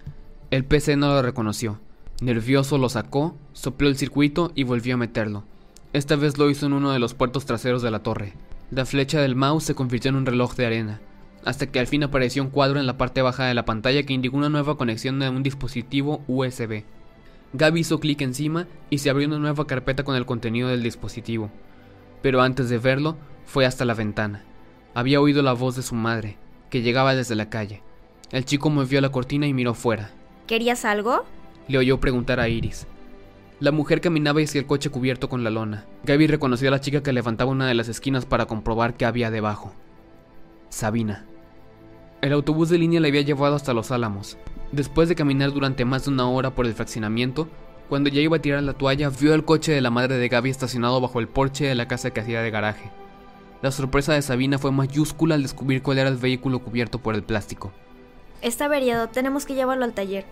El 0.50 0.64
PC 0.64 0.96
no 0.96 1.08
lo 1.08 1.22
reconoció. 1.22 1.80
Nervioso 2.20 2.76
lo 2.76 2.88
sacó, 2.88 3.36
sopló 3.52 3.88
el 3.88 3.96
circuito 3.96 4.52
y 4.54 4.64
volvió 4.64 4.94
a 4.94 4.98
meterlo. 4.98 5.44
Esta 5.92 6.16
vez 6.16 6.38
lo 6.38 6.50
hizo 6.50 6.66
en 6.66 6.72
uno 6.72 6.90
de 6.90 6.98
los 6.98 7.14
puertos 7.14 7.46
traseros 7.46 7.82
de 7.82 7.90
la 7.90 8.02
torre. 8.02 8.34
La 8.70 8.84
flecha 8.84 9.20
del 9.20 9.36
mouse 9.36 9.64
se 9.64 9.74
convirtió 9.74 10.10
en 10.10 10.16
un 10.16 10.26
reloj 10.26 10.54
de 10.54 10.66
arena 10.66 11.00
hasta 11.44 11.66
que 11.66 11.80
al 11.80 11.86
fin 11.86 12.02
apareció 12.02 12.42
un 12.42 12.50
cuadro 12.50 12.80
en 12.80 12.86
la 12.86 12.98
parte 12.98 13.22
baja 13.22 13.46
de 13.46 13.54
la 13.54 13.64
pantalla 13.64 14.02
que 14.02 14.12
indicó 14.12 14.36
una 14.36 14.48
nueva 14.48 14.76
conexión 14.76 15.18
de 15.18 15.28
un 15.28 15.42
dispositivo 15.42 16.22
USB. 16.26 16.84
Gaby 17.52 17.80
hizo 17.80 17.98
clic 17.98 18.20
encima 18.20 18.66
y 18.90 18.98
se 18.98 19.10
abrió 19.10 19.26
una 19.26 19.38
nueva 19.38 19.66
carpeta 19.66 20.04
con 20.04 20.16
el 20.16 20.26
contenido 20.26 20.68
del 20.68 20.82
dispositivo. 20.82 21.50
Pero 22.22 22.42
antes 22.42 22.68
de 22.68 22.78
verlo, 22.78 23.16
fue 23.46 23.66
hasta 23.66 23.84
la 23.84 23.94
ventana. 23.94 24.44
Había 24.94 25.20
oído 25.20 25.42
la 25.42 25.52
voz 25.52 25.76
de 25.76 25.82
su 25.82 25.94
madre, 25.94 26.36
que 26.68 26.82
llegaba 26.82 27.14
desde 27.14 27.34
la 27.34 27.50
calle. 27.50 27.82
El 28.30 28.44
chico 28.44 28.70
movió 28.70 29.00
la 29.00 29.10
cortina 29.10 29.46
y 29.46 29.54
miró 29.54 29.74
fuera. 29.74 30.10
¿Querías 30.46 30.84
algo? 30.84 31.24
Le 31.66 31.78
oyó 31.78 31.98
preguntar 31.98 32.38
a 32.38 32.48
Iris. 32.48 32.86
La 33.58 33.72
mujer 33.72 34.00
caminaba 34.00 34.40
hacia 34.40 34.60
el 34.60 34.66
coche 34.66 34.88
cubierto 34.90 35.28
con 35.28 35.44
la 35.44 35.50
lona. 35.50 35.84
Gaby 36.04 36.28
reconoció 36.28 36.68
a 36.68 36.70
la 36.70 36.80
chica 36.80 37.02
que 37.02 37.12
levantaba 37.12 37.50
una 37.50 37.66
de 37.66 37.74
las 37.74 37.88
esquinas 37.88 38.24
para 38.24 38.46
comprobar 38.46 38.94
qué 38.94 39.04
había 39.04 39.30
debajo. 39.30 39.74
Sabina. 40.70 41.26
El 42.22 42.34
autobús 42.34 42.68
de 42.68 42.76
línea 42.76 43.00
le 43.00 43.08
había 43.08 43.22
llevado 43.22 43.56
hasta 43.56 43.72
Los 43.72 43.90
Álamos. 43.90 44.36
Después 44.72 45.08
de 45.08 45.14
caminar 45.14 45.52
durante 45.52 45.86
más 45.86 46.04
de 46.04 46.10
una 46.10 46.28
hora 46.28 46.54
por 46.54 46.66
el 46.66 46.74
fraccionamiento, 46.74 47.48
cuando 47.88 48.10
ya 48.10 48.20
iba 48.20 48.36
a 48.36 48.42
tirar 48.42 48.62
la 48.62 48.74
toalla, 48.74 49.08
vio 49.08 49.32
el 49.32 49.46
coche 49.46 49.72
de 49.72 49.80
la 49.80 49.90
madre 49.90 50.16
de 50.16 50.28
Gaby 50.28 50.50
estacionado 50.50 51.00
bajo 51.00 51.18
el 51.18 51.28
porche 51.28 51.64
de 51.64 51.74
la 51.74 51.88
casa 51.88 52.10
que 52.10 52.20
hacía 52.20 52.42
de 52.42 52.50
garaje. 52.50 52.90
La 53.62 53.70
sorpresa 53.70 54.12
de 54.12 54.20
Sabina 54.20 54.58
fue 54.58 54.70
mayúscula 54.70 55.34
al 55.34 55.42
descubrir 55.42 55.82
cuál 55.82 55.98
era 55.98 56.10
el 56.10 56.18
vehículo 56.18 56.58
cubierto 56.58 56.98
por 56.98 57.14
el 57.14 57.22
plástico. 57.22 57.72
Está 58.42 58.66
averiado, 58.66 59.08
tenemos 59.08 59.46
que 59.46 59.54
llevarlo 59.54 59.84
al 59.84 59.94
taller, 59.94 60.26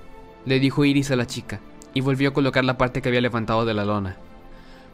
le 0.44 0.60
dijo 0.60 0.84
Iris 0.84 1.10
a 1.10 1.16
la 1.16 1.26
chica, 1.26 1.60
y 1.94 2.02
volvió 2.02 2.28
a 2.28 2.32
colocar 2.34 2.64
la 2.64 2.78
parte 2.78 3.00
que 3.00 3.08
había 3.08 3.22
levantado 3.22 3.64
de 3.64 3.74
la 3.74 3.86
lona. 3.86 4.16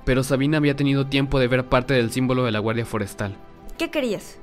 Pero 0.05 0.23
Sabina 0.23 0.59
había 0.59 0.77
tenido 0.77 1.07
tiempo 1.07 1.41
de 1.41 1.49
ver 1.49 1.67
parte 1.67 1.95
del 1.95 2.13
símbolo 2.13 2.45
de 2.45 2.53
la 2.53 2.61
Guardia 2.61 2.87
Forestal. 2.87 3.37
¿Qué 3.79 3.91
querías? 3.91 4.39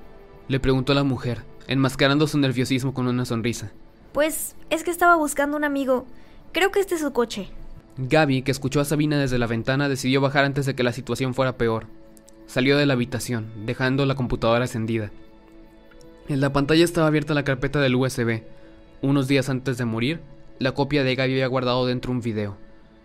Le 0.47 0.59
preguntó 0.59 0.93
la 0.93 1.03
mujer, 1.03 1.43
enmascarando 1.71 2.27
su 2.27 2.37
nerviosismo 2.37 2.93
con 2.93 3.07
una 3.07 3.23
sonrisa. 3.23 3.71
Pues 4.11 4.55
es 4.69 4.83
que 4.83 4.91
estaba 4.91 5.15
buscando 5.15 5.55
un 5.55 5.63
amigo. 5.63 6.05
Creo 6.51 6.69
que 6.69 6.81
este 6.81 6.95
es 6.95 7.01
su 7.01 7.13
coche. 7.13 7.49
Gaby, 7.97 8.41
que 8.41 8.51
escuchó 8.51 8.81
a 8.81 8.85
Sabina 8.85 9.17
desde 9.17 9.37
la 9.37 9.47
ventana, 9.47 9.87
decidió 9.87 10.19
bajar 10.19 10.43
antes 10.43 10.65
de 10.65 10.75
que 10.75 10.83
la 10.83 10.91
situación 10.91 11.33
fuera 11.33 11.57
peor. 11.57 11.87
Salió 12.45 12.77
de 12.77 12.85
la 12.85 12.93
habitación, 12.93 13.47
dejando 13.65 14.05
la 14.05 14.15
computadora 14.15 14.65
encendida. 14.65 15.11
En 16.27 16.41
la 16.41 16.51
pantalla 16.51 16.83
estaba 16.83 17.07
abierta 17.07 17.33
la 17.33 17.45
carpeta 17.45 17.79
del 17.79 17.95
USB. 17.95 18.43
Unos 19.01 19.29
días 19.29 19.49
antes 19.49 19.77
de 19.77 19.85
morir, 19.85 20.19
la 20.59 20.73
copia 20.73 21.05
de 21.05 21.15
Gaby 21.15 21.33
había 21.33 21.47
guardado 21.47 21.85
dentro 21.85 22.11
un 22.11 22.19
video. 22.19 22.57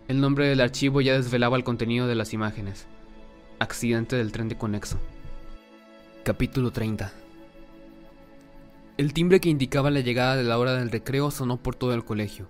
El 0.08 0.20
nombre 0.20 0.48
del 0.48 0.60
archivo 0.60 1.00
ya 1.00 1.14
desvelaba 1.14 1.56
el 1.56 1.64
contenido 1.64 2.08
de 2.08 2.16
las 2.16 2.32
imágenes. 2.32 2.86
Accidente 3.60 4.16
del 4.16 4.32
tren 4.32 4.48
de 4.48 4.58
conexo. 4.58 4.98
Capítulo 6.24 6.72
30 6.72 7.25
el 8.98 9.12
timbre 9.12 9.40
que 9.40 9.50
indicaba 9.50 9.90
la 9.90 10.00
llegada 10.00 10.36
de 10.36 10.44
la 10.44 10.58
hora 10.58 10.72
del 10.72 10.90
recreo 10.90 11.30
sonó 11.30 11.58
por 11.58 11.74
todo 11.74 11.92
el 11.92 12.04
colegio. 12.04 12.48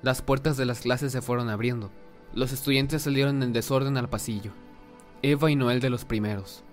Las 0.00 0.22
puertas 0.22 0.56
de 0.56 0.64
las 0.64 0.80
clases 0.80 1.12
se 1.12 1.20
fueron 1.20 1.50
abriendo. 1.50 1.90
Los 2.32 2.52
estudiantes 2.52 3.02
salieron 3.02 3.42
en 3.42 3.52
desorden 3.52 3.98
al 3.98 4.08
pasillo. 4.08 4.52
Eva 5.20 5.50
y 5.50 5.56
Noel 5.56 5.80
de 5.80 5.90
los 5.90 6.06
primeros. 6.06 6.64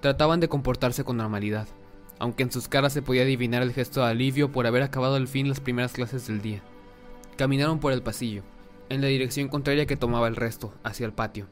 Trataban 0.00 0.38
de 0.38 0.48
comportarse 0.48 1.02
con 1.02 1.16
normalidad, 1.16 1.66
aunque 2.20 2.44
en 2.44 2.52
sus 2.52 2.68
caras 2.68 2.92
se 2.92 3.02
podía 3.02 3.22
adivinar 3.22 3.62
el 3.62 3.72
gesto 3.72 4.00
de 4.00 4.06
alivio 4.06 4.52
por 4.52 4.68
haber 4.68 4.84
acabado 4.84 5.16
al 5.16 5.26
fin 5.26 5.48
las 5.48 5.58
primeras 5.58 5.92
clases 5.92 6.28
del 6.28 6.40
día. 6.40 6.62
Caminaron 7.36 7.80
por 7.80 7.92
el 7.92 8.02
pasillo, 8.02 8.44
en 8.90 9.00
la 9.00 9.08
dirección 9.08 9.48
contraria 9.48 9.86
que 9.86 9.96
tomaba 9.96 10.28
el 10.28 10.36
resto, 10.36 10.72
hacia 10.84 11.06
el 11.06 11.12
patio. 11.12 11.48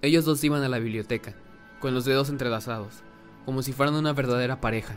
Ellos 0.00 0.24
dos 0.24 0.42
iban 0.44 0.62
a 0.62 0.68
la 0.68 0.78
biblioteca, 0.78 1.34
con 1.78 1.92
los 1.92 2.06
dedos 2.06 2.30
entrelazados, 2.30 3.02
como 3.44 3.62
si 3.62 3.72
fueran 3.72 3.94
una 3.94 4.12
verdadera 4.12 4.60
pareja, 4.60 4.96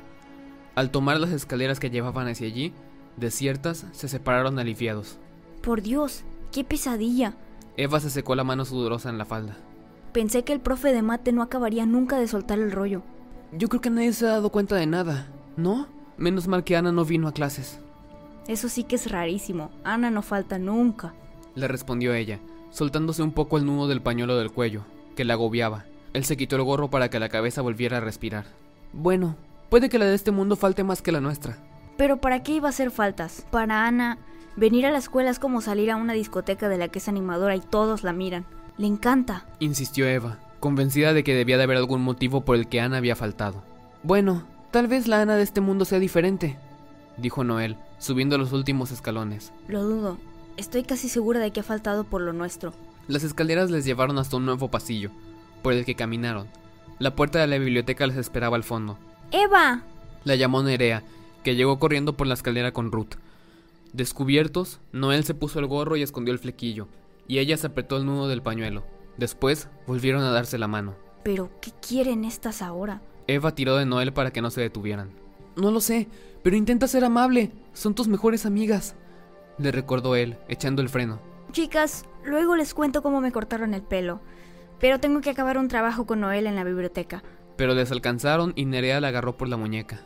al 0.80 0.92
tomar 0.92 1.20
las 1.20 1.32
escaleras 1.32 1.78
que 1.78 1.90
llevaban 1.90 2.30
hacia 2.30 2.48
allí, 2.48 2.72
desiertas, 3.18 3.86
se 3.92 4.08
separaron 4.08 4.60
aliviados. 4.60 5.18
Por 5.62 5.82
Dios, 5.82 6.24
qué 6.54 6.64
pesadilla. 6.64 7.34
Eva 7.76 8.00
se 8.00 8.10
secó 8.10 8.34
la 8.34 8.46
mano 8.46 8.64
sudorosa 8.64 9.10
en 9.10 9.18
la 9.18 9.26
falda. 9.26 9.58
Pensé 10.14 10.46
que 10.46 10.54
el 10.54 10.62
profe 10.62 10.94
de 10.94 11.02
mate 11.02 11.34
no 11.34 11.42
acabaría 11.42 11.86
nunca 11.86 12.18
de 12.18 12.30
soltar 12.30 12.60
el 12.60 12.72
rollo. 12.72 13.02
Yo 13.52 13.68
creo 13.68 13.82
que 13.82 13.90
nadie 13.90 14.14
se 14.14 14.26
ha 14.26 14.30
dado 14.30 14.52
cuenta 14.52 14.78
de 14.78 14.86
nada, 14.86 15.28
¿no? 15.58 15.88
Menos 16.16 16.48
mal 16.48 16.64
que 16.64 16.78
Ana 16.78 16.94
no 16.94 17.04
vino 17.04 17.28
a 17.28 17.34
clases. 17.34 17.82
Eso 18.48 18.70
sí 18.70 18.86
que 18.86 18.96
es 18.96 19.12
rarísimo. 19.12 19.72
Ana 19.84 20.10
no 20.12 20.22
falta 20.22 20.60
nunca. 20.60 21.14
Le 21.56 21.68
respondió 21.68 22.14
ella, 22.14 22.40
soltándose 22.72 23.22
un 23.22 23.34
poco 23.34 23.58
el 23.58 23.66
nudo 23.66 23.90
del 23.90 24.02
pañuelo 24.02 24.38
del 24.38 24.54
cuello, 24.54 24.86
que 25.18 25.26
la 25.26 25.34
agobiaba. 25.34 25.84
Él 26.14 26.24
se 26.24 26.38
quitó 26.38 26.56
el 26.56 26.64
gorro 26.64 26.90
para 26.90 27.10
que 27.10 27.20
la 27.20 27.28
cabeza 27.28 27.62
volviera 27.62 27.98
a 27.98 28.00
respirar. 28.00 28.46
Bueno, 28.94 29.36
Puede 29.70 29.90
que 29.90 30.00
la 30.00 30.06
de 30.06 30.16
este 30.16 30.32
mundo 30.32 30.56
falte 30.56 30.84
más 30.84 31.02
que 31.02 31.12
la 31.12 31.22
nuestra. 31.22 31.58
Pero 31.98 32.18
¿para 32.18 32.42
qué 32.44 32.54
iba 32.54 32.68
a 32.68 32.72
hacer 32.72 32.92
faltas? 32.92 33.46
Para 33.52 33.86
Ana, 33.86 34.18
venir 34.56 34.86
a 34.86 34.92
la 34.92 34.98
escuela 34.98 35.30
es 35.30 35.38
como 35.38 35.62
salir 35.62 35.92
a 35.92 35.96
una 35.96 36.14
discoteca 36.14 36.70
de 36.70 36.78
la 36.78 36.88
que 36.88 37.00
es 37.00 37.08
animadora 37.08 37.56
y 37.56 37.62
todos 37.62 38.04
la 38.04 38.14
miran. 38.14 38.46
Le 38.78 38.88
encanta. 38.88 39.46
Insistió 39.60 40.08
Eva, 40.08 40.40
convencida 40.60 41.14
de 41.14 41.24
que 41.24 41.36
debía 41.36 41.58
de 41.58 41.64
haber 41.64 41.78
algún 41.78 42.02
motivo 42.02 42.42
por 42.42 42.56
el 42.56 42.68
que 42.68 42.82
Ana 42.82 42.98
había 42.98 43.16
faltado. 43.16 43.64
Bueno, 44.02 44.46
tal 44.72 44.88
vez 44.88 45.08
la 45.08 45.22
Ana 45.22 45.36
de 45.36 45.44
este 45.44 45.62
mundo 45.62 45.86
sea 45.86 46.00
diferente, 46.00 46.58
dijo 47.18 47.44
Noel, 47.44 47.78
subiendo 48.00 48.38
los 48.38 48.54
últimos 48.54 48.92
escalones. 48.92 49.52
Lo 49.68 49.84
dudo. 49.84 50.18
Estoy 50.58 50.84
casi 50.84 51.10
segura 51.10 51.40
de 51.40 51.52
que 51.52 51.60
ha 51.60 51.64
faltado 51.64 52.06
por 52.06 52.22
lo 52.22 52.34
nuestro. 52.34 52.74
Las 53.08 53.24
escaleras 53.24 53.72
les 53.72 53.86
llevaron 53.86 54.18
hasta 54.18 54.38
un 54.38 54.46
nuevo 54.46 54.70
pasillo, 54.70 55.12
por 55.62 55.74
el 55.74 55.86
que 55.86 55.96
caminaron. 55.96 56.48
La 56.98 57.16
puerta 57.16 57.40
de 57.40 57.48
la 57.48 57.58
biblioteca 57.58 58.08
les 58.08 58.18
esperaba 58.18 58.56
al 58.56 58.64
fondo. 58.64 58.98
Eva. 59.32 59.84
La 60.24 60.36
llamó 60.36 60.64
Nerea, 60.64 61.04
que 61.44 61.56
llegó 61.56 61.80
corriendo 61.80 62.14
por 62.14 62.28
la 62.28 62.34
escalera 62.34 62.72
con 62.72 62.92
Ruth. 62.92 63.16
Descubiertos, 63.94 64.80
Noel 64.92 65.24
se 65.24 65.34
puso 65.34 65.60
el 65.60 65.68
gorro 65.68 65.96
y 65.96 66.02
escondió 66.02 66.34
el 66.34 66.40
flequillo, 66.40 66.88
y 67.28 67.40
ella 67.40 67.58
se 67.58 67.68
apretó 67.68 67.98
el 67.98 68.06
nudo 68.06 68.28
del 68.28 68.42
pañuelo. 68.42 68.84
Después 69.18 69.68
volvieron 69.86 70.24
a 70.24 70.32
darse 70.32 70.58
la 70.58 70.68
mano. 70.68 70.96
¿Pero 71.24 71.52
qué 71.62 71.72
quieren 71.86 72.26
estas 72.26 72.62
ahora? 72.62 73.02
Eva 73.28 73.54
tiró 73.54 73.76
de 73.76 73.86
Noel 73.86 74.14
para 74.14 74.32
que 74.32 74.42
no 74.42 74.50
se 74.50 74.62
detuvieran. 74.62 75.12
No 75.56 75.72
lo 75.72 75.82
sé, 75.82 76.08
pero 76.42 76.56
intenta 76.56 76.88
ser 76.88 77.04
amable. 77.04 77.52
Son 77.74 77.94
tus 77.94 78.08
mejores 78.08 78.46
amigas. 78.46 78.96
Le 79.58 79.72
recordó 79.72 80.16
él, 80.16 80.38
echando 80.48 80.82
el 80.82 80.90
freno. 80.90 81.20
Chicas, 81.52 82.06
luego 82.24 82.56
les 82.56 82.74
cuento 82.74 83.04
cómo 83.04 83.22
me 83.22 83.32
cortaron 83.32 83.74
el 83.74 83.84
pelo. 83.84 84.22
Pero 84.80 85.00
tengo 85.00 85.22
que 85.22 85.30
acabar 85.30 85.58
un 85.58 85.68
trabajo 85.68 86.06
con 86.06 86.22
Noel 86.22 86.48
en 86.48 86.56
la 86.56 86.64
biblioteca. 86.64 87.22
Pero 87.60 87.74
les 87.74 87.92
alcanzaron 87.92 88.54
y 88.56 88.64
Nerea 88.64 89.02
la 89.02 89.10
agarró 89.10 89.36
por 89.36 89.50
la 89.50 89.58
muñeca. 89.58 90.00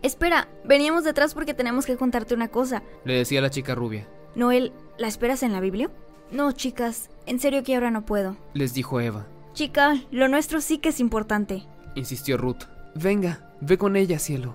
Espera, 0.00 0.48
veníamos 0.64 1.02
detrás 1.02 1.34
porque 1.34 1.54
tenemos 1.54 1.84
que 1.84 1.96
contarte 1.96 2.34
una 2.34 2.46
cosa. 2.46 2.84
Le 3.04 3.14
decía 3.14 3.40
la 3.40 3.50
chica 3.50 3.74
rubia. 3.74 4.06
Noel, 4.36 4.72
¿la 4.96 5.08
esperas 5.08 5.42
en 5.42 5.50
la 5.50 5.58
Biblia? 5.58 5.90
No, 6.30 6.52
chicas, 6.52 7.10
en 7.26 7.40
serio 7.40 7.64
que 7.64 7.74
ahora 7.74 7.90
no 7.90 8.06
puedo. 8.06 8.36
Les 8.54 8.74
dijo 8.74 9.00
Eva. 9.00 9.26
Chica, 9.54 10.00
lo 10.12 10.28
nuestro 10.28 10.60
sí 10.60 10.78
que 10.78 10.90
es 10.90 11.00
importante. 11.00 11.66
Insistió 11.96 12.36
Ruth. 12.36 12.62
Venga, 12.94 13.56
ve 13.60 13.76
con 13.76 13.96
ella, 13.96 14.20
cielo. 14.20 14.54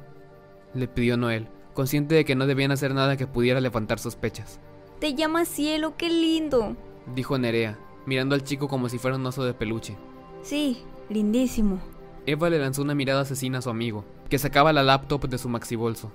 Le 0.74 0.88
pidió 0.88 1.18
Noel, 1.18 1.50
consciente 1.74 2.15
de 2.15 2.24
que 2.24 2.36
no 2.36 2.48
debían 2.48 2.72
hacer 2.72 2.94
nada 2.94 3.18
que 3.18 3.28
pudiera 3.28 3.60
levantar 3.60 4.00
sospechas. 4.00 4.62
Te 5.02 5.13
llamas 5.13 5.50
cielo, 5.50 5.98
qué 5.98 6.10
lindo. 6.10 6.78
Dijo 7.13 7.38
Nerea, 7.38 7.78
mirando 8.06 8.34
al 8.34 8.46
chico 8.46 8.70
como 8.70 8.88
si 8.88 8.98
fuera 8.98 9.18
un 9.18 9.26
oso 9.26 9.44
de 9.44 9.54
peluche. 9.54 9.98
Sí, 10.41 10.86
lindísimo. 11.10 11.82
Eva 12.27 12.49
le 12.49 12.59
lanzó 12.59 12.81
una 12.81 12.95
mirada 12.95 13.21
asesina 13.21 13.59
a 13.59 13.61
su 13.61 13.69
amigo, 13.69 14.03
que 14.29 14.39
sacaba 14.39 14.73
la 14.73 14.83
laptop 14.83 15.27
de 15.27 15.38
su 15.38 15.47
maxibolso. 15.47 16.11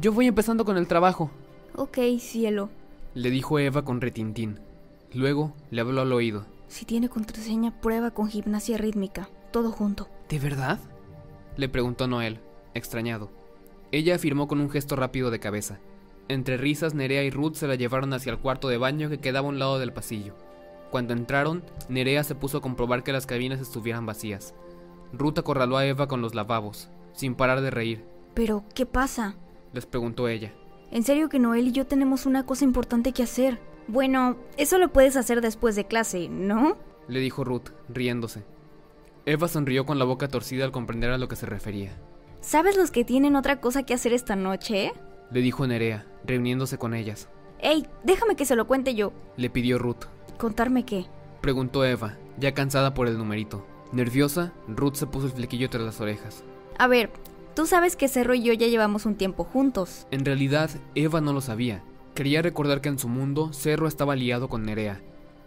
Yo 0.00 0.12
voy 0.12 0.26
empezando 0.26 0.64
con 0.64 0.76
el 0.76 0.88
trabajo. 0.88 1.30
Ok, 1.76 1.98
cielo. 2.18 2.70
Le 3.14 3.30
dijo 3.30 3.58
Eva 3.58 3.84
con 3.84 4.00
retintín. 4.00 4.58
Luego 5.14 5.54
le 5.70 5.80
habló 5.80 6.02
al 6.02 6.12
oído. 6.12 6.44
Si 6.68 6.84
tiene 6.84 7.08
contraseña, 7.08 7.80
prueba 7.80 8.10
con 8.10 8.28
gimnasia 8.28 8.78
rítmica. 8.78 9.28
Todo 9.52 9.70
junto. 9.70 10.08
¿De 10.28 10.38
verdad? 10.40 10.80
Le 11.56 11.68
preguntó 11.68 12.08
Noel, 12.08 12.40
extrañado. 12.74 13.30
Ella 13.92 14.16
afirmó 14.16 14.48
con 14.48 14.60
un 14.60 14.68
gesto 14.68 14.96
rápido 14.96 15.30
de 15.30 15.38
cabeza. 15.38 15.78
Entre 16.28 16.56
risas, 16.56 16.94
Nerea 16.94 17.22
y 17.22 17.30
Ruth 17.30 17.54
se 17.54 17.68
la 17.68 17.76
llevaron 17.76 18.12
hacia 18.12 18.32
el 18.32 18.38
cuarto 18.38 18.68
de 18.68 18.78
baño 18.78 19.08
que 19.08 19.18
quedaba 19.18 19.46
a 19.46 19.50
un 19.50 19.60
lado 19.60 19.78
del 19.78 19.92
pasillo. 19.92 20.34
Cuando 20.90 21.12
entraron, 21.12 21.62
Nerea 21.88 22.24
se 22.24 22.34
puso 22.34 22.58
a 22.58 22.60
comprobar 22.60 23.04
que 23.04 23.12
las 23.12 23.26
cabinas 23.26 23.60
estuvieran 23.60 24.04
vacías. 24.04 24.54
Ruth 25.18 25.38
acorraló 25.38 25.76
a 25.76 25.86
Eva 25.86 26.08
con 26.08 26.20
los 26.20 26.34
lavabos, 26.34 26.90
sin 27.12 27.34
parar 27.34 27.60
de 27.60 27.70
reír. 27.70 28.04
¿Pero 28.34 28.64
qué 28.74 28.86
pasa? 28.86 29.36
Les 29.72 29.86
preguntó 29.86 30.28
ella. 30.28 30.52
En 30.90 31.02
serio 31.02 31.28
que 31.28 31.38
Noel 31.38 31.68
y 31.68 31.72
yo 31.72 31.86
tenemos 31.86 32.26
una 32.26 32.46
cosa 32.46 32.64
importante 32.64 33.12
que 33.12 33.22
hacer. 33.22 33.60
Bueno, 33.88 34.36
eso 34.56 34.78
lo 34.78 34.92
puedes 34.92 35.16
hacer 35.16 35.40
después 35.40 35.76
de 35.76 35.86
clase, 35.86 36.28
¿no? 36.28 36.76
Le 37.08 37.20
dijo 37.20 37.44
Ruth, 37.44 37.70
riéndose. 37.88 38.44
Eva 39.24 39.48
sonrió 39.48 39.86
con 39.86 39.98
la 39.98 40.04
boca 40.04 40.28
torcida 40.28 40.64
al 40.64 40.72
comprender 40.72 41.10
a 41.10 41.18
lo 41.18 41.28
que 41.28 41.36
se 41.36 41.46
refería. 41.46 41.98
¿Sabes 42.40 42.76
los 42.76 42.90
que 42.90 43.04
tienen 43.04 43.34
otra 43.34 43.60
cosa 43.60 43.84
que 43.84 43.94
hacer 43.94 44.12
esta 44.12 44.36
noche? 44.36 44.92
Le 45.30 45.40
dijo 45.40 45.66
Nerea, 45.66 46.06
reuniéndose 46.24 46.78
con 46.78 46.94
ellas. 46.94 47.28
¡Ey! 47.58 47.86
Déjame 48.04 48.36
que 48.36 48.44
se 48.44 48.54
lo 48.54 48.66
cuente 48.66 48.94
yo. 48.94 49.12
Le 49.36 49.50
pidió 49.50 49.78
Ruth. 49.78 50.04
¿Contarme 50.38 50.84
qué? 50.84 51.06
Preguntó 51.40 51.84
Eva, 51.84 52.16
ya 52.38 52.54
cansada 52.54 52.94
por 52.94 53.08
el 53.08 53.18
numerito. 53.18 53.66
Nerviosa, 53.96 54.52
Ruth 54.68 54.94
se 54.94 55.06
puso 55.06 55.26
el 55.26 55.32
flequillo 55.32 55.70
tras 55.70 55.82
las 55.82 56.00
orejas. 56.00 56.44
A 56.78 56.86
ver, 56.86 57.10
tú 57.54 57.66
sabes 57.66 57.96
que 57.96 58.08
Cerro 58.08 58.34
y 58.34 58.42
yo 58.42 58.52
ya 58.52 58.66
llevamos 58.66 59.06
un 59.06 59.16
tiempo 59.16 59.44
juntos. 59.44 60.06
En 60.10 60.24
realidad, 60.24 60.70
Eva 60.94 61.20
no 61.20 61.32
lo 61.32 61.40
sabía. 61.40 61.82
Quería 62.14 62.42
recordar 62.42 62.80
que 62.80 62.90
en 62.90 62.98
su 62.98 63.08
mundo, 63.08 63.52
Cerro 63.52 63.88
estaba 63.88 64.14
liado 64.14 64.48
con 64.48 64.64
Nerea. 64.64 65.00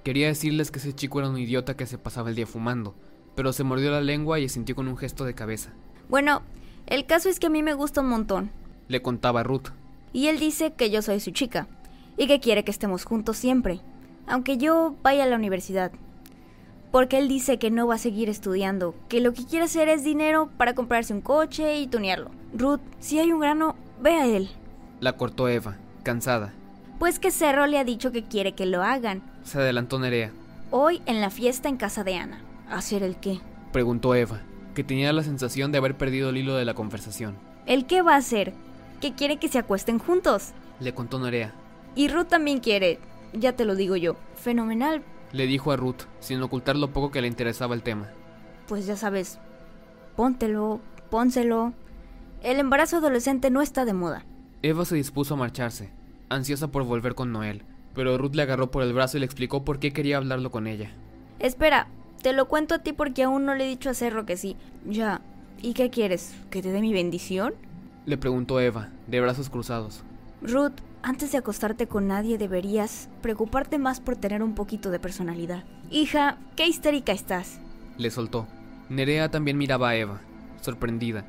Quería 0.04 0.28
decirles 0.28 0.72
que 0.72 0.80
ese 0.80 0.94
chico 0.94 1.20
era 1.20 1.30
un 1.30 1.38
idiota 1.38 1.78
que 1.78 1.86
se 1.86 1.98
pasaba 1.98 2.30
el 2.30 2.36
día 2.36 2.48
fumando, 2.48 2.96
pero 3.36 3.54
se 3.54 3.64
mordió 3.64 3.92
la 3.92 4.02
lengua 4.02 4.40
y 4.40 4.50
sintió 4.50 4.76
con 4.76 4.88
un 4.88 4.98
gesto 4.98 5.26
de 5.26 5.36
cabeza. 5.36 5.72
Bueno, 6.10 6.42
el 6.88 7.06
caso 7.06 7.30
es 7.30 7.40
que 7.40 7.48
a 7.48 7.52
mí 7.52 7.62
me 7.62 7.76
gusta 7.76 8.02
un 8.02 8.10
montón. 8.10 8.52
Le 8.88 9.02
contaba 9.02 9.44
Ruth. 9.44 9.70
Y 10.12 10.28
él 10.28 10.40
dice 10.40 10.74
que 10.74 10.90
yo 10.90 11.04
soy 11.04 11.20
su 11.20 11.30
chica, 11.32 11.68
y 12.18 12.26
que 12.26 12.40
quiere 12.40 12.64
que 12.64 12.72
estemos 12.72 13.06
juntos 13.06 13.38
siempre, 13.38 13.80
aunque 14.26 14.58
yo 14.58 14.96
vaya 15.04 15.26
a 15.26 15.28
la 15.28 15.36
universidad. 15.36 15.92
Porque 16.92 17.18
él 17.20 17.28
dice 17.28 17.60
que 17.60 17.70
no 17.70 17.88
va 17.88 17.96
a 17.96 18.00
seguir 18.00 18.30
estudiando, 18.30 18.96
que 19.10 19.22
lo 19.22 19.34
que 19.34 19.46
quiere 19.46 19.66
hacer 19.66 19.90
es 19.90 20.04
dinero 20.04 20.50
para 20.58 20.74
comprarse 20.74 21.14
un 21.14 21.22
coche 21.22 21.78
y 21.80 21.88
tunearlo. 21.88 22.32
Ruth, 22.54 22.82
si 23.00 23.20
hay 23.20 23.32
un 23.32 23.40
grano, 23.40 23.76
ve 24.02 24.16
a 24.16 24.26
él. 24.26 24.50
La 25.00 25.14
cortó 25.14 25.48
Eva, 25.48 25.78
cansada. 26.04 26.54
Pues 26.98 27.20
que 27.20 27.32
Cerro 27.32 27.68
le 27.68 27.78
ha 27.78 27.84
dicho 27.84 28.12
que 28.12 28.24
quiere 28.24 28.54
que 28.54 28.66
lo 28.66 28.84
hagan. 28.84 29.22
Se 29.44 29.60
adelantó 29.60 30.00
Nerea. 30.00 30.32
Hoy 30.72 31.02
en 31.06 31.22
la 31.22 31.30
fiesta 31.30 31.70
en 31.70 31.78
casa 31.78 32.04
de 32.04 32.16
Ana. 32.16 32.42
¿Hacer 32.70 33.04
el 33.04 33.16
qué? 33.18 33.40
Preguntó 33.72 34.16
Eva, 34.16 34.42
que 34.74 34.84
tenía 34.84 35.14
la 35.14 35.24
sensación 35.24 35.72
de 35.72 35.78
haber 35.78 35.96
perdido 35.96 36.30
el 36.30 36.38
hilo 36.38 36.56
de 36.56 36.66
la 36.66 36.74
conversación. 36.74 37.36
¿El 37.66 37.86
qué 37.86 38.02
va 38.02 38.16
a 38.16 38.18
hacer? 38.18 38.54
Que 39.00 39.14
quiere 39.14 39.38
que 39.38 39.48
se 39.48 39.60
acuesten 39.60 40.00
juntos. 40.00 40.50
Le 40.80 40.94
contó 40.94 41.20
Nerea. 41.20 41.54
Y 41.96 42.08
Ruth 42.08 42.28
también 42.28 42.60
quiere. 42.60 43.00
Ya 43.34 43.54
te 43.54 43.66
lo 43.66 43.76
digo 43.76 43.96
yo. 43.96 44.16
Fenomenal. 44.36 45.04
Le 45.32 45.46
dijo 45.46 45.72
a 45.72 45.76
Ruth, 45.76 46.04
sin 46.20 46.42
ocultar 46.42 46.76
lo 46.76 46.92
poco 46.92 47.12
que 47.12 47.22
le 47.22 47.28
interesaba 47.28 47.76
el 47.76 47.84
tema. 47.84 48.10
Pues 48.68 48.86
ya 48.88 48.96
sabes. 48.96 49.40
Póntelo, 50.16 50.80
pónselo. 51.10 51.74
El 52.42 52.60
embarazo 52.60 52.98
adolescente 52.98 53.50
no 53.52 53.62
está 53.62 53.86
de 53.86 53.94
moda. 53.94 54.26
Eva 54.62 54.86
se 54.86 54.96
dispuso 54.96 55.36
a 55.36 55.38
marcharse, 55.38 55.92
ansiosa 56.30 56.70
por 56.70 56.84
volver 56.84 57.16
con 57.16 57.32
Noel, 57.32 57.64
pero 57.94 58.18
Ruth 58.18 58.36
le 58.36 58.42
agarró 58.42 58.72
por 58.72 58.84
el 58.84 58.94
brazo 58.94 59.18
y 59.18 59.20
le 59.22 59.26
explicó 59.26 59.64
por 59.64 59.80
qué 59.80 59.92
quería 59.94 60.18
hablarlo 60.18 60.52
con 60.52 60.68
ella. 60.68 60.92
Espera, 61.40 61.88
te 62.22 62.34
lo 62.34 62.48
cuento 62.48 62.76
a 62.76 62.80
ti 62.80 62.94
porque 62.94 63.24
aún 63.24 63.46
no 63.46 63.56
le 63.56 63.66
he 63.66 63.70
dicho 63.70 63.90
a 63.90 63.94
Cerro 63.94 64.26
que 64.26 64.36
sí. 64.36 64.58
Ya. 64.86 65.22
¿Y 65.62 65.74
qué 65.74 65.90
quieres? 65.90 66.36
¿Que 66.50 66.62
te 66.62 66.72
dé 66.72 66.82
mi 66.82 66.94
bendición? 66.94 67.54
Le 68.06 68.18
preguntó 68.18 68.60
Eva, 68.60 68.90
de 69.08 69.22
brazos 69.22 69.50
cruzados. 69.50 70.04
Ruth, 70.42 70.74
antes 71.02 71.32
de 71.32 71.38
acostarte 71.38 71.88
con 71.88 72.08
nadie 72.08 72.38
deberías 72.38 73.10
preocuparte 73.22 73.78
más 73.78 74.00
por 74.00 74.16
tener 74.16 74.42
un 74.44 74.56
poquito 74.56 74.90
de 74.90 75.00
personalidad. 75.00 75.64
Hija, 75.90 76.38
qué 76.56 76.68
histérica 76.68 77.12
estás. 77.12 77.60
Le 77.98 78.10
soltó. 78.10 78.48
Nerea 78.90 79.30
también 79.30 79.58
miraba 79.58 79.90
a 79.90 79.96
Eva, 79.96 80.22
sorprendida. 80.62 81.26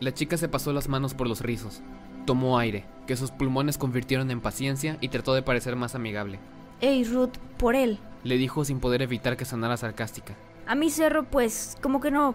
La 0.00 0.12
chica 0.12 0.36
se 0.36 0.48
pasó 0.48 0.72
las 0.72 0.88
manos 0.88 1.14
por 1.14 1.28
los 1.28 1.40
rizos. 1.40 1.82
Tomó 2.26 2.58
aire, 2.58 2.84
que 3.06 3.16
sus 3.16 3.30
pulmones 3.30 3.78
convirtieron 3.78 4.30
en 4.30 4.40
paciencia 4.40 4.96
y 5.00 5.08
trató 5.08 5.34
de 5.34 5.42
parecer 5.42 5.76
más 5.76 5.94
amigable. 5.94 6.38
Ey, 6.80 7.04
Ruth, 7.04 7.36
por 7.58 7.74
él. 7.74 7.98
Le 8.24 8.36
dijo 8.36 8.64
sin 8.64 8.80
poder 8.80 9.02
evitar 9.02 9.36
que 9.36 9.44
sonara 9.44 9.76
sarcástica. 9.76 10.34
A 10.66 10.74
mí 10.74 10.90
Cerro, 10.90 11.24
pues, 11.24 11.76
como 11.82 12.00
que 12.00 12.10
no. 12.10 12.34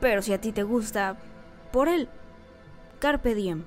Pero 0.00 0.22
si 0.22 0.32
a 0.32 0.40
ti 0.40 0.52
te 0.52 0.62
gusta, 0.62 1.16
por 1.72 1.88
él. 1.88 2.08
Carpe 2.98 3.34
diem. 3.34 3.64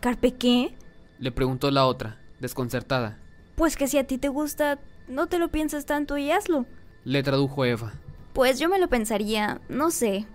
¿Carpe 0.00 0.34
qué? 0.34 0.76
Le 1.18 1.32
preguntó 1.32 1.70
la 1.70 1.86
otra, 1.86 2.20
desconcertada. 2.40 3.18
Pues 3.56 3.76
que 3.76 3.88
si 3.88 3.98
a 3.98 4.06
ti 4.06 4.18
te 4.18 4.28
gusta, 4.28 4.78
no 5.08 5.26
te 5.26 5.38
lo 5.38 5.50
piensas 5.50 5.84
tanto 5.84 6.16
y 6.16 6.30
hazlo. 6.30 6.66
Le 7.04 7.22
tradujo 7.22 7.64
Eva. 7.64 7.92
Pues 8.32 8.58
yo 8.58 8.68
me 8.68 8.78
lo 8.78 8.88
pensaría, 8.88 9.60
no 9.68 9.90
sé. 9.90 10.26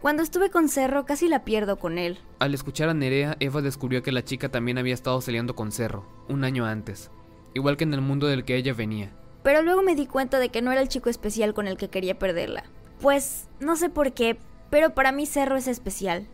Cuando 0.00 0.24
estuve 0.24 0.50
con 0.50 0.68
Cerro 0.68 1.06
casi 1.06 1.28
la 1.28 1.44
pierdo 1.44 1.78
con 1.78 1.96
él. 1.96 2.18
Al 2.40 2.54
escuchar 2.54 2.88
a 2.88 2.94
Nerea, 2.94 3.36
Eva 3.38 3.62
descubrió 3.62 4.02
que 4.02 4.10
la 4.10 4.24
chica 4.24 4.48
también 4.48 4.78
había 4.78 4.94
estado 4.94 5.20
saliendo 5.20 5.54
con 5.54 5.70
Cerro, 5.70 6.04
un 6.28 6.42
año 6.42 6.66
antes, 6.66 7.12
igual 7.54 7.76
que 7.76 7.84
en 7.84 7.94
el 7.94 8.00
mundo 8.00 8.26
del 8.26 8.44
que 8.44 8.56
ella 8.56 8.74
venía. 8.74 9.12
Pero 9.44 9.62
luego 9.62 9.82
me 9.82 9.94
di 9.94 10.06
cuenta 10.06 10.40
de 10.40 10.48
que 10.48 10.60
no 10.60 10.72
era 10.72 10.80
el 10.80 10.88
chico 10.88 11.08
especial 11.08 11.54
con 11.54 11.68
el 11.68 11.76
que 11.76 11.88
quería 11.88 12.18
perderla. 12.18 12.64
Pues 13.00 13.48
no 13.60 13.76
sé 13.76 13.90
por 13.90 14.12
qué, 14.12 14.38
pero 14.70 14.92
para 14.92 15.12
mí 15.12 15.24
Cerro 15.24 15.56
es 15.56 15.68
especial. 15.68 16.26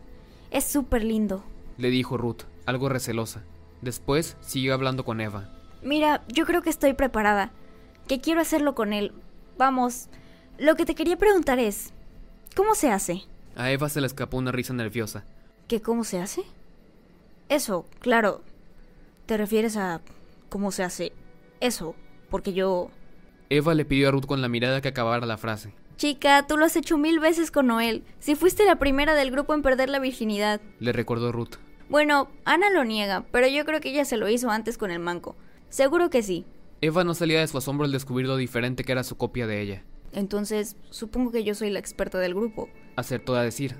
Es 0.49 0.63
súper 0.63 1.03
lindo. 1.03 1.43
Le 1.77 1.91
dijo 1.91 2.17
Ruth, 2.17 2.43
algo 2.65 2.89
recelosa. 2.89 3.43
Después 3.81 4.37
siguió 4.41 4.73
hablando 4.73 5.05
con 5.05 5.21
Eva. 5.21 5.49
Mira, 5.81 6.23
yo 6.27 6.45
creo 6.45 6.61
que 6.61 6.69
estoy 6.69 6.93
preparada. 6.93 7.51
Que 8.07 8.19
quiero 8.19 8.41
hacerlo 8.41 8.75
con 8.75 8.93
él. 8.93 9.13
Vamos, 9.57 10.09
lo 10.57 10.75
que 10.75 10.85
te 10.85 10.95
quería 10.95 11.17
preguntar 11.17 11.59
es, 11.59 11.93
¿cómo 12.55 12.75
se 12.75 12.91
hace? 12.91 13.23
A 13.55 13.71
Eva 13.71 13.89
se 13.89 14.01
le 14.01 14.07
escapó 14.07 14.37
una 14.37 14.51
risa 14.51 14.73
nerviosa. 14.73 15.23
¿Qué 15.67 15.81
cómo 15.81 16.03
se 16.03 16.19
hace? 16.19 16.43
Eso, 17.47 17.85
claro. 17.99 18.41
¿Te 19.25 19.37
refieres 19.37 19.77
a 19.77 20.01
cómo 20.49 20.71
se 20.71 20.83
hace 20.83 21.13
eso? 21.59 21.95
Porque 22.29 22.53
yo... 22.53 22.89
Eva 23.49 23.73
le 23.73 23.85
pidió 23.85 24.09
a 24.09 24.11
Ruth 24.11 24.25
con 24.25 24.41
la 24.41 24.49
mirada 24.49 24.81
que 24.81 24.89
acabara 24.89 25.25
la 25.25 25.37
frase. 25.37 25.73
Chica, 25.97 26.45
tú 26.47 26.57
lo 26.57 26.65
has 26.65 26.75
hecho 26.75 26.97
mil 26.97 27.19
veces 27.19 27.51
con 27.51 27.67
Noel. 27.67 28.03
Si 28.19 28.35
fuiste 28.35 28.63
la 28.65 28.77
primera 28.77 29.15
del 29.15 29.31
grupo 29.31 29.53
en 29.53 29.61
perder 29.61 29.89
la 29.89 29.99
virginidad. 29.99 30.61
Le 30.79 30.93
recordó 30.93 31.31
Ruth. 31.31 31.55
Bueno, 31.89 32.29
Ana 32.45 32.69
lo 32.69 32.83
niega, 32.85 33.25
pero 33.31 33.47
yo 33.47 33.65
creo 33.65 33.81
que 33.81 33.89
ella 33.89 34.05
se 34.05 34.17
lo 34.17 34.29
hizo 34.29 34.51
antes 34.51 34.77
con 34.77 34.91
el 34.91 34.99
manco. 34.99 35.35
Seguro 35.69 36.09
que 36.11 36.21
sí. 36.21 36.45
Eva 36.81 37.03
no 37.03 37.15
salía 37.15 37.39
de 37.39 37.47
su 37.47 37.57
asombro 37.57 37.85
al 37.85 37.91
descubrir 37.91 38.27
lo 38.27 38.37
diferente 38.37 38.83
que 38.83 38.91
era 38.91 39.03
su 39.03 39.17
copia 39.17 39.47
de 39.47 39.61
ella. 39.61 39.83
Entonces, 40.11 40.77
supongo 40.91 41.31
que 41.31 41.43
yo 41.43 41.55
soy 41.55 41.71
la 41.71 41.79
experta 41.79 42.19
del 42.19 42.35
grupo. 42.35 42.69
Acertó 42.95 43.35
a 43.35 43.43
decir. 43.43 43.75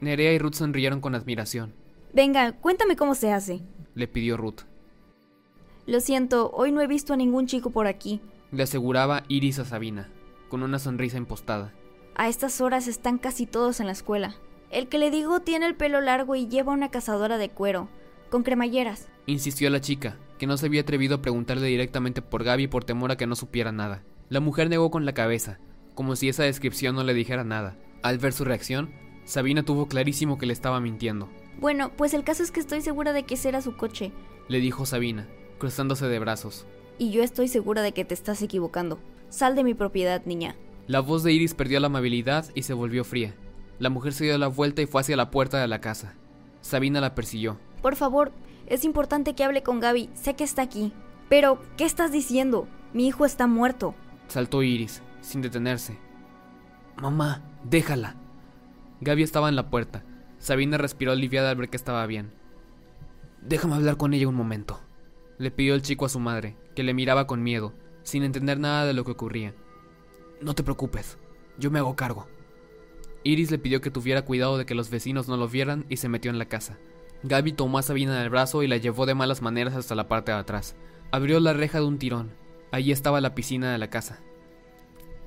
Nerea 0.00 0.32
y 0.32 0.38
Ruth 0.38 0.54
sonrieron 0.54 1.00
con 1.00 1.14
admiración. 1.14 1.74
Venga, 2.12 2.52
cuéntame 2.52 2.94
cómo 2.94 3.14
se 3.14 3.32
hace. 3.32 3.62
Le 3.94 4.06
pidió 4.06 4.36
Ruth. 4.36 4.60
Lo 5.86 6.00
siento, 6.00 6.50
hoy 6.52 6.72
no 6.72 6.82
he 6.82 6.86
visto 6.86 7.14
a 7.14 7.16
ningún 7.16 7.46
chico 7.46 7.70
por 7.70 7.86
aquí. 7.86 8.20
Le 8.52 8.62
aseguraba 8.62 9.24
Iris 9.28 9.58
a 9.58 9.64
Sabina, 9.64 10.10
con 10.48 10.62
una 10.62 10.78
sonrisa 10.78 11.16
impostada. 11.16 11.72
A 12.14 12.28
estas 12.28 12.60
horas 12.60 12.86
están 12.86 13.18
casi 13.18 13.46
todos 13.46 13.80
en 13.80 13.86
la 13.86 13.92
escuela. 13.92 14.36
El 14.70 14.88
que 14.88 14.98
le 14.98 15.10
digo 15.10 15.40
tiene 15.40 15.66
el 15.66 15.74
pelo 15.74 16.00
largo 16.00 16.34
y 16.34 16.46
lleva 16.46 16.72
una 16.72 16.90
cazadora 16.90 17.38
de 17.38 17.48
cuero, 17.48 17.88
con 18.30 18.42
cremalleras. 18.42 19.08
Insistió 19.26 19.70
la 19.70 19.80
chica, 19.80 20.16
que 20.38 20.46
no 20.46 20.58
se 20.58 20.66
había 20.66 20.82
atrevido 20.82 21.16
a 21.16 21.22
preguntarle 21.22 21.66
directamente 21.66 22.20
por 22.20 22.44
Gaby 22.44 22.68
por 22.68 22.84
temor 22.84 23.10
a 23.10 23.16
que 23.16 23.26
no 23.26 23.34
supiera 23.34 23.72
nada. 23.72 24.02
La 24.28 24.40
mujer 24.40 24.68
negó 24.68 24.90
con 24.90 25.06
la 25.06 25.14
cabeza, 25.14 25.58
como 25.94 26.16
si 26.16 26.28
esa 26.28 26.42
descripción 26.42 26.94
no 26.94 27.02
le 27.02 27.14
dijera 27.14 27.44
nada. 27.44 27.76
Al 28.02 28.18
ver 28.18 28.34
su 28.34 28.44
reacción, 28.44 28.90
Sabina 29.24 29.62
tuvo 29.62 29.88
clarísimo 29.88 30.36
que 30.36 30.46
le 30.46 30.52
estaba 30.52 30.80
mintiendo. 30.80 31.30
Bueno, 31.58 31.90
pues 31.96 32.12
el 32.12 32.22
caso 32.22 32.42
es 32.42 32.50
que 32.50 32.60
estoy 32.60 32.82
segura 32.82 33.12
de 33.12 33.24
que 33.24 33.34
ese 33.34 33.48
era 33.48 33.62
su 33.62 33.76
coche. 33.76 34.12
Le 34.48 34.60
dijo 34.60 34.84
Sabina, 34.84 35.26
cruzándose 35.58 36.06
de 36.06 36.18
brazos. 36.18 36.66
Y 36.98 37.10
yo 37.10 37.22
estoy 37.22 37.48
segura 37.48 37.80
de 37.80 37.92
que 37.92 38.04
te 38.04 38.14
estás 38.14 38.42
equivocando. 38.42 38.98
Sal 39.30 39.56
de 39.56 39.64
mi 39.64 39.74
propiedad, 39.74 40.24
niña. 40.26 40.56
La 40.86 41.00
voz 41.00 41.22
de 41.22 41.32
Iris 41.32 41.54
perdió 41.54 41.80
la 41.80 41.86
amabilidad 41.86 42.46
y 42.54 42.62
se 42.62 42.74
volvió 42.74 43.04
fría. 43.04 43.34
La 43.78 43.90
mujer 43.90 44.12
se 44.12 44.24
dio 44.24 44.38
la 44.38 44.48
vuelta 44.48 44.82
y 44.82 44.86
fue 44.86 45.00
hacia 45.00 45.16
la 45.16 45.30
puerta 45.30 45.60
de 45.60 45.68
la 45.68 45.80
casa. 45.80 46.14
Sabina 46.60 47.00
la 47.00 47.14
persiguió. 47.14 47.58
Por 47.82 47.94
favor, 47.94 48.32
es 48.66 48.84
importante 48.84 49.34
que 49.34 49.44
hable 49.44 49.62
con 49.62 49.80
Gaby. 49.80 50.10
Sé 50.14 50.34
que 50.34 50.44
está 50.44 50.62
aquí. 50.62 50.92
Pero, 51.28 51.60
¿qué 51.76 51.84
estás 51.84 52.10
diciendo? 52.10 52.66
Mi 52.92 53.06
hijo 53.06 53.24
está 53.24 53.46
muerto. 53.46 53.94
Saltó 54.26 54.62
Iris, 54.62 55.02
sin 55.20 55.42
detenerse. 55.42 55.98
Mamá, 57.00 57.42
déjala. 57.64 58.16
Gaby 59.00 59.22
estaba 59.22 59.48
en 59.48 59.56
la 59.56 59.70
puerta. 59.70 60.02
Sabina 60.38 60.78
respiró 60.78 61.12
aliviada 61.12 61.50
al 61.50 61.56
ver 61.56 61.68
que 61.68 61.76
estaba 61.76 62.04
bien. 62.06 62.32
Déjame 63.42 63.74
hablar 63.74 63.96
con 63.96 64.14
ella 64.14 64.28
un 64.28 64.34
momento. 64.34 64.80
Le 65.38 65.50
pidió 65.52 65.74
el 65.74 65.82
chico 65.82 66.04
a 66.04 66.08
su 66.08 66.18
madre, 66.18 66.56
que 66.74 66.82
le 66.82 66.94
miraba 66.94 67.26
con 67.28 67.42
miedo, 67.42 67.72
sin 68.02 68.24
entender 68.24 68.58
nada 68.58 68.84
de 68.84 68.92
lo 68.92 69.04
que 69.04 69.12
ocurría. 69.12 69.54
No 70.40 70.54
te 70.54 70.64
preocupes, 70.64 71.18
yo 71.58 71.70
me 71.70 71.78
hago 71.78 71.94
cargo. 71.94 72.26
Iris 73.24 73.50
le 73.50 73.58
pidió 73.58 73.80
que 73.80 73.90
tuviera 73.90 74.24
cuidado 74.24 74.58
de 74.58 74.66
que 74.66 74.74
los 74.74 74.90
vecinos 74.90 75.28
no 75.28 75.36
lo 75.36 75.48
vieran 75.48 75.84
y 75.88 75.96
se 75.96 76.08
metió 76.08 76.30
en 76.30 76.38
la 76.38 76.46
casa. 76.46 76.78
Gaby 77.24 77.52
tomó 77.52 77.78
a 77.78 77.82
Sabina 77.82 78.20
del 78.20 78.30
brazo 78.30 78.62
y 78.62 78.68
la 78.68 78.76
llevó 78.76 79.06
de 79.06 79.14
malas 79.14 79.42
maneras 79.42 79.74
hasta 79.74 79.94
la 79.94 80.08
parte 80.08 80.30
de 80.30 80.38
atrás. 80.38 80.76
Abrió 81.10 81.40
la 81.40 81.52
reja 81.52 81.80
de 81.80 81.86
un 81.86 81.98
tirón. 81.98 82.30
Allí 82.70 82.92
estaba 82.92 83.20
la 83.20 83.34
piscina 83.34 83.72
de 83.72 83.78
la 83.78 83.90
casa. 83.90 84.20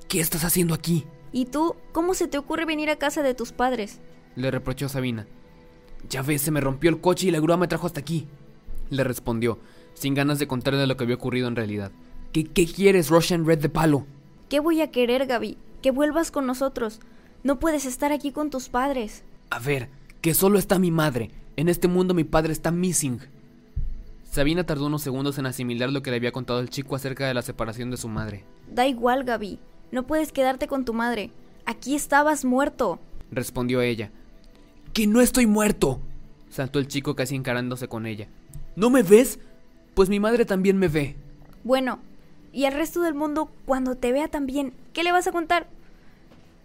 ¿Qué 0.08 0.20
estás 0.20 0.44
haciendo 0.44 0.74
aquí? 0.74 1.04
¿Y 1.32 1.46
tú? 1.46 1.76
¿Cómo 1.92 2.14
se 2.14 2.28
te 2.28 2.38
ocurre 2.38 2.64
venir 2.64 2.90
a 2.90 2.96
casa 2.96 3.22
de 3.22 3.34
tus 3.34 3.52
padres? 3.52 4.00
Le 4.36 4.50
reprochó 4.50 4.88
Sabina. 4.88 5.26
Ya 6.08 6.22
ves, 6.22 6.42
se 6.42 6.50
me 6.50 6.60
rompió 6.60 6.90
el 6.90 7.00
coche 7.00 7.28
y 7.28 7.30
la 7.30 7.40
grúa 7.40 7.56
me 7.56 7.68
trajo 7.68 7.86
hasta 7.86 8.00
aquí. 8.00 8.26
Le 8.90 9.04
respondió, 9.04 9.58
sin 9.94 10.14
ganas 10.14 10.38
de 10.38 10.46
contarle 10.46 10.86
lo 10.86 10.96
que 10.96 11.04
había 11.04 11.16
ocurrido 11.16 11.48
en 11.48 11.56
realidad. 11.56 11.92
¿Qué, 12.32 12.44
qué 12.44 12.66
quieres, 12.66 13.08
Russian 13.08 13.46
Red 13.46 13.60
de 13.60 13.68
palo? 13.68 14.06
¿Qué 14.48 14.60
voy 14.60 14.80
a 14.80 14.90
querer, 14.90 15.26
Gaby? 15.26 15.56
Que 15.82 15.90
vuelvas 15.90 16.30
con 16.30 16.46
nosotros. 16.46 17.00
No 17.44 17.58
puedes 17.58 17.86
estar 17.86 18.12
aquí 18.12 18.30
con 18.30 18.50
tus 18.50 18.68
padres. 18.68 19.24
A 19.50 19.58
ver, 19.58 19.88
que 20.20 20.34
solo 20.34 20.58
está 20.58 20.78
mi 20.78 20.90
madre. 20.90 21.30
En 21.56 21.68
este 21.68 21.88
mundo 21.88 22.14
mi 22.14 22.24
padre 22.24 22.52
está 22.52 22.70
missing. 22.70 23.20
Sabina 24.30 24.64
tardó 24.64 24.86
unos 24.86 25.02
segundos 25.02 25.38
en 25.38 25.46
asimilar 25.46 25.90
lo 25.90 26.02
que 26.02 26.10
le 26.10 26.16
había 26.16 26.32
contado 26.32 26.60
el 26.60 26.70
chico 26.70 26.96
acerca 26.96 27.26
de 27.26 27.34
la 27.34 27.42
separación 27.42 27.90
de 27.90 27.96
su 27.96 28.08
madre. 28.08 28.44
Da 28.70 28.86
igual, 28.86 29.24
Gaby. 29.24 29.58
No 29.90 30.06
puedes 30.06 30.32
quedarte 30.32 30.68
con 30.68 30.84
tu 30.84 30.94
madre. 30.94 31.30
Aquí 31.66 31.94
estabas 31.94 32.44
muerto. 32.44 32.98
Respondió 33.30 33.82
ella. 33.82 34.10
Que 34.94 35.06
no 35.06 35.20
estoy 35.20 35.46
muerto. 35.46 36.00
Saltó 36.48 36.78
el 36.78 36.88
chico 36.88 37.14
casi 37.14 37.34
encarándose 37.34 37.88
con 37.88 38.06
ella. 38.06 38.28
¿No 38.76 38.88
me 38.88 39.02
ves? 39.02 39.38
Pues 39.94 40.08
mi 40.08 40.20
madre 40.20 40.44
también 40.46 40.78
me 40.78 40.88
ve. 40.88 41.16
Bueno, 41.64 41.98
y 42.52 42.64
al 42.64 42.72
resto 42.72 43.02
del 43.02 43.14
mundo, 43.14 43.50
cuando 43.66 43.96
te 43.96 44.12
vea 44.12 44.28
también, 44.28 44.72
¿qué 44.92 45.02
le 45.02 45.12
vas 45.12 45.26
a 45.26 45.32
contar? 45.32 45.66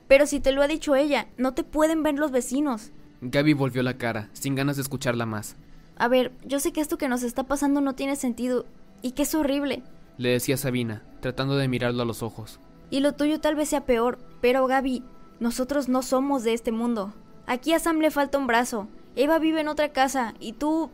Pero 0.08 0.26
si 0.26 0.40
te 0.40 0.52
lo 0.52 0.62
ha 0.62 0.68
dicho 0.68 0.96
ella, 0.96 1.28
no 1.38 1.54
te 1.54 1.64
pueden 1.64 2.04
ver 2.04 2.16
los 2.16 2.32
vecinos. 2.32 2.92
Gaby 3.22 3.54
volvió 3.54 3.84
la 3.84 3.98
cara, 3.98 4.30
sin 4.34 4.56
ganas 4.56 4.76
de 4.78 4.84
escucharla 4.84 5.26
más. 5.26 5.56
A 5.98 6.08
ver, 6.08 6.32
yo 6.46 6.60
sé 6.60 6.72
que 6.72 6.82
esto 6.82 6.98
que 6.98 7.08
nos 7.08 7.24
está 7.24 7.44
pasando 7.44 7.82
no 7.82 7.96
tiene 7.96 8.16
sentido 8.16 8.66
y 9.02 9.12
que 9.12 9.24
es 9.24 9.36
horrible. 9.36 9.84
Le 10.18 10.30
decía 10.30 10.58
Sabina, 10.58 11.04
tratando 11.20 11.58
de 11.58 11.68
mirarlo 11.68 12.04
a 12.04 12.06
los 12.06 12.24
ojos. 12.24 12.60
Y 12.90 13.02
lo 13.02 13.14
tuyo 13.14 13.40
tal 13.40 13.56
vez 13.56 13.70
sea 13.70 13.86
peor, 13.86 14.20
pero 14.40 14.66
Gaby, 14.68 15.04
nosotros 15.40 15.90
no 15.90 16.04
somos 16.04 16.44
de 16.44 16.54
este 16.54 16.72
mundo. 16.72 17.14
Aquí 17.46 17.74
a 17.74 17.80
Sam 17.80 18.00
le 18.00 18.12
falta 18.12 18.38
un 18.38 18.48
brazo. 18.48 18.88
Eva 19.16 19.40
vive 19.40 19.62
en 19.62 19.68
otra 19.68 19.90
casa 19.90 20.34
y 20.40 20.54
tú... 20.54 20.92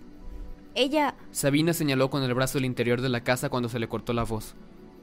Ella... 0.75 1.15
Sabina 1.31 1.73
señaló 1.73 2.09
con 2.09 2.23
el 2.23 2.33
brazo 2.33 2.57
el 2.57 2.65
interior 2.65 3.01
de 3.01 3.09
la 3.09 3.21
casa 3.21 3.49
cuando 3.49 3.69
se 3.69 3.79
le 3.79 3.87
cortó 3.87 4.13
la 4.13 4.23
voz. 4.23 4.55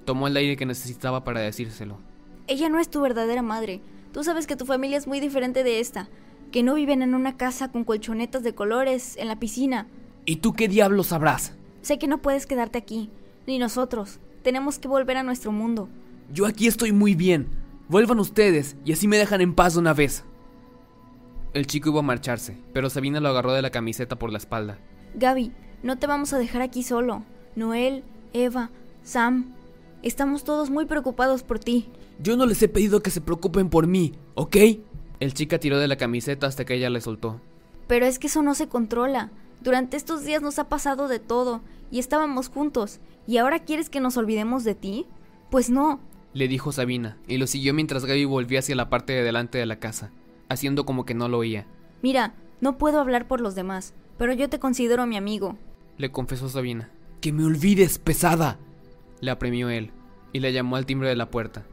Tomó 0.05 0.27
el 0.27 0.37
aire 0.37 0.57
que 0.57 0.67
necesitaba 0.67 1.23
para 1.23 1.41
decírselo. 1.41 1.99
Ella 2.47 2.69
no 2.69 2.81
es 2.81 2.91
tu 2.91 3.01
verdadera 3.01 3.43
madre. 3.43 3.81
Tú 4.13 4.25
sabes 4.25 4.47
que 4.47 4.57
tu 4.57 4.67
familia 4.67 4.99
es 4.99 5.07
muy 5.07 5.21
diferente 5.21 5.63
de 5.63 5.81
esta. 5.81 6.09
Que 6.51 6.63
no 6.63 6.75
viven 6.75 7.03
en 7.03 7.15
una 7.15 7.37
casa 7.37 7.71
con 7.71 7.85
colchonetas 7.85 8.43
de 8.43 8.55
colores, 8.55 9.17
en 9.17 9.29
la 9.29 9.39
piscina. 9.39 9.87
¿Y 10.25 10.37
tú 10.37 10.53
qué 10.53 10.69
diablos 10.69 11.09
sabrás? 11.09 11.53
Sé 11.83 11.99
que 11.99 12.09
no 12.09 12.19
puedes 12.19 12.47
quedarte 12.47 12.79
aquí. 12.79 13.11
Ni 13.47 13.59
nosotros. 13.59 14.19
Tenemos 14.43 14.79
que 14.79 14.89
volver 14.89 15.17
a 15.17 15.23
nuestro 15.23 15.53
mundo. 15.53 15.89
Yo 16.33 16.47
aquí 16.47 16.67
estoy 16.67 16.93
muy 16.93 17.15
bien. 17.15 17.49
Vuelvan 17.89 18.19
ustedes 18.19 18.77
y 18.85 18.93
así 18.93 19.09
me 19.09 19.19
dejan 19.19 19.41
en 19.41 19.55
paz 19.55 19.77
una 19.77 19.95
vez. 19.95 20.25
El 21.53 21.67
chico 21.67 21.91
iba 21.91 21.99
a 21.99 22.03
marcharse, 22.03 22.57
pero 22.73 22.91
Sabina 22.91 23.19
lo 23.21 23.29
agarró 23.29 23.53
de 23.53 23.63
la 23.63 23.71
camiseta 23.71 24.17
por 24.17 24.31
la 24.31 24.39
espalda. 24.39 24.79
Gaby, 25.15 25.53
no 25.83 25.99
te 25.99 26.07
vamos 26.07 26.33
a 26.33 26.39
dejar 26.39 26.63
aquí 26.63 26.85
solo. 26.85 27.25
Noel, 27.57 28.05
Eva, 28.33 28.71
Sam, 29.03 29.53
estamos 30.03 30.45
todos 30.45 30.71
muy 30.71 30.87
preocupados 30.87 31.43
por 31.43 31.59
ti. 31.59 31.89
Yo 32.23 32.37
no 32.37 32.45
les 32.45 32.63
he 32.63 32.69
pedido 32.69 33.03
que 33.03 33.11
se 33.11 33.23
preocupen 33.23 33.71
por 33.71 33.87
mí, 33.87 34.13
¿ok? 34.35 34.57
El 35.21 35.33
chica 35.33 35.59
tiró 35.59 35.79
de 35.79 35.89
la 35.89 35.97
camiseta 35.97 36.47
hasta 36.47 36.67
que 36.67 36.75
ella 36.75 36.91
le 36.91 37.01
soltó. 37.01 37.41
Pero 37.87 38.05
es 38.05 38.19
que 38.19 38.27
eso 38.27 38.43
no 38.43 38.55
se 38.55 38.69
controla. 38.69 39.31
Durante 39.63 39.97
estos 39.97 40.25
días 40.25 40.43
nos 40.43 40.59
ha 40.59 40.69
pasado 40.69 41.09
de 41.09 41.19
todo 41.19 41.63
y 41.91 41.99
estábamos 41.99 42.49
juntos. 42.49 43.01
¿Y 43.27 43.39
ahora 43.39 43.61
quieres 43.61 43.89
que 43.89 44.01
nos 44.01 44.19
olvidemos 44.19 44.65
de 44.65 44.75
ti? 44.75 45.07
Pues 45.51 45.71
no. 45.71 45.99
Le 46.35 46.47
dijo 46.47 46.73
Sabina, 46.73 47.17
y 47.27 47.39
lo 47.39 47.47
siguió 47.47 47.73
mientras 47.73 48.05
Gaby 48.05 48.27
volvía 48.27 48.59
hacia 48.59 48.77
la 48.77 48.91
parte 48.91 49.15
de 49.15 49.23
delante 49.23 49.57
de 49.57 49.67
la 49.67 49.81
casa, 49.81 50.13
haciendo 50.49 50.85
como 50.85 51.07
que 51.07 51.15
no 51.15 51.27
lo 51.29 51.39
oía. 51.39 51.67
Mira, 52.03 52.35
no 52.61 52.77
puedo 52.77 53.01
hablar 53.01 53.29
por 53.29 53.41
los 53.41 53.55
demás, 53.55 53.95
pero 54.19 54.35
yo 54.35 54.49
te 54.51 54.61
considero 54.61 55.07
mi 55.07 55.17
amigo. 55.17 55.57
Le 55.97 56.13
confesó 56.13 56.49
Sabina. 56.49 56.91
Que 57.21 57.33
me 57.33 57.45
olvides, 57.45 57.99
pesada. 57.99 58.59
Le 59.21 59.31
apremió 59.31 59.71
él, 59.71 59.91
y 60.33 60.41
le 60.41 60.53
llamó 60.53 60.77
al 60.77 60.87
timbre 60.87 61.09
de 61.09 61.17
la 61.17 61.31
puerta. 61.31 61.67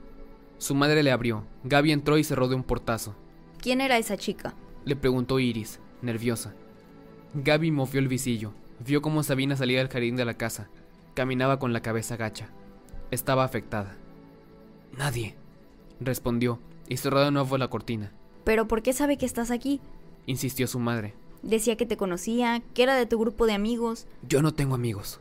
Su 0.57 0.75
madre 0.75 1.03
le 1.03 1.11
abrió. 1.11 1.43
Gaby 1.63 1.91
entró 1.91 2.17
y 2.17 2.23
cerró 2.23 2.47
de 2.47 2.55
un 2.55 2.63
portazo. 2.63 3.15
¿Quién 3.61 3.81
era 3.81 3.97
esa 3.97 4.17
chica? 4.17 4.53
Le 4.85 4.95
preguntó 4.95 5.39
Iris, 5.39 5.79
nerviosa. 6.01 6.53
Gaby 7.33 7.71
movió 7.71 7.99
el 7.99 8.07
visillo. 8.07 8.53
Vio 8.85 9.01
cómo 9.01 9.23
Sabina 9.23 9.55
salía 9.55 9.79
del 9.79 9.89
jardín 9.89 10.15
de 10.15 10.25
la 10.25 10.35
casa. 10.35 10.69
Caminaba 11.13 11.59
con 11.59 11.73
la 11.73 11.81
cabeza 11.81 12.15
gacha. 12.15 12.49
Estaba 13.11 13.43
afectada. 13.43 13.95
Nadie, 14.97 15.35
respondió, 15.99 16.59
y 16.87 16.97
cerró 16.97 17.21
de 17.21 17.31
nuevo 17.31 17.57
la 17.57 17.69
cortina. 17.69 18.11
¿Pero 18.43 18.67
por 18.67 18.81
qué 18.81 18.93
sabe 18.93 19.17
que 19.17 19.25
estás 19.25 19.51
aquí? 19.51 19.81
insistió 20.25 20.67
su 20.67 20.79
madre. 20.79 21.13
Decía 21.43 21.77
que 21.77 21.85
te 21.85 21.97
conocía, 21.97 22.61
que 22.73 22.83
era 22.83 22.95
de 22.95 23.05
tu 23.05 23.19
grupo 23.19 23.45
de 23.45 23.53
amigos. 23.53 24.07
Yo 24.27 24.41
no 24.41 24.53
tengo 24.53 24.75
amigos. 24.75 25.19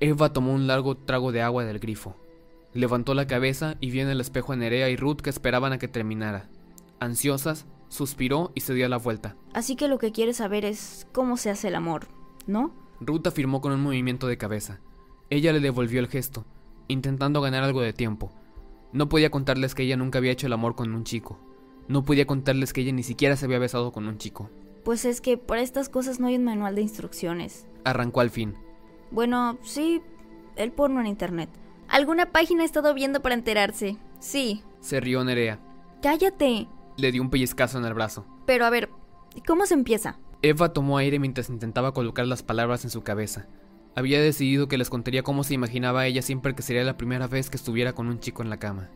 Eva 0.00 0.32
tomó 0.32 0.52
un 0.52 0.66
largo 0.66 0.96
trago 0.96 1.32
de 1.32 1.42
agua 1.42 1.64
del 1.64 1.78
grifo. 1.78 2.16
Levantó 2.76 3.14
la 3.14 3.26
cabeza 3.26 3.76
y 3.80 3.90
vio 3.90 4.02
en 4.02 4.10
el 4.10 4.20
espejo 4.20 4.52
a 4.52 4.56
Nerea 4.56 4.90
y 4.90 4.96
Ruth 4.96 5.22
que 5.22 5.30
esperaban 5.30 5.72
a 5.72 5.78
que 5.78 5.88
terminara. 5.88 6.50
Ansiosas, 7.00 7.64
suspiró 7.88 8.52
y 8.54 8.60
se 8.60 8.74
dio 8.74 8.86
la 8.90 8.98
vuelta. 8.98 9.34
Así 9.54 9.76
que 9.76 9.88
lo 9.88 9.96
que 9.96 10.12
quieres 10.12 10.36
saber 10.36 10.66
es 10.66 11.06
cómo 11.12 11.38
se 11.38 11.48
hace 11.48 11.68
el 11.68 11.74
amor, 11.74 12.08
¿no? 12.46 12.74
Ruth 13.00 13.26
afirmó 13.28 13.62
con 13.62 13.72
un 13.72 13.82
movimiento 13.82 14.26
de 14.26 14.36
cabeza. 14.36 14.80
Ella 15.30 15.54
le 15.54 15.60
devolvió 15.60 16.00
el 16.00 16.08
gesto, 16.08 16.44
intentando 16.86 17.40
ganar 17.40 17.64
algo 17.64 17.80
de 17.80 17.94
tiempo. 17.94 18.30
No 18.92 19.08
podía 19.08 19.30
contarles 19.30 19.74
que 19.74 19.84
ella 19.84 19.96
nunca 19.96 20.18
había 20.18 20.32
hecho 20.32 20.46
el 20.46 20.52
amor 20.52 20.74
con 20.74 20.94
un 20.94 21.04
chico. 21.04 21.40
No 21.88 22.04
podía 22.04 22.26
contarles 22.26 22.74
que 22.74 22.82
ella 22.82 22.92
ni 22.92 23.04
siquiera 23.04 23.36
se 23.36 23.46
había 23.46 23.58
besado 23.58 23.90
con 23.90 24.06
un 24.06 24.18
chico. 24.18 24.50
Pues 24.84 25.06
es 25.06 25.22
que 25.22 25.38
para 25.38 25.62
estas 25.62 25.88
cosas 25.88 26.20
no 26.20 26.26
hay 26.26 26.36
un 26.36 26.44
manual 26.44 26.74
de 26.74 26.82
instrucciones. 26.82 27.66
Arrancó 27.84 28.20
al 28.20 28.28
fin. 28.28 28.54
Bueno, 29.10 29.56
sí, 29.62 30.02
el 30.56 30.72
porno 30.72 31.00
en 31.00 31.06
internet. 31.06 31.48
Alguna 31.88 32.26
página 32.32 32.62
ha 32.62 32.66
estado 32.66 32.94
viendo 32.94 33.22
para 33.22 33.34
enterarse. 33.34 33.96
Sí. 34.18 34.62
Se 34.80 35.00
rió 35.00 35.24
Nerea. 35.24 35.58
Cállate. 36.02 36.68
Le 36.96 37.12
dio 37.12 37.22
un 37.22 37.30
pellizcazo 37.30 37.78
en 37.78 37.84
el 37.84 37.94
brazo. 37.94 38.26
Pero 38.46 38.64
a 38.64 38.70
ver, 38.70 38.90
¿cómo 39.46 39.66
se 39.66 39.74
empieza? 39.74 40.18
Eva 40.42 40.72
tomó 40.72 40.98
aire 40.98 41.18
mientras 41.18 41.48
intentaba 41.48 41.92
colocar 41.92 42.26
las 42.26 42.42
palabras 42.42 42.84
en 42.84 42.90
su 42.90 43.02
cabeza. 43.02 43.46
Había 43.94 44.20
decidido 44.20 44.68
que 44.68 44.78
les 44.78 44.90
contaría 44.90 45.22
cómo 45.22 45.42
se 45.42 45.54
imaginaba 45.54 46.06
ella 46.06 46.22
siempre 46.22 46.54
que 46.54 46.62
sería 46.62 46.84
la 46.84 46.98
primera 46.98 47.26
vez 47.28 47.48
que 47.48 47.56
estuviera 47.56 47.94
con 47.94 48.08
un 48.08 48.20
chico 48.20 48.42
en 48.42 48.50
la 48.50 48.58
cama. 48.58 48.90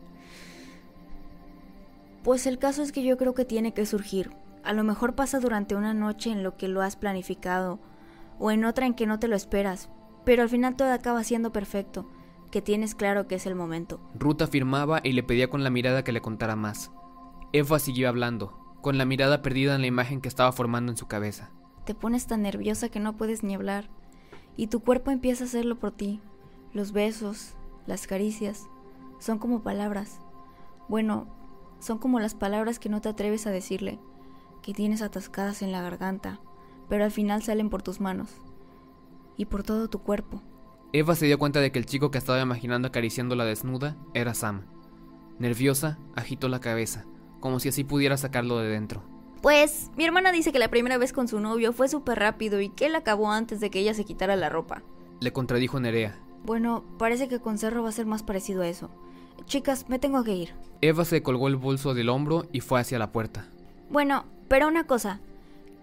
Pues 2.23 2.45
el 2.45 2.59
caso 2.59 2.83
es 2.83 2.91
que 2.91 3.03
yo 3.03 3.17
creo 3.17 3.33
que 3.33 3.45
tiene 3.45 3.73
que 3.73 3.87
surgir. 3.87 4.31
A 4.63 4.73
lo 4.73 4.83
mejor 4.83 5.15
pasa 5.15 5.39
durante 5.39 5.75
una 5.75 5.95
noche 5.95 6.29
en 6.29 6.43
lo 6.43 6.55
que 6.55 6.67
lo 6.67 6.83
has 6.83 6.95
planificado, 6.95 7.79
o 8.37 8.51
en 8.51 8.63
otra 8.63 8.85
en 8.85 8.93
que 8.93 9.07
no 9.07 9.17
te 9.17 9.27
lo 9.27 9.35
esperas, 9.35 9.89
pero 10.23 10.43
al 10.43 10.49
final 10.49 10.75
todo 10.75 10.91
acaba 10.91 11.23
siendo 11.23 11.51
perfecto, 11.51 12.07
que 12.51 12.61
tienes 12.61 12.93
claro 12.93 13.27
que 13.27 13.35
es 13.35 13.45
el 13.47 13.55
momento. 13.55 13.99
Ruth 14.13 14.41
afirmaba 14.41 14.99
y 15.03 15.13
le 15.13 15.23
pedía 15.23 15.49
con 15.49 15.63
la 15.63 15.69
mirada 15.69 16.03
que 16.03 16.11
le 16.11 16.21
contara 16.21 16.55
más. 16.55 16.91
Eva 17.53 17.79
siguió 17.79 18.09
hablando, 18.09 18.75
con 18.81 18.97
la 18.97 19.05
mirada 19.05 19.41
perdida 19.41 19.73
en 19.75 19.81
la 19.81 19.87
imagen 19.87 20.21
que 20.21 20.27
estaba 20.27 20.51
formando 20.51 20.91
en 20.91 20.97
su 20.97 21.07
cabeza. 21.07 21.49
Te 21.85 21.95
pones 21.95 22.27
tan 22.27 22.43
nerviosa 22.43 22.89
que 22.89 22.99
no 22.99 23.17
puedes 23.17 23.43
ni 23.43 23.55
hablar, 23.55 23.89
y 24.57 24.67
tu 24.67 24.81
cuerpo 24.81 25.11
empieza 25.11 25.45
a 25.45 25.47
hacerlo 25.47 25.79
por 25.79 25.91
ti. 25.91 26.21
Los 26.73 26.91
besos, 26.91 27.55
las 27.87 28.05
caricias, 28.05 28.67
son 29.19 29.39
como 29.39 29.63
palabras. 29.63 30.19
Bueno, 30.87 31.27
son 31.79 31.97
como 31.97 32.19
las 32.19 32.35
palabras 32.35 32.79
que 32.79 32.89
no 32.89 33.01
te 33.01 33.09
atreves 33.09 33.47
a 33.47 33.51
decirle, 33.51 33.99
que 34.61 34.73
tienes 34.73 35.01
atascadas 35.01 35.61
en 35.61 35.71
la 35.71 35.81
garganta, 35.81 36.39
pero 36.89 37.03
al 37.03 37.11
final 37.11 37.41
salen 37.41 37.69
por 37.69 37.81
tus 37.81 37.99
manos 37.99 38.29
y 39.37 39.45
por 39.45 39.63
todo 39.63 39.89
tu 39.89 39.99
cuerpo. 39.99 40.41
Eva 40.93 41.15
se 41.15 41.25
dio 41.25 41.39
cuenta 41.39 41.61
de 41.61 41.71
que 41.71 41.79
el 41.79 41.85
chico 41.85 42.11
que 42.11 42.17
estaba 42.17 42.41
imaginando 42.41 42.89
acariciándola 42.89 43.45
desnuda 43.45 43.95
era 44.13 44.33
Sam. 44.33 44.63
Nerviosa, 45.39 45.97
agitó 46.15 46.49
la 46.49 46.59
cabeza, 46.59 47.05
como 47.39 47.61
si 47.61 47.69
así 47.69 47.85
pudiera 47.85 48.17
sacarlo 48.17 48.57
de 48.57 48.67
dentro. 48.67 49.01
Pues 49.41 49.89
mi 49.95 50.03
hermana 50.03 50.33
dice 50.33 50.51
que 50.51 50.59
la 50.59 50.67
primera 50.67 50.97
vez 50.97 51.13
con 51.13 51.29
su 51.29 51.39
novio 51.39 51.71
fue 51.71 51.87
súper 51.87 52.19
rápido 52.19 52.59
y 52.59 52.69
que 52.69 52.87
él 52.87 52.95
acabó 52.95 53.31
antes 53.31 53.61
de 53.61 53.69
que 53.69 53.79
ella 53.79 53.93
se 53.93 54.03
quitara 54.03 54.35
la 54.35 54.49
ropa. 54.49 54.83
Le 55.21 55.31
contradijo 55.31 55.79
Nerea. 55.79 56.19
Bueno, 56.43 56.83
parece 56.97 57.29
que 57.29 57.39
con 57.39 57.57
Cerro 57.57 57.83
va 57.83 57.89
a 57.89 57.93
ser 57.93 58.05
más 58.05 58.21
parecido 58.21 58.61
a 58.61 58.67
eso. 58.67 58.91
Chicas, 59.45 59.87
me 59.87 59.97
tengo 59.97 60.23
que 60.23 60.35
ir. 60.35 60.53
Eva 60.81 61.05
se 61.05 61.23
colgó 61.23 61.47
el 61.47 61.55
bolso 61.55 61.93
del 61.93 62.09
hombro 62.09 62.47
y 62.51 62.59
fue 62.59 62.81
hacia 62.81 62.99
la 62.99 63.11
puerta. 63.11 63.47
Bueno, 63.89 64.25
pero 64.49 64.67
una 64.67 64.85
cosa. 64.85 65.21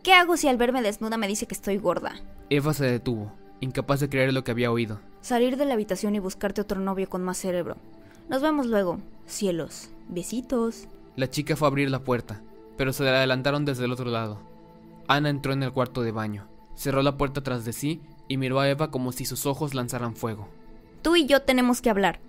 ¿Qué 0.03 0.13
hago 0.13 0.37
si 0.37 0.49
al 0.49 0.59
verme 0.59 0.83
desnuda 0.83 1.17
me 1.17 1.29
dice 1.29 1.47
que 1.47 1.55
estoy 1.55 1.79
gorda? 1.79 2.15
Eva 2.51 2.75
se 2.75 2.85
detuvo, 2.85 3.33
incapaz 3.61 4.01
de 4.01 4.09
creer 4.09 4.33
lo 4.33 4.45
que 4.45 4.51
había 4.51 4.71
oído. 4.71 5.01
Salir 5.21 5.57
de 5.57 5.65
la 5.65 5.75
habitación 5.75 6.15
y 6.15 6.19
buscarte 6.19 6.61
otro 6.61 6.81
novio 6.81 7.09
con 7.09 7.23
más 7.23 7.39
cerebro. 7.39 7.77
Nos 8.29 8.43
vemos 8.43 8.67
luego. 8.67 8.99
Cielos. 9.27 9.91
Besitos. 10.09 10.89
La 11.17 11.29
chica 11.31 11.57
fue 11.57 11.67
a 11.67 11.71
abrir 11.71 11.91
la 11.91 12.05
puerta, 12.05 12.43
pero 12.77 12.93
se 12.93 13.03
le 13.03 13.11
adelantaron 13.11 13.65
desde 13.65 13.85
el 13.85 13.93
otro 13.93 14.11
lado. 14.11 14.39
Ana 15.09 15.31
entró 15.31 15.53
en 15.53 15.63
el 15.63 15.73
cuarto 15.73 16.03
de 16.03 16.13
baño, 16.13 16.47
cerró 16.75 17.03
la 17.03 17.17
puerta 17.17 17.43
tras 17.43 17.65
de 17.65 17.73
sí 17.73 18.01
y 18.29 18.37
miró 18.37 18.61
a 18.61 18.69
Eva 18.69 18.91
como 18.91 19.13
si 19.13 19.25
sus 19.25 19.47
ojos 19.47 19.75
lanzaran 19.75 20.15
fuego. 20.15 20.49
Tú 21.03 21.17
y 21.17 21.27
yo 21.27 21.43
tenemos 21.43 21.81
que 21.81 21.91
hablar. 21.91 22.21